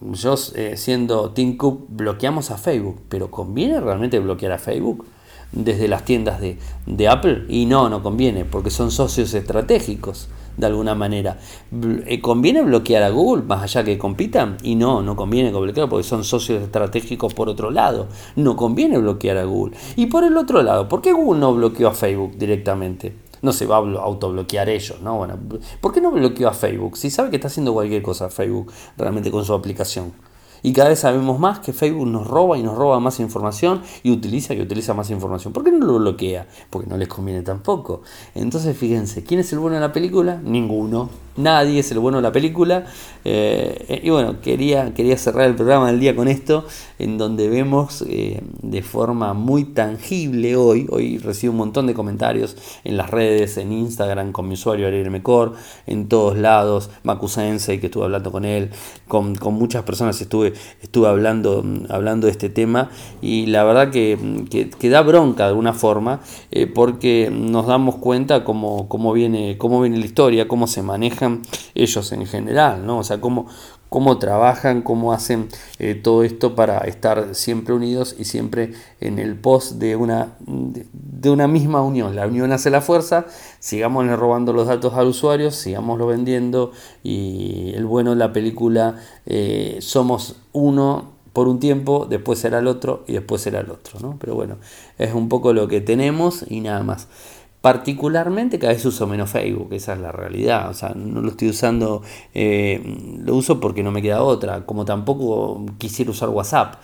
yo 0.00 0.34
eh, 0.54 0.76
siendo 0.76 1.30
Tim 1.30 1.56
Cook 1.56 1.86
bloqueamos 1.88 2.50
a 2.50 2.58
Facebook, 2.58 3.02
pero 3.08 3.30
¿conviene 3.30 3.80
realmente 3.80 4.18
bloquear 4.18 4.52
a 4.52 4.58
Facebook 4.58 5.06
desde 5.52 5.88
las 5.88 6.04
tiendas 6.04 6.40
de, 6.40 7.08
Apple? 7.08 7.44
Y 7.48 7.66
no, 7.66 7.88
no 7.88 8.02
conviene, 8.02 8.44
porque 8.44 8.70
son 8.70 8.90
socios 8.90 9.34
estratégicos 9.34 10.28
de 10.56 10.66
alguna 10.66 10.94
manera. 10.94 11.38
Eh, 12.06 12.20
¿Conviene 12.20 12.62
bloquear 12.62 13.02
a 13.02 13.10
Google 13.10 13.44
más 13.44 13.62
allá 13.62 13.84
que 13.84 13.98
compitan? 13.98 14.56
Y 14.62 14.74
no, 14.74 15.02
no 15.02 15.16
conviene 15.16 15.50
bloquear 15.50 15.88
porque 15.88 16.06
son 16.06 16.24
socios 16.24 16.62
estratégicos 16.62 17.32
por 17.34 17.48
otro 17.48 17.70
lado. 17.70 18.08
No 18.36 18.56
conviene 18.56 18.98
bloquear 18.98 19.38
a 19.38 19.44
Google. 19.44 19.76
Y 19.96 20.06
por 20.06 20.24
el 20.24 20.36
otro 20.36 20.62
lado, 20.62 20.88
¿por 20.88 21.00
qué 21.00 21.12
Google 21.12 21.40
no 21.40 21.54
bloqueó 21.54 21.88
a 21.88 21.94
Facebook 21.94 22.36
directamente? 22.36 23.29
No 23.42 23.52
se 23.52 23.66
va 23.66 23.76
a 23.76 23.80
autobloquear 23.80 24.68
ellos, 24.68 25.00
¿no? 25.00 25.16
Bueno, 25.16 25.38
¿por 25.80 25.92
qué 25.92 26.00
no 26.00 26.10
bloqueó 26.10 26.48
a 26.48 26.52
Facebook? 26.52 26.96
Si 26.96 27.10
sabe 27.10 27.30
que 27.30 27.36
está 27.36 27.48
haciendo 27.48 27.72
cualquier 27.72 28.02
cosa 28.02 28.28
Facebook 28.28 28.72
realmente 28.96 29.30
con 29.30 29.44
su 29.44 29.54
aplicación. 29.54 30.12
Y 30.62 30.72
cada 30.72 30.90
vez 30.90 31.00
sabemos 31.00 31.38
más 31.38 31.60
que 31.60 31.72
Facebook 31.72 32.06
nos 32.06 32.26
roba 32.26 32.58
y 32.58 32.62
nos 32.62 32.76
roba 32.76 33.00
más 33.00 33.20
información 33.20 33.82
y 34.02 34.10
utiliza 34.10 34.54
y 34.54 34.60
utiliza 34.60 34.94
más 34.94 35.10
información. 35.10 35.52
¿Por 35.52 35.64
qué 35.64 35.72
no 35.72 35.86
lo 35.86 35.98
bloquea? 35.98 36.46
Porque 36.70 36.88
no 36.88 36.96
les 36.96 37.08
conviene 37.08 37.42
tampoco. 37.42 38.02
Entonces 38.34 38.76
fíjense, 38.76 39.24
¿quién 39.24 39.40
es 39.40 39.52
el 39.52 39.58
bueno 39.58 39.76
de 39.76 39.80
la 39.80 39.92
película? 39.92 40.40
Ninguno. 40.42 41.08
Nadie 41.36 41.80
es 41.80 41.90
el 41.92 42.00
bueno 42.00 42.18
de 42.18 42.22
la 42.22 42.32
película. 42.32 42.84
Eh, 43.24 44.00
y 44.02 44.10
bueno, 44.10 44.40
quería, 44.40 44.92
quería 44.94 45.16
cerrar 45.16 45.48
el 45.48 45.54
programa 45.54 45.86
del 45.86 46.00
día 46.00 46.14
con 46.16 46.28
esto, 46.28 46.66
en 46.98 47.18
donde 47.18 47.48
vemos 47.48 48.04
eh, 48.08 48.42
de 48.62 48.82
forma 48.82 49.32
muy 49.32 49.64
tangible 49.64 50.56
hoy, 50.56 50.86
hoy 50.90 51.18
recibo 51.18 51.52
un 51.52 51.58
montón 51.58 51.86
de 51.86 51.94
comentarios 51.94 52.56
en 52.84 52.96
las 52.96 53.10
redes, 53.10 53.56
en 53.56 53.72
Instagram, 53.72 54.32
con 54.32 54.48
mi 54.48 54.54
usuario 54.54 54.86
Ariel 54.86 55.10
Mecor, 55.10 55.54
en 55.86 56.08
todos 56.08 56.36
lados, 56.36 56.90
Makusense, 57.04 57.78
que 57.80 57.86
estuve 57.86 58.04
hablando 58.04 58.32
con 58.32 58.44
él, 58.44 58.70
con, 59.08 59.36
muchas 59.54 59.82
personas 59.84 60.20
estuve, 60.20 60.49
estuve 60.82 61.08
hablando, 61.08 61.64
hablando 61.88 62.26
de 62.26 62.32
este 62.32 62.48
tema, 62.48 62.90
y 63.20 63.46
la 63.46 63.64
verdad 63.64 63.90
que, 63.90 64.18
que, 64.50 64.90
da 64.90 65.02
bronca 65.02 65.44
de 65.44 65.50
alguna 65.50 65.72
forma, 65.72 66.20
eh, 66.50 66.66
porque 66.66 67.30
nos 67.32 67.66
damos 67.66 67.96
cuenta 67.96 68.44
cómo, 68.44 68.88
cómo, 68.88 69.12
viene, 69.12 69.56
cómo 69.58 69.80
viene 69.80 69.98
la 69.98 70.06
historia, 70.06 70.48
cómo 70.48 70.66
se 70.66 70.82
manejan 70.82 71.42
ellos 71.74 72.12
en 72.12 72.26
general, 72.26 72.86
¿no? 72.86 72.98
O 72.98 73.04
sea, 73.04 73.20
cómo, 73.20 73.46
cómo 73.90 74.18
trabajan, 74.18 74.80
cómo 74.80 75.12
hacen 75.12 75.48
eh, 75.78 75.94
todo 75.94 76.22
esto 76.22 76.54
para 76.54 76.78
estar 76.78 77.34
siempre 77.34 77.74
unidos 77.74 78.16
y 78.18 78.24
siempre 78.24 78.72
en 79.00 79.18
el 79.18 79.34
post 79.38 79.72
de 79.72 79.96
una, 79.96 80.36
de, 80.40 81.28
una 81.28 81.48
misma 81.48 81.82
unión. 81.82 82.16
La 82.16 82.26
unión 82.26 82.52
hace 82.52 82.70
la 82.70 82.80
fuerza, 82.80 83.26
sigamos 83.58 84.08
robando 84.08 84.54
los 84.54 84.68
datos 84.68 84.94
al 84.94 85.08
usuario, 85.08 85.50
sigámoslo 85.50 86.06
vendiendo 86.06 86.70
y 87.02 87.72
el 87.74 87.84
bueno 87.84 88.10
de 88.10 88.16
la 88.16 88.32
película, 88.32 88.96
eh, 89.26 89.78
somos 89.80 90.36
uno 90.52 91.20
por 91.32 91.48
un 91.48 91.58
tiempo, 91.58 92.06
después 92.08 92.38
será 92.38 92.60
el 92.60 92.68
otro 92.68 93.04
y 93.06 93.14
después 93.14 93.42
será 93.42 93.60
el 93.60 93.70
otro, 93.70 93.98
¿no? 94.00 94.16
Pero 94.20 94.34
bueno, 94.34 94.56
es 94.98 95.12
un 95.14 95.28
poco 95.28 95.52
lo 95.52 95.68
que 95.68 95.80
tenemos 95.80 96.44
y 96.48 96.60
nada 96.60 96.82
más. 96.82 97.08
Particularmente 97.60 98.58
cada 98.58 98.72
vez 98.72 98.84
uso 98.86 99.06
menos 99.06 99.30
Facebook, 99.30 99.74
esa 99.74 99.92
es 99.92 100.00
la 100.00 100.12
realidad. 100.12 100.70
O 100.70 100.74
sea, 100.74 100.90
no 100.94 101.20
lo 101.20 101.30
estoy 101.30 101.50
usando, 101.50 102.02
eh, 102.32 102.80
lo 103.22 103.34
uso 103.34 103.60
porque 103.60 103.82
no 103.82 103.90
me 103.90 104.00
queda 104.00 104.22
otra. 104.22 104.64
Como 104.64 104.84
tampoco 104.84 105.66
quisiera 105.78 106.10
usar 106.10 106.30
WhatsApp. 106.30 106.76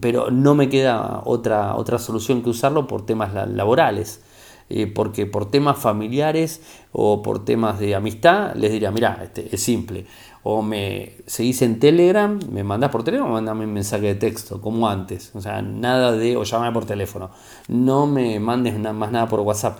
Pero 0.00 0.30
no 0.30 0.54
me 0.54 0.68
queda 0.68 1.22
otra, 1.24 1.76
otra 1.76 1.98
solución 1.98 2.42
que 2.42 2.50
usarlo 2.50 2.86
por 2.86 3.06
temas 3.06 3.32
laborales. 3.48 4.22
Eh, 4.74 4.86
porque 4.86 5.26
por 5.26 5.50
temas 5.50 5.78
familiares 5.78 6.62
o 6.92 7.20
por 7.20 7.44
temas 7.44 7.78
de 7.78 7.94
amistad 7.94 8.54
les 8.54 8.72
diría, 8.72 8.90
mira, 8.90 9.20
este, 9.22 9.54
es 9.54 9.62
simple. 9.62 10.06
O 10.44 10.62
me 10.62 11.16
seguís 11.26 11.62
en 11.62 11.78
Telegram, 11.78 12.38
me 12.50 12.64
mandás 12.64 12.90
por 12.90 13.04
Telegram 13.04 13.28
o 13.28 13.32
mandame 13.32 13.64
un 13.64 13.72
mensaje 13.72 14.06
de 14.06 14.14
texto, 14.16 14.60
como 14.60 14.88
antes. 14.88 15.30
O 15.34 15.40
sea, 15.40 15.62
nada 15.62 16.12
de, 16.12 16.36
o 16.36 16.42
llamame 16.42 16.72
por 16.72 16.84
teléfono. 16.84 17.30
No 17.68 18.06
me 18.06 18.40
mandes 18.40 18.78
más 18.78 19.12
nada 19.12 19.28
por 19.28 19.40
WhatsApp. 19.40 19.78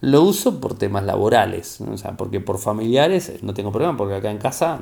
Lo 0.00 0.22
uso 0.22 0.60
por 0.60 0.78
temas 0.78 1.02
laborales, 1.02 1.80
o 1.80 1.96
sea, 1.96 2.16
porque 2.16 2.38
por 2.38 2.58
familiares 2.58 3.42
no 3.42 3.52
tengo 3.52 3.72
problema, 3.72 3.96
porque 3.96 4.14
acá 4.14 4.30
en 4.30 4.38
casa 4.38 4.78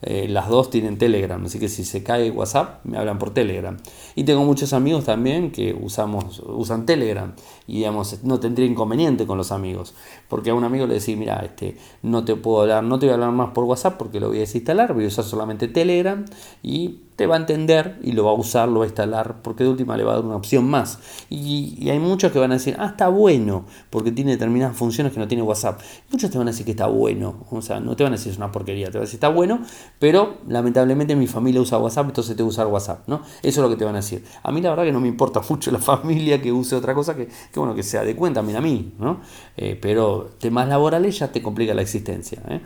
eh, 0.00 0.28
las 0.30 0.48
dos 0.48 0.70
tienen 0.70 0.96
Telegram, 0.96 1.44
así 1.44 1.58
que 1.58 1.68
si 1.68 1.84
se 1.84 2.02
cae 2.02 2.30
WhatsApp 2.30 2.82
me 2.84 2.96
hablan 2.96 3.18
por 3.18 3.34
Telegram. 3.34 3.76
Y 4.14 4.24
tengo 4.24 4.44
muchos 4.44 4.72
amigos 4.72 5.04
también 5.04 5.50
que 5.52 5.74
usamos, 5.78 6.40
usan 6.40 6.86
Telegram 6.86 7.34
y 7.66 7.78
digamos, 7.78 8.22
no 8.22 8.40
tendría 8.40 8.66
inconveniente 8.66 9.26
con 9.26 9.38
los 9.38 9.52
amigos, 9.52 9.94
porque 10.28 10.50
a 10.50 10.54
un 10.54 10.64
amigo 10.64 10.86
le 10.86 10.94
decís, 10.94 11.16
mira, 11.16 11.40
este, 11.44 11.76
no 12.02 12.24
te 12.24 12.36
puedo 12.36 12.62
hablar, 12.62 12.84
no 12.84 12.98
te 12.98 13.06
voy 13.06 13.12
a 13.12 13.14
hablar 13.14 13.32
más 13.32 13.50
por 13.50 13.64
WhatsApp 13.64 13.96
porque 13.96 14.20
lo 14.20 14.28
voy 14.28 14.38
a 14.38 14.40
desinstalar, 14.40 14.94
voy 14.94 15.04
a 15.04 15.08
usar 15.08 15.24
solamente 15.24 15.68
Telegram 15.68 16.24
y 16.62 17.00
te 17.16 17.26
va 17.26 17.36
a 17.36 17.38
entender 17.38 17.98
y 18.02 18.12
lo 18.12 18.24
va 18.24 18.30
a 18.30 18.34
usar, 18.34 18.68
lo 18.68 18.80
va 18.80 18.84
a 18.84 18.88
instalar, 18.88 19.40
porque 19.42 19.64
de 19.64 19.70
última 19.70 19.96
le 19.96 20.04
va 20.04 20.12
a 20.12 20.16
dar 20.16 20.24
una 20.24 20.36
opción 20.36 20.68
más. 20.68 20.98
Y, 21.30 21.88
hay 21.88 21.98
muchos 21.98 22.30
que 22.30 22.38
van 22.38 22.50
a 22.50 22.54
decir, 22.54 22.76
ah, 22.78 22.86
está 22.86 23.08
bueno, 23.08 23.64
porque 23.90 24.12
tiene 24.12 24.32
determinadas 24.32 24.76
funciones 24.76 25.12
que 25.12 25.18
no 25.18 25.26
tiene 25.26 25.42
WhatsApp. 25.42 25.80
Muchos 26.10 26.30
te 26.30 26.36
van 26.36 26.48
a 26.48 26.50
decir 26.50 26.66
que 26.66 26.72
está 26.72 26.86
bueno, 26.86 27.46
o 27.50 27.62
sea, 27.62 27.80
no 27.80 27.96
te 27.96 28.04
van 28.04 28.12
a 28.12 28.16
decir 28.16 28.32
es 28.32 28.36
una 28.38 28.52
porquería, 28.52 28.86
te 28.86 28.98
van 28.98 29.02
a 29.02 29.06
decir 29.06 29.16
está 29.16 29.28
bueno, 29.28 29.60
pero 29.98 30.36
lamentablemente 30.46 31.16
mi 31.16 31.26
familia 31.26 31.60
usa 31.60 31.78
WhatsApp, 31.78 32.06
entonces 32.08 32.36
te 32.36 32.42
voy 32.42 32.50
a 32.50 32.52
usar 32.52 32.66
WhatsApp, 32.66 33.08
¿no? 33.08 33.22
Eso 33.42 33.42
es 33.42 33.56
lo 33.58 33.70
que 33.70 33.76
te 33.76 33.84
van 33.84 33.94
a 33.94 33.98
decir. 33.98 34.22
A 34.42 34.52
mí 34.52 34.60
la 34.60 34.70
verdad 34.70 34.84
que 34.84 34.92
no 34.92 35.00
me 35.00 35.08
importa 35.08 35.40
mucho 35.48 35.70
la 35.70 35.78
familia 35.78 36.42
que 36.42 36.52
use 36.52 36.76
otra 36.76 36.94
cosa 36.94 37.16
que, 37.16 37.28
que 37.56 37.60
bueno, 37.60 37.74
que 37.74 37.82
de 37.82 38.16
cuenta 38.16 38.40
también 38.40 38.58
a 38.58 38.60
mí, 38.60 38.92
¿no? 38.98 39.20
Eh, 39.56 39.78
pero 39.80 40.28
temas 40.38 40.68
laborales 40.68 41.18
ya 41.18 41.32
te 41.32 41.40
complica 41.40 41.72
la 41.72 41.80
existencia. 41.82 42.42
¿eh? 42.48 42.60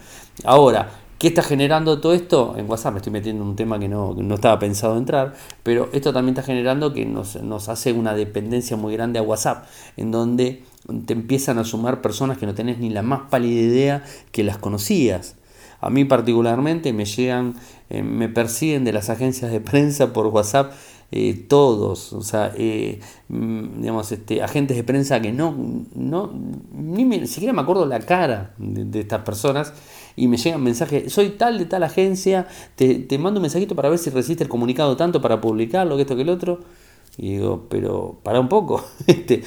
Ahora, 0.45 0.91
¿Qué 1.21 1.29
está 1.29 1.43
generando 1.43 2.01
todo 2.01 2.15
esto? 2.15 2.55
En 2.57 2.67
WhatsApp 2.67 2.95
me 2.95 2.99
estoy 3.01 3.13
metiendo 3.13 3.43
en 3.43 3.51
un 3.51 3.55
tema 3.55 3.79
que 3.79 3.89
no, 3.89 4.17
estaba 4.33 4.59
pensado 4.59 4.97
entrar, 4.97 5.35
pero 5.63 5.91
esto 5.93 6.15
también 6.15 6.33
está 6.33 6.43
generando 6.43 6.95
que 6.95 7.05
nos, 7.05 7.37
hace 7.69 7.93
una 7.93 8.15
dependencia 8.15 8.79
muy 8.79 8.95
grande 8.95 9.19
a 9.19 9.23
WhatsApp, 9.23 9.67
en 9.99 10.13
donde 10.13 10.65
te 11.05 11.13
empiezan 11.13 11.59
a 11.59 11.65
sumar 11.65 12.01
personas 12.01 12.39
que 12.39 12.47
no 12.47 12.55
tenés 12.55 12.79
ni 12.79 12.89
la 12.89 13.03
más 13.03 13.29
pálida 13.29 13.61
idea 13.61 14.05
que 14.33 14.45
las 14.45 14.57
conocías. 14.57 15.37
A 15.83 15.91
mí 15.91 16.07
particularmente 16.07 16.95
me 16.95 17.05
llegan, 17.05 17.55
eh, 17.91 18.03
me 18.03 18.31
persiguen 18.31 18.85
de 18.85 18.95
las 18.95 19.11
agencias 19.11 19.53
de 19.53 19.61
prensa 19.61 20.15
por 20.15 20.29
WhatsApp 20.29 20.73
eh, 21.13 21.35
todos, 21.49 22.13
o 22.13 22.23
sea, 22.23 22.53
eh, 22.57 23.01
mm, 23.29 23.81
digamos, 23.81 24.13
este, 24.13 24.43
agentes 24.43 24.77
de 24.77 24.85
prensa 24.85 25.21
que 25.21 25.33
no, 25.33 25.55
no 25.95 26.33
ni, 26.73 27.27
siquiera 27.27 27.53
me 27.53 27.63
acuerdo 27.63 27.85
la 27.87 27.99
cara 27.99 28.55
de, 28.59 29.01
estas 29.01 29.23
personas 29.23 29.73
y 30.15 30.29
me 30.29 30.37
llegan 30.37 30.63
mensajes, 30.63 31.13
soy 31.13 31.31
tal 31.31 31.59
de 31.59 31.67
tal 31.67 31.83
agencia, 31.83 32.47
te, 32.77 32.95
te 32.97 33.19
mando 33.19 33.39
un 33.39 33.43
mensajito 33.43 33.75
para 33.75 33.89
ver 33.89 33.99
si 33.99 34.11
resiste 34.11 34.45
el 34.45 34.49
comunicado 34.49 34.97
tanto 34.97 35.21
para 35.21 35.41
publicarlo, 35.41 35.97
que 35.97 36.03
esto 36.03 36.15
que 36.15 36.23
el 36.23 36.29
otro. 36.29 36.61
Y 37.23 37.33
digo, 37.33 37.67
pero 37.69 38.19
para 38.23 38.41
un 38.41 38.49
poco, 38.49 38.83
este, 39.07 39.43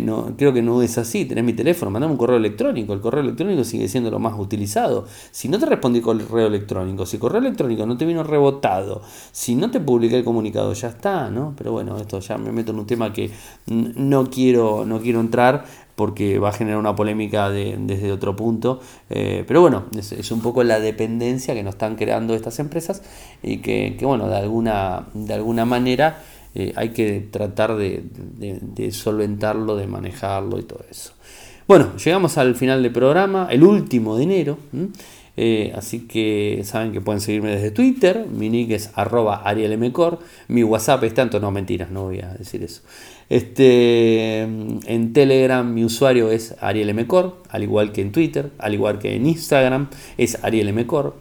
no, 0.00 0.34
creo 0.38 0.54
que 0.54 0.62
no 0.62 0.80
es 0.80 0.96
así, 0.96 1.26
tenés 1.26 1.44
mi 1.44 1.52
teléfono, 1.52 1.90
mandame 1.90 2.12
un 2.12 2.18
correo 2.18 2.38
electrónico, 2.38 2.94
el 2.94 3.02
correo 3.02 3.22
electrónico 3.22 3.62
sigue 3.62 3.88
siendo 3.88 4.10
lo 4.10 4.18
más 4.18 4.38
utilizado. 4.38 5.04
Si 5.30 5.46
no 5.50 5.58
te 5.58 5.66
respondí 5.66 6.00
con 6.00 6.18
el 6.18 6.26
correo 6.26 6.46
electrónico, 6.46 7.04
si 7.04 7.16
el 7.16 7.20
correo 7.20 7.42
electrónico 7.42 7.84
no 7.84 7.98
te 7.98 8.06
vino 8.06 8.22
rebotado, 8.22 9.02
si 9.32 9.54
no 9.54 9.70
te 9.70 9.80
publiqué 9.80 10.16
el 10.16 10.24
comunicado, 10.24 10.72
ya 10.72 10.88
está, 10.88 11.30
¿no? 11.30 11.52
Pero 11.58 11.72
bueno, 11.72 11.98
esto 11.98 12.20
ya 12.20 12.38
me 12.38 12.52
meto 12.52 12.72
en 12.72 12.78
un 12.78 12.86
tema 12.86 13.12
que 13.12 13.30
no 13.66 14.30
quiero, 14.30 14.86
no 14.86 15.00
quiero 15.00 15.20
entrar 15.20 15.66
porque 15.96 16.38
va 16.38 16.48
a 16.48 16.52
generar 16.52 16.78
una 16.78 16.96
polémica 16.96 17.50
desde 17.50 18.12
otro 18.12 18.34
punto. 18.34 18.80
Eh, 19.10 19.44
pero 19.46 19.60
bueno, 19.60 19.84
es, 19.94 20.30
un 20.30 20.40
poco 20.40 20.64
la 20.64 20.80
dependencia 20.80 21.52
que 21.52 21.62
nos 21.62 21.74
están 21.74 21.96
creando 21.96 22.34
estas 22.34 22.58
empresas 22.60 23.02
y 23.42 23.58
que, 23.58 23.96
que 23.98 24.06
bueno, 24.06 24.26
de 24.26 24.36
alguna, 24.36 25.08
de 25.12 25.34
alguna 25.34 25.66
manera 25.66 26.22
eh, 26.54 26.72
hay 26.76 26.90
que 26.90 27.26
tratar 27.30 27.76
de, 27.76 28.02
solventarlo, 28.92 29.76
de 29.76 29.86
manejarlo 29.86 30.58
y 30.58 30.62
todo 30.62 30.84
eso. 30.90 31.12
Bueno, 31.68 31.96
llegamos 31.96 32.36
al 32.38 32.56
final 32.56 32.82
del 32.82 32.92
programa, 32.92 33.48
el 33.50 33.62
último 33.62 34.16
de 34.16 34.24
enero. 34.24 34.58
Eh, 35.36 35.72
así 35.76 36.00
que 36.00 36.62
saben 36.64 36.92
que 36.92 37.00
pueden 37.00 37.20
seguirme 37.20 37.50
desde 37.50 37.70
Twitter. 37.70 38.26
Mi 38.30 38.50
nick 38.50 38.72
es 38.72 38.90
arroba 38.94 39.42
arielmcor. 39.44 40.18
Mi 40.48 40.64
WhatsApp 40.64 41.04
es 41.04 41.14
tanto, 41.14 41.38
no 41.38 41.52
mentiras, 41.52 41.90
no 41.90 42.04
voy 42.04 42.20
a 42.20 42.34
decir 42.34 42.64
eso. 42.64 42.82
Este, 43.28 44.40
en 44.40 45.12
Telegram 45.12 45.72
mi 45.72 45.84
usuario 45.84 46.32
es 46.32 46.56
arielmcor, 46.60 47.36
al 47.48 47.62
igual 47.62 47.92
que 47.92 48.02
en 48.02 48.10
Twitter, 48.10 48.50
al 48.58 48.74
igual 48.74 48.98
que 48.98 49.14
en 49.14 49.26
Instagram 49.26 49.88
es 50.18 50.42
arielmcor. 50.42 51.14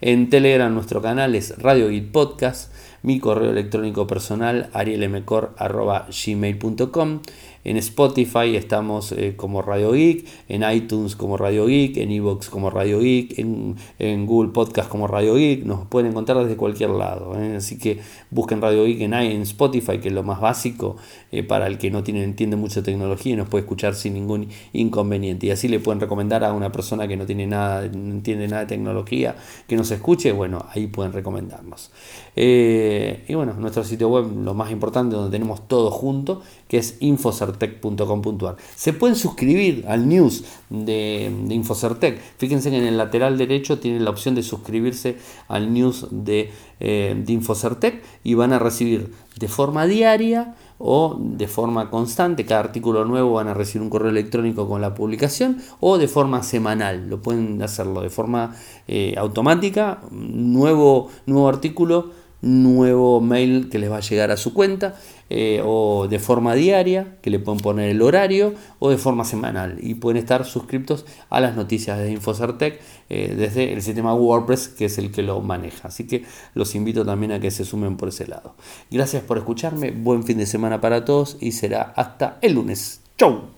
En 0.00 0.30
Telegram 0.30 0.72
nuestro 0.72 1.02
canal 1.02 1.34
es 1.34 1.58
Radio 1.58 1.88
Podcast 2.12 2.70
mi 3.02 3.20
correo 3.20 3.50
electrónico 3.50 4.06
personal 4.06 4.70
arielmcor.gmail.com 4.72 7.20
en 7.66 7.76
Spotify 7.78 8.54
estamos 8.54 9.10
eh, 9.10 9.34
como 9.36 9.60
Radio 9.60 9.90
Geek, 9.90 10.24
en 10.48 10.62
iTunes 10.70 11.16
como 11.16 11.36
Radio 11.36 11.66
Geek, 11.66 11.96
en 11.96 12.12
Evox 12.12 12.48
como 12.48 12.70
Radio 12.70 13.00
Geek, 13.00 13.40
en, 13.40 14.26
Google 14.26 14.52
Podcast 14.52 14.88
como 14.88 15.08
Radio 15.08 15.34
Geek. 15.34 15.64
Nos 15.64 15.88
pueden 15.88 16.12
encontrar 16.12 16.38
desde 16.38 16.56
cualquier 16.56 16.90
lado. 16.90 17.36
¿eh? 17.36 17.56
Así 17.56 17.76
que 17.76 17.98
busquen 18.30 18.62
Radio 18.62 18.84
Geek 18.84 19.00
en, 19.00 19.14
en 19.14 19.42
Spotify, 19.42 19.98
que 19.98 20.08
es 20.08 20.14
lo 20.14 20.22
más 20.22 20.40
básico 20.40 20.96
eh, 21.32 21.42
para 21.42 21.66
el 21.66 21.76
que 21.78 21.90
no 21.90 22.04
tiene, 22.04 22.22
entiende 22.22 22.54
mucho 22.54 22.84
tecnología 22.84 23.32
y 23.32 23.36
nos 23.36 23.48
puede 23.48 23.62
escuchar 23.62 23.96
sin 23.96 24.14
ningún 24.14 24.46
inconveniente. 24.72 25.48
Y 25.48 25.50
así 25.50 25.66
le 25.66 25.80
pueden 25.80 26.00
recomendar 26.00 26.44
a 26.44 26.52
una 26.52 26.70
persona 26.70 27.08
que 27.08 27.16
no 27.16 27.26
tiene 27.26 27.48
nada, 27.48 27.88
no 27.88 28.12
entiende 28.12 28.46
nada 28.46 28.60
de 28.60 28.68
tecnología, 28.68 29.34
que 29.66 29.74
nos 29.74 29.90
escuche. 29.90 30.30
Bueno, 30.30 30.66
ahí 30.72 30.86
pueden 30.86 31.12
recomendarnos. 31.12 31.90
y 32.36 33.34
bueno, 33.34 33.54
nuestro 33.54 33.82
sitio 33.82 34.08
web, 34.08 34.30
lo 34.44 34.54
más 34.54 34.70
importante, 34.70 35.16
donde 35.16 35.36
tenemos 35.36 35.66
todo 35.66 35.90
junto, 35.90 36.42
que 36.68 36.78
es 36.78 36.96
infocertec.com.ar. 37.00 38.56
Se 38.74 38.92
pueden 38.92 39.16
suscribir 39.16 39.84
al 39.88 40.08
news 40.08 40.44
de, 40.70 41.32
Infocertec. 41.50 42.20
Fíjense 42.38 42.70
que 42.70 42.78
en 42.78 42.84
el 42.84 42.96
lateral 42.96 43.38
derecho 43.38 43.78
tienen 43.78 44.04
la 44.04 44.10
opción 44.10 44.34
de 44.34 44.42
suscribirse 44.42 45.16
al 45.48 45.72
news 45.72 46.06
de, 46.10 46.50
eh, 46.80 47.14
de 47.16 47.32
Infocertec 47.32 48.02
y 48.24 48.34
van 48.34 48.52
a 48.52 48.58
recibir 48.58 49.12
de 49.38 49.48
forma 49.48 49.86
diaria 49.86 50.54
o 50.78 51.16
de 51.18 51.48
forma 51.48 51.90
constante, 51.90 52.44
cada 52.44 52.60
artículo 52.60 53.04
nuevo 53.04 53.32
van 53.34 53.48
a 53.48 53.54
recibir 53.54 53.82
un 53.82 53.90
correo 53.90 54.10
electrónico 54.10 54.68
con 54.68 54.80
la 54.80 54.94
publicación 54.94 55.58
o 55.80 55.96
de 55.96 56.08
forma 56.08 56.42
semanal, 56.42 57.08
lo 57.08 57.22
pueden 57.22 57.62
hacerlo 57.62 58.02
de 58.02 58.10
forma 58.10 58.54
eh, 58.86 59.14
automática, 59.16 60.00
nuevo, 60.10 61.08
nuevo 61.24 61.48
artículo 61.48 62.10
nuevo 62.46 63.20
mail 63.20 63.68
que 63.68 63.78
les 63.78 63.90
va 63.90 63.98
a 63.98 64.00
llegar 64.00 64.30
a 64.30 64.36
su 64.36 64.54
cuenta 64.54 64.94
eh, 65.28 65.60
o 65.64 66.06
de 66.08 66.18
forma 66.18 66.54
diaria, 66.54 67.16
que 67.20 67.30
le 67.30 67.38
pueden 67.38 67.60
poner 67.60 67.90
el 67.90 68.00
horario 68.00 68.54
o 68.78 68.90
de 68.90 68.96
forma 68.96 69.24
semanal 69.24 69.78
y 69.80 69.94
pueden 69.94 70.18
estar 70.18 70.44
suscriptos 70.44 71.04
a 71.30 71.40
las 71.40 71.56
noticias 71.56 71.98
de 71.98 72.12
Infocertec 72.12 72.80
eh, 73.08 73.34
desde 73.36 73.72
el 73.72 73.82
sistema 73.82 74.14
WordPress 74.14 74.68
que 74.68 74.84
es 74.84 74.98
el 74.98 75.10
que 75.10 75.22
lo 75.22 75.40
maneja. 75.40 75.88
Así 75.88 76.06
que 76.06 76.24
los 76.54 76.74
invito 76.74 77.04
también 77.04 77.32
a 77.32 77.40
que 77.40 77.50
se 77.50 77.64
sumen 77.64 77.96
por 77.96 78.10
ese 78.10 78.26
lado. 78.26 78.54
Gracias 78.90 79.22
por 79.22 79.38
escucharme, 79.38 79.90
buen 79.90 80.22
fin 80.22 80.38
de 80.38 80.46
semana 80.46 80.80
para 80.80 81.04
todos 81.04 81.36
y 81.40 81.52
será 81.52 81.92
hasta 81.96 82.38
el 82.40 82.54
lunes. 82.54 83.00
¡Chau! 83.18 83.55